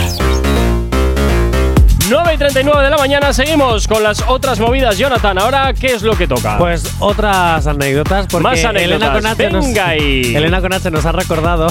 [2.08, 4.98] 9 y 39 de la mañana, seguimos con las otras movidas.
[4.98, 6.58] Jonathan, ahora, ¿qué es lo que toca?
[6.58, 9.00] Pues otras anécdotas, porque Más anécdotas.
[9.00, 10.34] Elena Conache, nos, Venga ahí.
[10.34, 11.68] Elena Conache nos ha recordado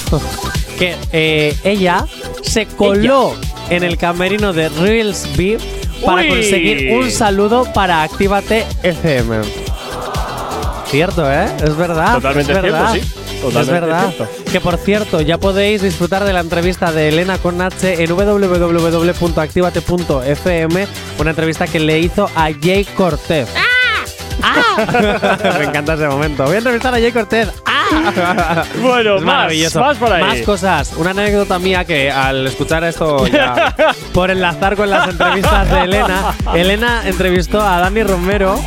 [0.79, 2.05] que eh, ella
[2.41, 3.35] se coló
[3.69, 5.59] en el camerino de Reels B
[6.05, 6.29] para Uy.
[6.29, 9.41] conseguir un saludo para Actívate FM.
[10.87, 11.45] Cierto, ¿eh?
[11.61, 12.13] Es verdad.
[12.15, 12.93] Totalmente es verdad.
[12.93, 13.57] cierto, sí.
[13.59, 14.13] es verdad.
[14.15, 14.27] cierto.
[14.51, 20.87] Que por cierto, ya podéis disfrutar de la entrevista de Elena Conache en www.activate.fm,
[21.19, 23.47] una entrevista que le hizo a Jay Cortez.
[25.59, 26.45] Me encanta ese momento.
[26.45, 27.49] Voy a entrevistar a Jay Cortez.
[28.81, 30.23] Bueno, Es más, más por ahí.
[30.23, 30.93] Más cosas.
[30.97, 33.75] Una anécdota mía que al escuchar esto ya
[34.13, 38.59] por enlazar con las entrevistas de Elena, Elena entrevistó a Dani Romero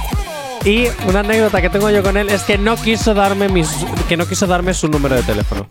[0.64, 3.68] y una anécdota que tengo yo con él es que no quiso darme mis
[4.08, 5.68] que no quiso darme su número de teléfono.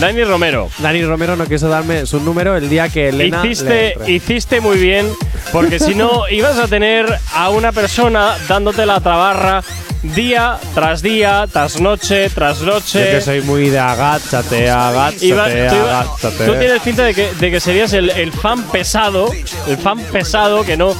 [0.00, 0.68] Dani Romero.
[0.78, 4.12] Dani Romero no quiso darme su número el día que Elena le Hiciste, entre.
[4.12, 5.08] hiciste muy bien,
[5.52, 9.62] porque si no ibas a tener a una persona dándote la trabarra
[10.02, 12.98] día tras día, tras noche, tras noche.
[13.00, 16.44] Yo que soy muy de agáchate, agáchate, Iba- tú, agáchate.
[16.46, 19.30] tú tienes pinta de que, de que serías el, el fan pesado,
[19.66, 20.94] el fan pesado que no.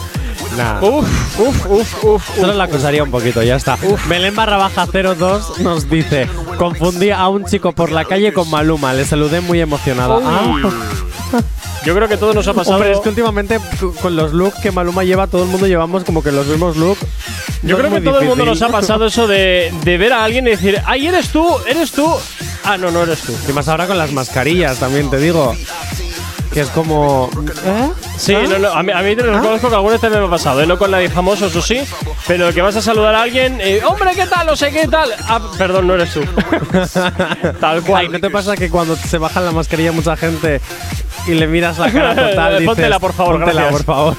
[0.56, 0.80] Nah.
[0.82, 2.36] Uf, uf, uf, uf.
[2.36, 3.76] Solo la acusaría un poquito, ya está.
[4.08, 8.92] Belén barra baja 02 nos dice: Confundí a un chico por la calle con Maluma,
[8.94, 10.18] le saludé muy emocionada.
[10.22, 10.54] Ah.
[11.84, 12.76] Yo creo que todo nos ha pasado.
[12.76, 13.60] Hombre, es que últimamente
[14.02, 17.00] con los looks que Maluma lleva, todo el mundo llevamos como que los mismos looks.
[17.62, 18.74] Yo No creo que todo el mundo nos difícil.
[18.74, 21.46] ha pasado eso de, de ver a alguien y decir, ¡ay, eres tú!
[21.68, 22.06] ¡Eres tú!
[22.64, 23.32] Ah, no, no eres tú.
[23.48, 25.54] Y más ahora con las mascarillas, también te digo.
[26.56, 27.28] Que es como.
[27.66, 27.90] ¿Eh?
[28.16, 28.44] Sí, ¿Ah?
[28.48, 30.66] no, no, a mí, a mí te reconozco que alguna vez me ha pasado, ¿eh?
[30.66, 31.82] no con nadie famoso, eso sí,
[32.26, 34.46] pero que vas a saludar a alguien, eh, hombre, ¿qué tal?
[34.46, 35.12] No sé qué tal.
[35.28, 36.24] Ah, perdón, no eres tú.
[37.60, 38.10] Tal cual.
[38.10, 40.62] ¿no te pasa que cuando se bajan la mascarilla mucha gente
[41.26, 43.82] y le miras la cara total dices, Póntela, por favor, "Póntela, gracias".
[43.84, 44.16] por favor.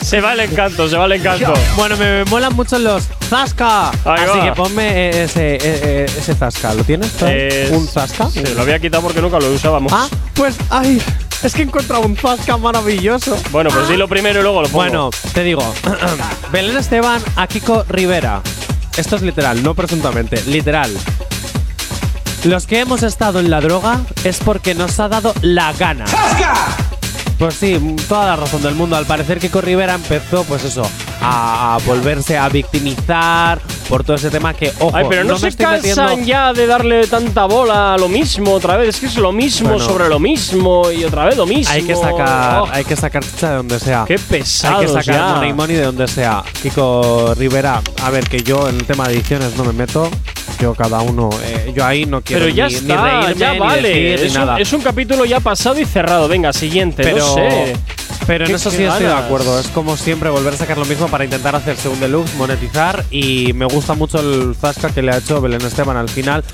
[0.02, 1.52] se va el encanto, se va el encanto.
[1.76, 3.90] Bueno, me, me molan mucho los Zasca.
[3.90, 4.44] Ahí Así va.
[4.44, 6.74] que ponme eh, ese, eh, eh, ese Zasca.
[6.74, 7.10] ¿Lo tienes?
[7.22, 8.28] Es- ¿Un Zasca?
[8.30, 9.92] Sí, lo había quitado porque nunca lo usábamos.
[9.94, 11.00] Ah, pues, ay,
[11.42, 13.36] Es que he encontrado un Zasca maravilloso.
[13.50, 14.78] Bueno, pues dilo primero y luego lo pongo.
[14.78, 15.62] Bueno, te digo,
[16.52, 18.42] Belén Esteban a Kiko Rivera.
[18.96, 20.90] Esto es literal, no presuntamente, literal.
[22.44, 26.04] Los que hemos estado en la droga es porque nos ha dado la gana.
[27.38, 28.96] Pues sí, toda la razón del mundo.
[28.96, 30.82] Al parecer Kiko Rivera empezó, pues eso,
[31.22, 33.58] a, a volverse a victimizar
[33.88, 36.52] por todo ese tema que, ojo, Ay, pero no, me se estoy cansan metiendo- ya
[36.52, 38.90] de darle tanta bola a lo mismo otra vez.
[38.94, 39.84] Es que es lo mismo Bueno.
[39.84, 41.72] sobre lo mismo y otra vez lo mismo.
[41.72, 44.04] Hay que sacar, Oh, hay que sacar chicha de donde sea.
[44.06, 45.34] Qué pesados Hay que sacar ya.
[45.34, 46.42] money money de donde sea.
[46.62, 50.10] Kiko Rivera, a ver, que yo en el tema de ediciones no me meto.
[50.60, 53.52] Yo cada uno, eh, yo ahí no quiero Pero ya ni, ni está, reírme, ya
[53.54, 53.94] ni vale.
[53.94, 54.58] ni es, un, nada.
[54.60, 56.28] es un capítulo ya pasado y cerrado.
[56.28, 57.02] Venga, siguiente.
[57.02, 57.76] pero, no sé.
[58.26, 59.58] pero en ¿Qué- eso sí estoy de acuerdo.
[59.58, 63.04] Es como siempre volver a sacar lo mismo para intentar hacerse un deluxe, monetizar.
[63.10, 66.44] Y me gusta mucho el Zasca que le ha hecho Belén Esteban al final.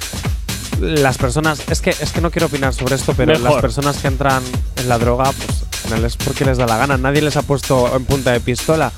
[0.81, 3.51] Las personas, es que, es que no quiero opinar sobre esto, pero Mejor.
[3.51, 4.43] las personas que entran
[4.77, 6.97] en la droga, pues al final es porque les da la gana.
[6.99, 8.93] Nadie les ha puesto en punta de pistola.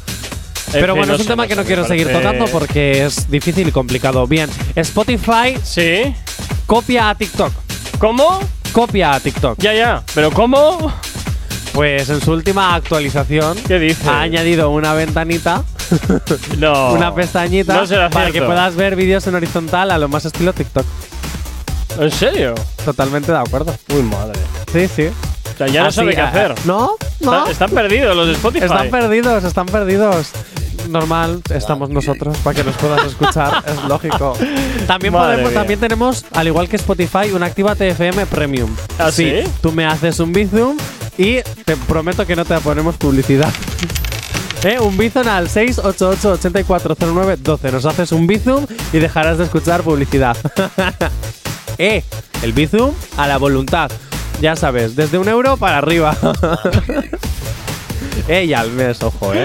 [0.73, 3.73] Pero bueno, no es un tema que no quiero seguir tocando porque es difícil y
[3.73, 4.27] complicado.
[4.27, 6.15] Bien, Spotify Sí.
[6.66, 7.53] copia a TikTok.
[7.99, 8.40] ¿Cómo?
[8.73, 9.59] Copia a TikTok.
[9.61, 10.03] Ya, ya.
[10.15, 10.93] ¿Pero cómo?
[11.73, 14.09] Pues en su última actualización ¿Qué dice?
[14.09, 15.62] ha añadido una ventanita,
[16.59, 16.93] No.
[16.93, 18.49] una pestañita No será para que cierto.
[18.49, 20.85] puedas ver vídeos en horizontal a lo más estilo TikTok.
[22.01, 22.55] ¿En serio?
[22.85, 23.74] Totalmente de acuerdo.
[23.95, 24.39] Uy, madre.
[24.73, 25.07] Sí, sí.
[25.55, 26.55] O sea, ya no Así, sabe qué ah, hacer.
[26.65, 27.39] No, no.
[27.39, 28.65] Está- están perdidos los de Spotify.
[28.66, 30.28] Están perdidos, están perdidos.
[30.89, 34.32] Normal, estamos nosotros para que nos puedas escuchar, es lógico.
[34.86, 35.60] También Madre podemos, mía.
[35.60, 38.70] también tenemos, al igual que Spotify, un Actívate FM Premium.
[38.98, 39.43] ¿Ah, sí?
[39.60, 40.77] Tú me haces un Bizum
[41.16, 43.51] y te prometo que no te ponemos publicidad.
[44.65, 44.78] ¿Eh?
[44.81, 47.73] Un Bizum al 688-8409-12.
[47.73, 50.36] Nos haces un Bizum y dejarás de escuchar publicidad.
[51.78, 52.02] eh,
[52.43, 53.90] el Bizum a la voluntad.
[54.40, 56.16] Ya sabes, desde un euro para arriba.
[58.45, 59.45] y al mes, ojo, eh.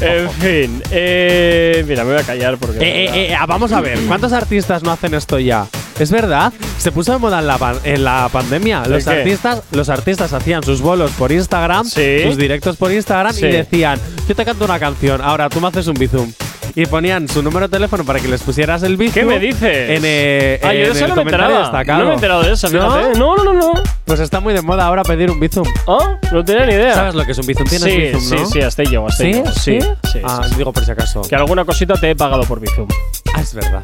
[0.00, 0.82] En fin.
[0.90, 2.78] Eh, mira, me voy a callar porque.
[2.78, 5.66] Eh, eh, eh, vamos a ver, ¿cuántos artistas no hacen esto ya?
[5.98, 8.82] Es verdad, se puso de moda en la, pan- en la pandemia.
[8.88, 12.24] Los artistas, los artistas hacían sus bolos por Instagram, Sí.
[12.24, 13.46] sus directos por Instagram Sí.
[13.46, 16.32] y decían, yo te canto una canción, ahora tú me haces un bizum.
[16.76, 19.14] Y ponían su número de teléfono para que les pusieras el bizum.
[19.14, 19.90] ¿Qué me dices?
[19.90, 21.58] En, eh, Ah, yo de en eso el no me enteraba.
[21.60, 21.98] destacado.
[22.00, 22.90] No me he enterado de eso, ¿No?
[22.90, 23.18] fíjate.
[23.18, 23.72] No, no, no, no.
[24.04, 25.66] Pues está muy de moda ahora pedir un bizum.
[25.86, 26.18] ¿Ah?
[26.32, 26.94] No tenía ni idea.
[26.94, 27.64] ¿Sabes lo que es un bizum?
[27.66, 28.46] ¿Tienes sí, bizum, no?
[28.46, 29.32] Sí, sí, hasta yo, hasta ¿Sí?
[29.32, 29.46] yo.
[29.52, 29.86] Sí, ¿Sí?
[30.12, 30.54] sí, Ah, sí, sí.
[30.56, 31.22] digo por si acaso.
[31.22, 32.88] Que alguna cosita te he pagado por Bizum.
[33.34, 33.82] Ah, es verdad.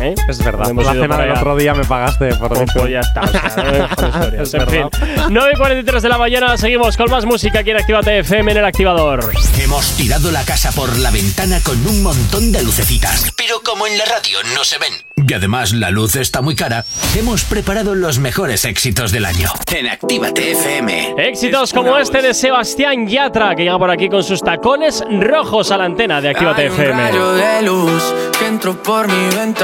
[0.00, 0.14] ¿Eh?
[0.28, 0.70] Es verdad.
[0.70, 2.66] Hemos la cena del otro día me pagaste por bizum.
[2.74, 3.20] pues ya está.
[3.22, 4.24] O sea, no.
[4.42, 4.88] Es en fin.
[4.90, 5.26] verdad.
[5.30, 8.58] 9 y 43 de la mañana, seguimos con más música aquí en Actívate FM en
[8.58, 9.32] el activador.
[9.58, 13.32] Hemos tirado la casa por la ventana con un montón de lucecitas.
[13.36, 14.92] Pero como en la radio no se ven
[15.26, 16.84] y además la luz está muy cara,
[17.16, 19.48] hemos preparado los mejores éxitos del año.
[19.74, 21.14] En Actívate FM.
[21.16, 25.78] Éxitos como este de Sebastián Yatra, que llega por aquí con sus tacones rojos a
[25.78, 27.02] la antena de Actívate Hay un FM.
[27.10, 28.02] rayo de luz
[28.38, 29.63] que entró por mi ventana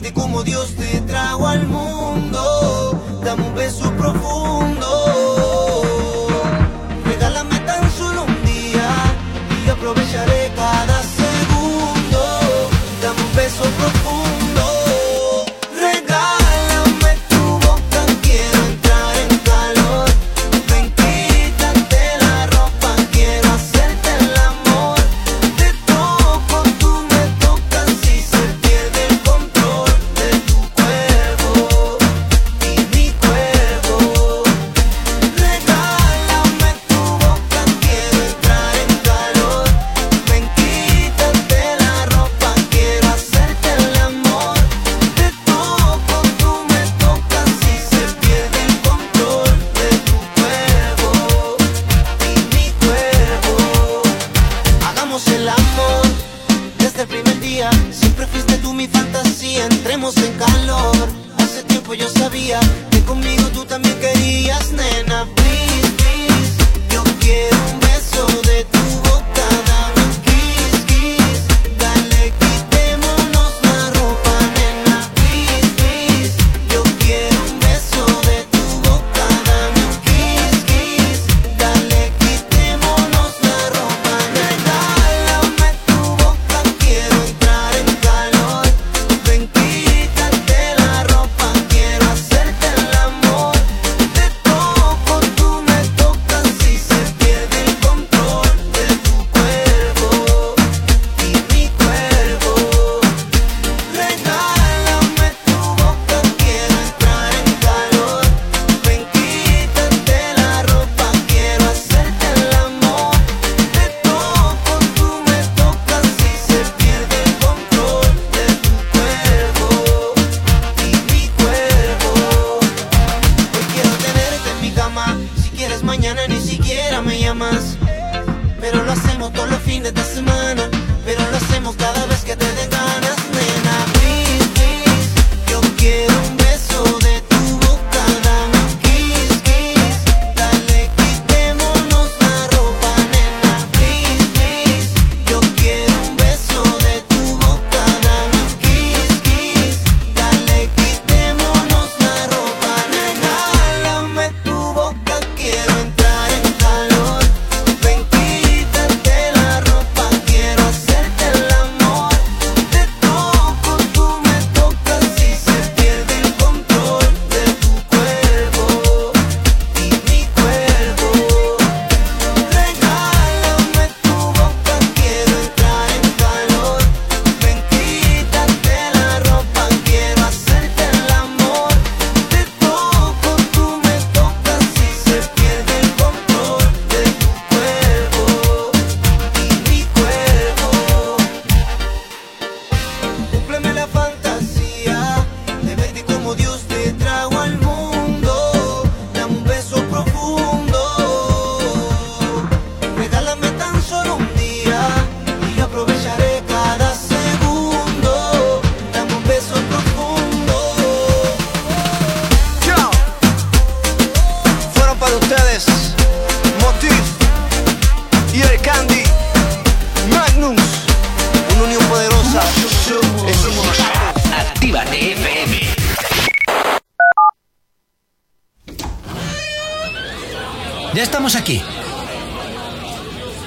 [0.00, 3.00] Verte como Dios te trajo al mundo.
[3.24, 4.86] Dame un beso profundo.
[7.04, 8.88] Regálame tan solo un día
[9.64, 12.20] y aprovecharé cada segundo.
[13.02, 14.07] Dame un beso profundo.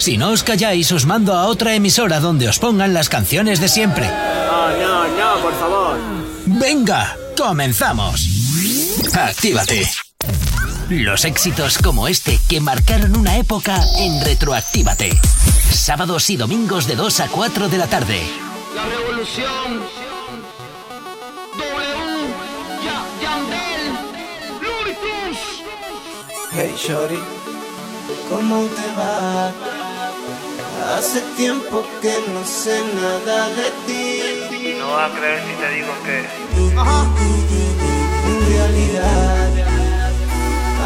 [0.02, 3.69] Si no os calláis, os mando a otra emisora donde os pongan las canciones de
[3.69, 4.07] siempre.
[4.10, 5.95] No, no, no, por favor.
[6.48, 8.26] Venga, comenzamos.
[9.14, 9.88] Actívate.
[10.90, 15.19] Los éxitos como este que marcaron una época en Retroactívate.
[15.69, 18.23] Sábados y domingos de 2 a 4 de la tarde.
[18.73, 19.86] La revolución.
[21.60, 22.02] W.
[26.53, 27.19] Hey, Shorty.
[28.30, 29.60] ¿Cómo te va?
[30.97, 34.76] Hace tiempo que no sé nada de ti.
[34.77, 36.18] No vas a creer si te digo que.
[36.77, 37.05] Ajá.
[38.27, 39.49] En realidad,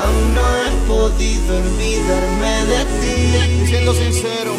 [0.04, 3.66] aún no he podido olvidarme de ti.
[3.68, 4.54] Siendo sincero.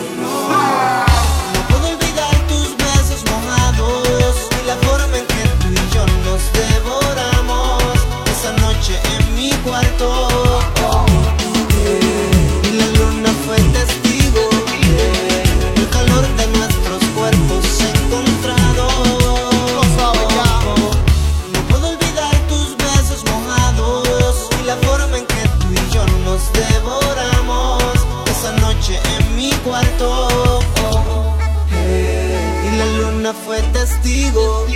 [34.03, 34.67] testigo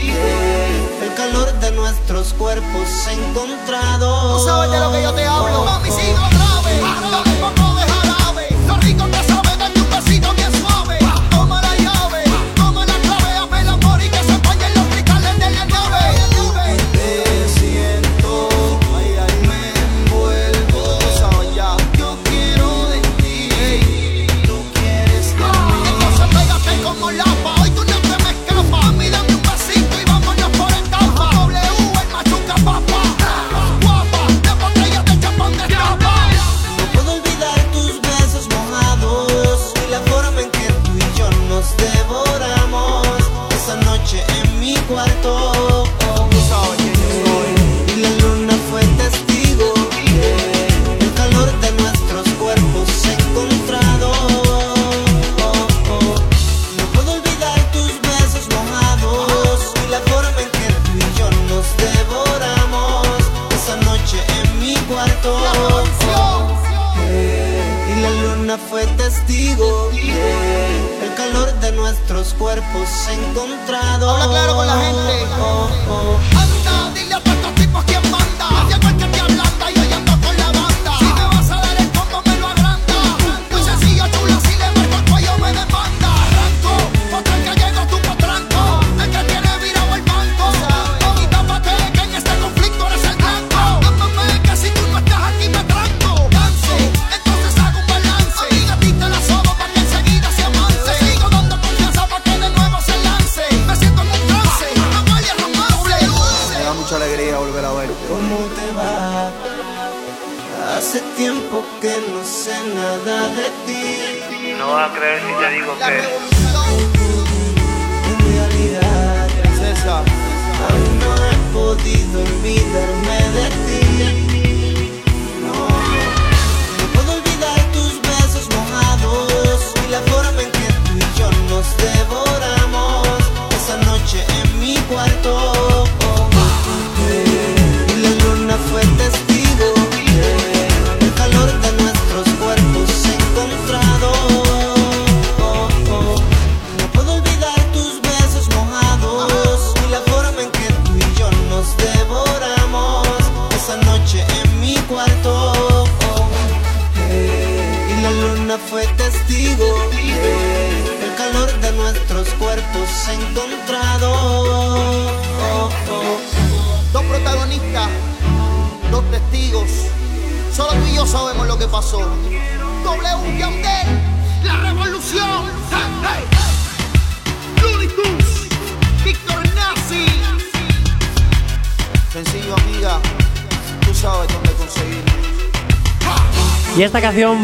[1.02, 4.24] el calor de nuestros cuerpos encontrados.
[4.24, 6.39] No sabes de lo que yo te hablo, mami, sigo.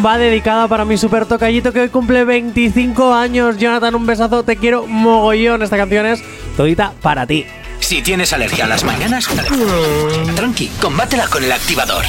[0.06, 3.56] va dedicada para mi super tocallito que hoy cumple 25 años.
[3.58, 5.62] Jonathan, un besazo, te quiero mogollón.
[5.62, 6.22] Esta canción es
[6.56, 7.44] todita para ti.
[7.80, 9.28] Si tienes alergia a las mañanas,
[10.36, 12.04] tranqui, combátela con el activador.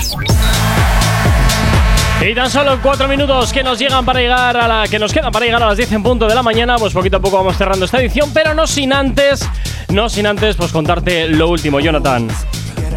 [2.22, 5.32] Y tan solo cuatro minutos que nos llegan para llegar a la que nos quedan
[5.32, 7.58] para llegar a las 10 en punto de la mañana, pues poquito a poco vamos
[7.58, 9.48] cerrando esta edición, pero no sin antes,
[9.90, 12.28] no sin antes, pues contarte lo último, Jonathan.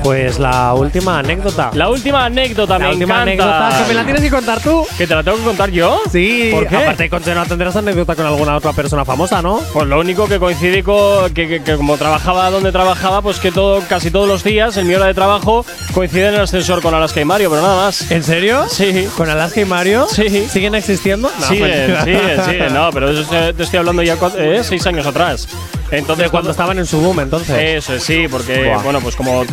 [0.03, 1.71] Pues la última anécdota.
[1.75, 3.67] La última anécdota, La me última encanta.
[3.67, 4.87] anécdota que me la tienes que contar tú.
[4.97, 6.01] ¿Que te la tengo que contar yo?
[6.11, 6.77] Sí, ¿Por qué?
[6.77, 9.61] aparte con no tendrás anécdota con alguna otra persona famosa, ¿no?
[9.73, 13.53] Pues lo único que coincidí con que, que- que como trabajaba donde trabajaba, pues que
[13.53, 15.65] todo, casi todos los días, en mi hora de trabajo,
[15.95, 18.11] coincide en el ascensor con Alaska y Mario, pero nada más.
[18.11, 18.67] ¿En serio?
[18.69, 19.07] Sí.
[19.17, 20.07] ¿Con Alaska y Mario?
[20.11, 20.47] Sí.
[20.51, 21.31] ¿Siguen existiendo?
[21.41, 22.05] No, siguen, mentira.
[22.05, 22.75] siguen, siguen.
[22.75, 23.25] No, pero eso
[23.55, 25.47] te estoy hablando ya eh, seis años atrás.
[25.91, 27.57] Entonces, cuando estaban en su boom, entonces.
[27.59, 28.83] Eso es, sí, porque, Buah.
[28.83, 29.45] bueno, pues como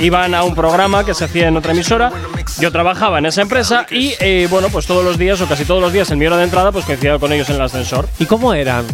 [0.00, 2.12] iban a un programa que se hacía en otra emisora,
[2.58, 5.80] yo trabajaba en esa empresa y, eh, bueno, pues todos los días o casi todos
[5.80, 8.08] los días en mi hora de entrada, pues coincidía con ellos en el ascensor.
[8.18, 8.84] ¿Y cómo eran?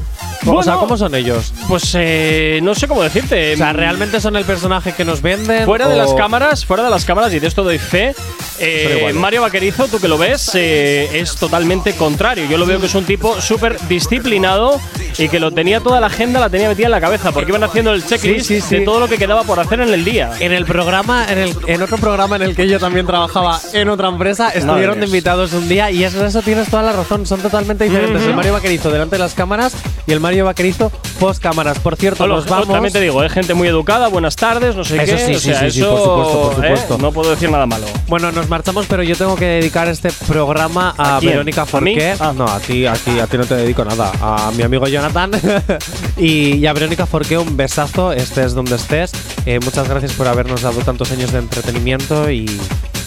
[0.46, 1.52] O sea, ¿cómo son ellos?
[1.68, 3.54] Pues eh, no sé cómo decirte.
[3.54, 5.64] O sea, ¿realmente son el personaje que nos venden?
[5.64, 8.14] Fuera de o- las cámaras, fuera de las cámaras, y de esto doy fe,
[8.58, 9.12] eh.
[9.14, 12.44] Mario Vaquerizo, tú que lo ves, eh, es totalmente contrario.
[12.48, 14.80] Yo lo veo que es un tipo súper disciplinado
[15.18, 17.62] y que lo tenía toda la agenda, la tenía metida en la cabeza, porque iban
[17.64, 18.76] haciendo el checklist Sí, sí, sí.
[18.76, 20.30] de todo lo que quedaba por hacer en el día.
[20.40, 23.88] En el programa, en, el, en otro programa en el que yo también trabajaba en
[23.88, 27.40] otra empresa, estuvieron de invitados un día y eso, eso tienes toda la razón, son
[27.40, 28.22] totalmente diferentes.
[28.22, 29.74] El Mario Vaquerizo delante de las cámaras
[30.06, 31.78] y el Mario Vaquerizo post cámaras.
[31.80, 32.68] Por cierto, Hola, nos vamos.
[32.68, 35.18] También te digo, es gente muy educada, buenas tardes, no sé Eso qué.
[35.26, 36.98] sí, o sí, sea, sí, sí, eso, por supuesto, por eh, supuesto.
[36.98, 37.86] no puedo decir nada malo.
[38.08, 41.20] Bueno, nos marchamos, pero yo tengo que dedicar este programa a, ¿A?
[41.20, 41.66] Verónica ¿A?
[41.66, 42.14] Forqué.
[42.18, 42.32] Ah.
[42.34, 44.12] No, a ti, a ti, a ti no te dedico nada.
[44.20, 45.32] A mi amigo Jonathan
[46.16, 49.12] y, y a Verónica Forqué un besazo, estés donde estés.
[49.46, 52.46] Eh, muchas gracias por habernos dado tantos años de entretenimiento y,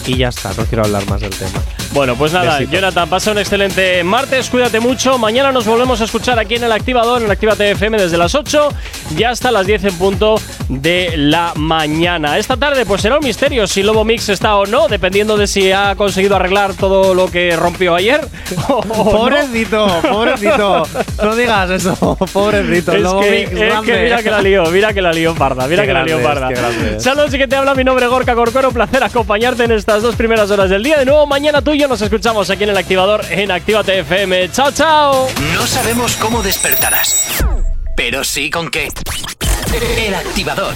[0.06, 1.62] y ya está, no quiero hablar más del tema.
[1.92, 2.72] Bueno, pues nada, Besito.
[2.72, 5.16] Jonathan, pasa un excelente martes, cuídate mucho.
[5.16, 8.34] Mañana nos volvemos a escuchar aquí en el Activador, en el Actívate FM desde las
[8.34, 8.68] 8
[9.16, 12.36] y hasta las 10 en punto de la mañana.
[12.38, 15.70] Esta tarde, pues será un misterio si Lobo Mix está o no, dependiendo de si
[15.70, 18.20] ha conseguido arreglar todo lo que rompió ayer.
[18.68, 18.94] o no.
[18.94, 20.88] pobrecito, pobrecito.
[21.22, 22.92] No digas eso, pobrecito.
[22.92, 23.92] Es Lobo que, Mix, es grande.
[23.92, 26.22] que mira que la lío, mira que la lío parda, mira Qué que la lío
[26.22, 26.50] parda.
[26.98, 30.50] Saludos y que te habla mi nombre Gorka Corcoro, placer acompañarte en estas dos primeras
[30.50, 30.98] horas del día.
[30.98, 34.50] De nuevo mañana tú y yo nos escuchamos aquí en el activador en Actívate FM.
[34.50, 35.28] Chao, chao.
[35.54, 37.44] No sabemos cómo despertarás,
[37.94, 38.88] pero sí con qué.
[40.04, 40.74] El activador.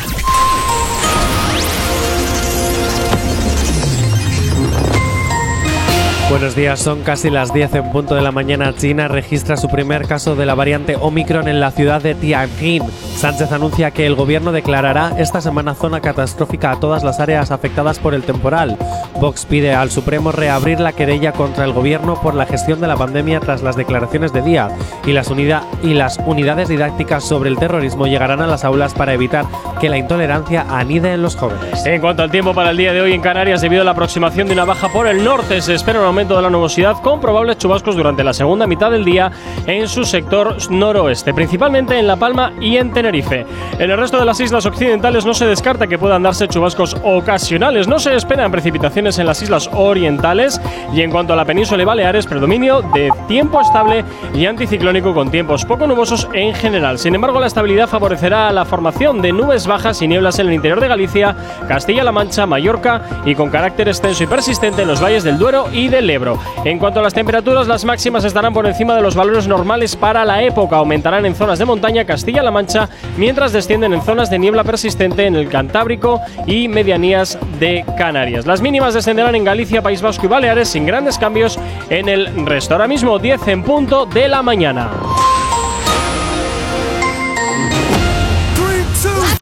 [6.31, 8.74] Buenos días, son casi las 10 en punto de la mañana.
[8.77, 12.82] China registra su primer caso de la variante Omicron en la ciudad de Tianjin.
[13.16, 17.99] Sánchez anuncia que el gobierno declarará esta semana zona catastrófica a todas las áreas afectadas
[17.99, 18.77] por el temporal.
[19.20, 22.97] Vox pide al Supremo reabrir la querella contra el gobierno por la gestión de la
[22.97, 24.73] pandemia tras las declaraciones de Díaz.
[25.07, 29.12] Y las, unida- y las unidades didácticas sobre el terrorismo llegarán a las aulas para
[29.15, 29.45] evitar
[29.81, 31.85] que la intolerancia anide en los jóvenes.
[31.85, 34.47] En cuanto al tiempo para el día de hoy en Canarias, debido a la aproximación
[34.47, 37.59] de una baja por el norte, se espera un aumento de la nubosidad con probables
[37.59, 39.32] chubascos durante la segunda mitad del día
[39.66, 43.47] en su sector noroeste, principalmente en La Palma y en Tenerife.
[43.78, 47.89] En el resto de las islas occidentales no se descarta que puedan darse chubascos ocasionales.
[47.89, 50.61] No se esperan precipitaciones en las islas orientales
[50.93, 54.05] y en cuanto a la península y Baleares, predominio de tiempo estable
[54.35, 56.99] y anticiclónico con tiempos poco nubosos en general.
[56.99, 60.81] Sin embargo, la estabilidad favorecerá la formación de nubes bajas y nieblas en el interior
[60.81, 61.35] de Galicia,
[61.67, 65.89] Castilla-La Mancha, Mallorca y con carácter extenso y persistente en los valles del Duero y
[65.89, 66.39] del Ebro.
[66.65, 70.25] En cuanto a las temperaturas, las máximas estarán por encima de los valores normales para
[70.25, 70.77] la época.
[70.77, 75.37] Aumentarán en zonas de montaña Castilla-La Mancha, mientras descienden en zonas de niebla persistente en
[75.37, 78.47] el Cantábrico y medianías de Canarias.
[78.47, 81.59] Las mínimas descenderán en Galicia, País Vasco y Baleares sin grandes cambios
[81.89, 82.75] en el resto.
[82.75, 84.91] Ahora mismo 10 en punto de la mañana.